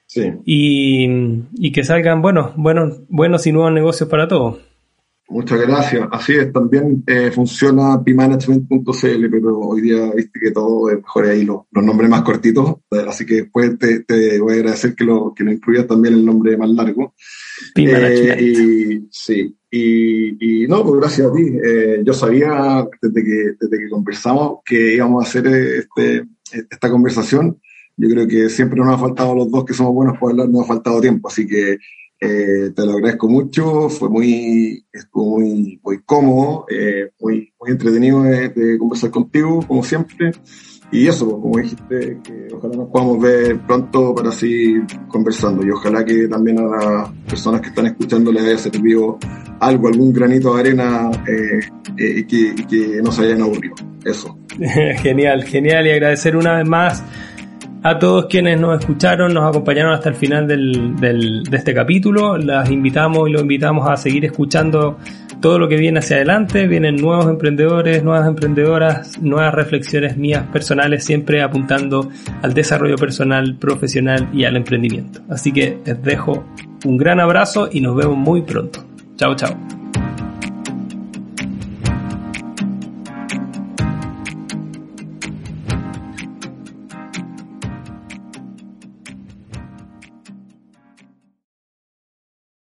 Sí. 0.07 0.31
Y, 0.45 1.71
que 1.71 1.83
salgan 1.83 2.21
buenos, 2.21 2.55
buenos, 2.55 3.01
buenos 3.09 3.47
y 3.47 3.51
nuevos 3.51 3.71
negocios 3.71 4.09
para 4.09 4.27
todos. 4.27 4.59
Muchas 5.27 5.59
gracias. 5.59 6.07
Así 6.11 6.33
es, 6.33 6.53
también 6.53 7.03
eh, 7.07 7.31
funciona 7.31 8.03
pimanagement.cl, 8.03 9.29
pero 9.31 9.59
hoy 9.59 9.81
día 9.81 10.11
viste 10.15 10.39
que 10.39 10.51
todo 10.51 10.89
es 10.91 10.97
mejor 10.97 11.25
ahí 11.25 11.43
los, 11.43 11.61
nombres 11.71 12.09
más 12.09 12.21
cortitos, 12.21 12.75
así 13.07 13.25
que 13.25 13.35
después 13.35 13.75
te, 13.79 14.39
voy 14.39 14.53
a 14.53 14.55
agradecer 14.57 14.93
que 14.93 15.03
lo, 15.03 15.33
que 15.33 15.43
lo 15.43 15.51
incluyas 15.51 15.87
también 15.87 16.13
el 16.13 16.25
nombre 16.25 16.55
más 16.57 16.69
largo. 16.69 17.15
Eh, 17.75 18.37
y, 18.39 19.07
sí, 19.09 19.55
y, 19.71 20.67
no, 20.67 20.83
pues 20.83 21.01
gracias 21.01 21.27
a 21.27 21.33
ti. 21.33 21.43
Eh, 21.63 22.01
yo 22.05 22.13
sabía 22.13 22.87
desde 23.01 23.23
que, 23.23 23.53
desde 23.59 23.79
que 23.79 23.89
conversamos 23.89 24.59
que 24.63 24.95
íbamos 24.95 25.25
a 25.25 25.27
hacer 25.27 25.47
este, 25.47 26.27
esta 26.51 26.89
conversación. 26.91 27.59
Yo 27.97 28.09
creo 28.09 28.27
que 28.27 28.49
siempre 28.49 28.79
nos 28.79 28.93
ha 28.93 28.97
faltado 28.99 29.33
los 29.33 29.49
dos 29.49 29.65
que 29.65 29.73
somos 29.73 29.93
buenos 29.93 30.19
para 30.19 30.31
hablar, 30.31 30.49
nos 30.49 30.65
ha 30.65 30.67
faltado 30.67 31.01
tiempo, 31.01 31.29
así 31.29 31.47
que 31.47 31.77
eh, 32.25 32.71
te 32.75 32.85
lo 32.85 32.93
agradezco 32.93 33.29
mucho, 33.29 33.89
fue 33.89 34.09
muy, 34.09 34.85
estuvo 34.91 35.39
muy, 35.39 35.79
muy 35.83 36.01
cómodo, 36.03 36.65
eh, 36.69 37.11
muy, 37.19 37.53
muy 37.59 37.71
entretenido 37.71 38.23
de, 38.23 38.77
conversar 38.79 39.11
contigo, 39.11 39.59
como 39.67 39.83
siempre. 39.83 40.31
Y 40.91 41.07
eso, 41.07 41.25
pues, 41.25 41.41
como 41.41 41.57
dijiste, 41.57 42.19
que 42.23 42.47
ojalá 42.53 42.75
nos 42.77 42.89
podamos 42.89 43.21
ver 43.21 43.59
pronto 43.67 44.15
para 44.15 44.31
seguir 44.31 44.85
conversando. 45.07 45.65
Y 45.65 45.71
ojalá 45.71 46.05
que 46.05 46.27
también 46.27 46.59
a 46.59 46.63
las 46.63 47.09
personas 47.27 47.61
que 47.61 47.69
están 47.69 47.87
escuchando 47.87 48.31
les 48.31 48.43
haya 48.43 48.57
servido 48.57 49.17
algo, 49.59 49.87
algún 49.87 50.13
granito 50.13 50.53
de 50.53 50.59
arena 50.59 51.11
eh, 51.27 52.25
que 52.27 53.01
no 53.03 53.11
se 53.11 53.23
hayan 53.23 53.41
aburrido. 53.41 53.75
Eso. 54.03 54.37
genial, 55.01 55.43
genial. 55.43 55.87
Y 55.87 55.91
agradecer 55.91 56.37
una 56.37 56.57
vez 56.57 56.67
más 56.67 57.03
a 57.85 57.99
todos 57.99 58.25
quienes 58.25 58.59
nos 58.59 58.79
escucharon, 58.79 59.31
nos 59.31 59.47
acompañaron 59.47 59.93
hasta 59.93 60.09
el 60.09 60.15
final 60.15 60.47
del, 60.47 60.95
del, 60.95 61.43
de 61.43 61.55
este 61.55 61.71
capítulo. 61.71 62.35
Las 62.35 62.71
invitamos 62.71 63.29
y 63.29 63.31
los 63.31 63.43
invitamos 63.43 63.87
a 63.87 63.95
seguir 63.95 64.25
escuchando 64.25 64.97
todo 65.39 65.59
lo 65.59 65.67
que 65.67 65.77
viene 65.77 65.99
hacia 65.99 66.15
adelante. 66.15 66.65
Vienen 66.65 66.95
nuevos 66.95 67.27
emprendedores, 67.27 68.03
nuevas 68.03 68.27
emprendedoras, 68.27 69.21
nuevas 69.21 69.53
reflexiones 69.53 70.17
mías 70.17 70.47
personales, 70.51 71.05
siempre 71.05 71.43
apuntando 71.43 72.09
al 72.41 72.55
desarrollo 72.55 72.95
personal, 72.95 73.55
profesional 73.59 74.29
y 74.33 74.45
al 74.45 74.55
emprendimiento. 74.55 75.21
Así 75.29 75.51
que 75.51 75.77
les 75.85 76.01
dejo 76.01 76.43
un 76.85 76.97
gran 76.97 77.19
abrazo 77.19 77.69
y 77.71 77.81
nos 77.81 77.95
vemos 77.95 78.17
muy 78.17 78.41
pronto. 78.41 78.83
Chao, 79.15 79.35
chao. 79.35 79.84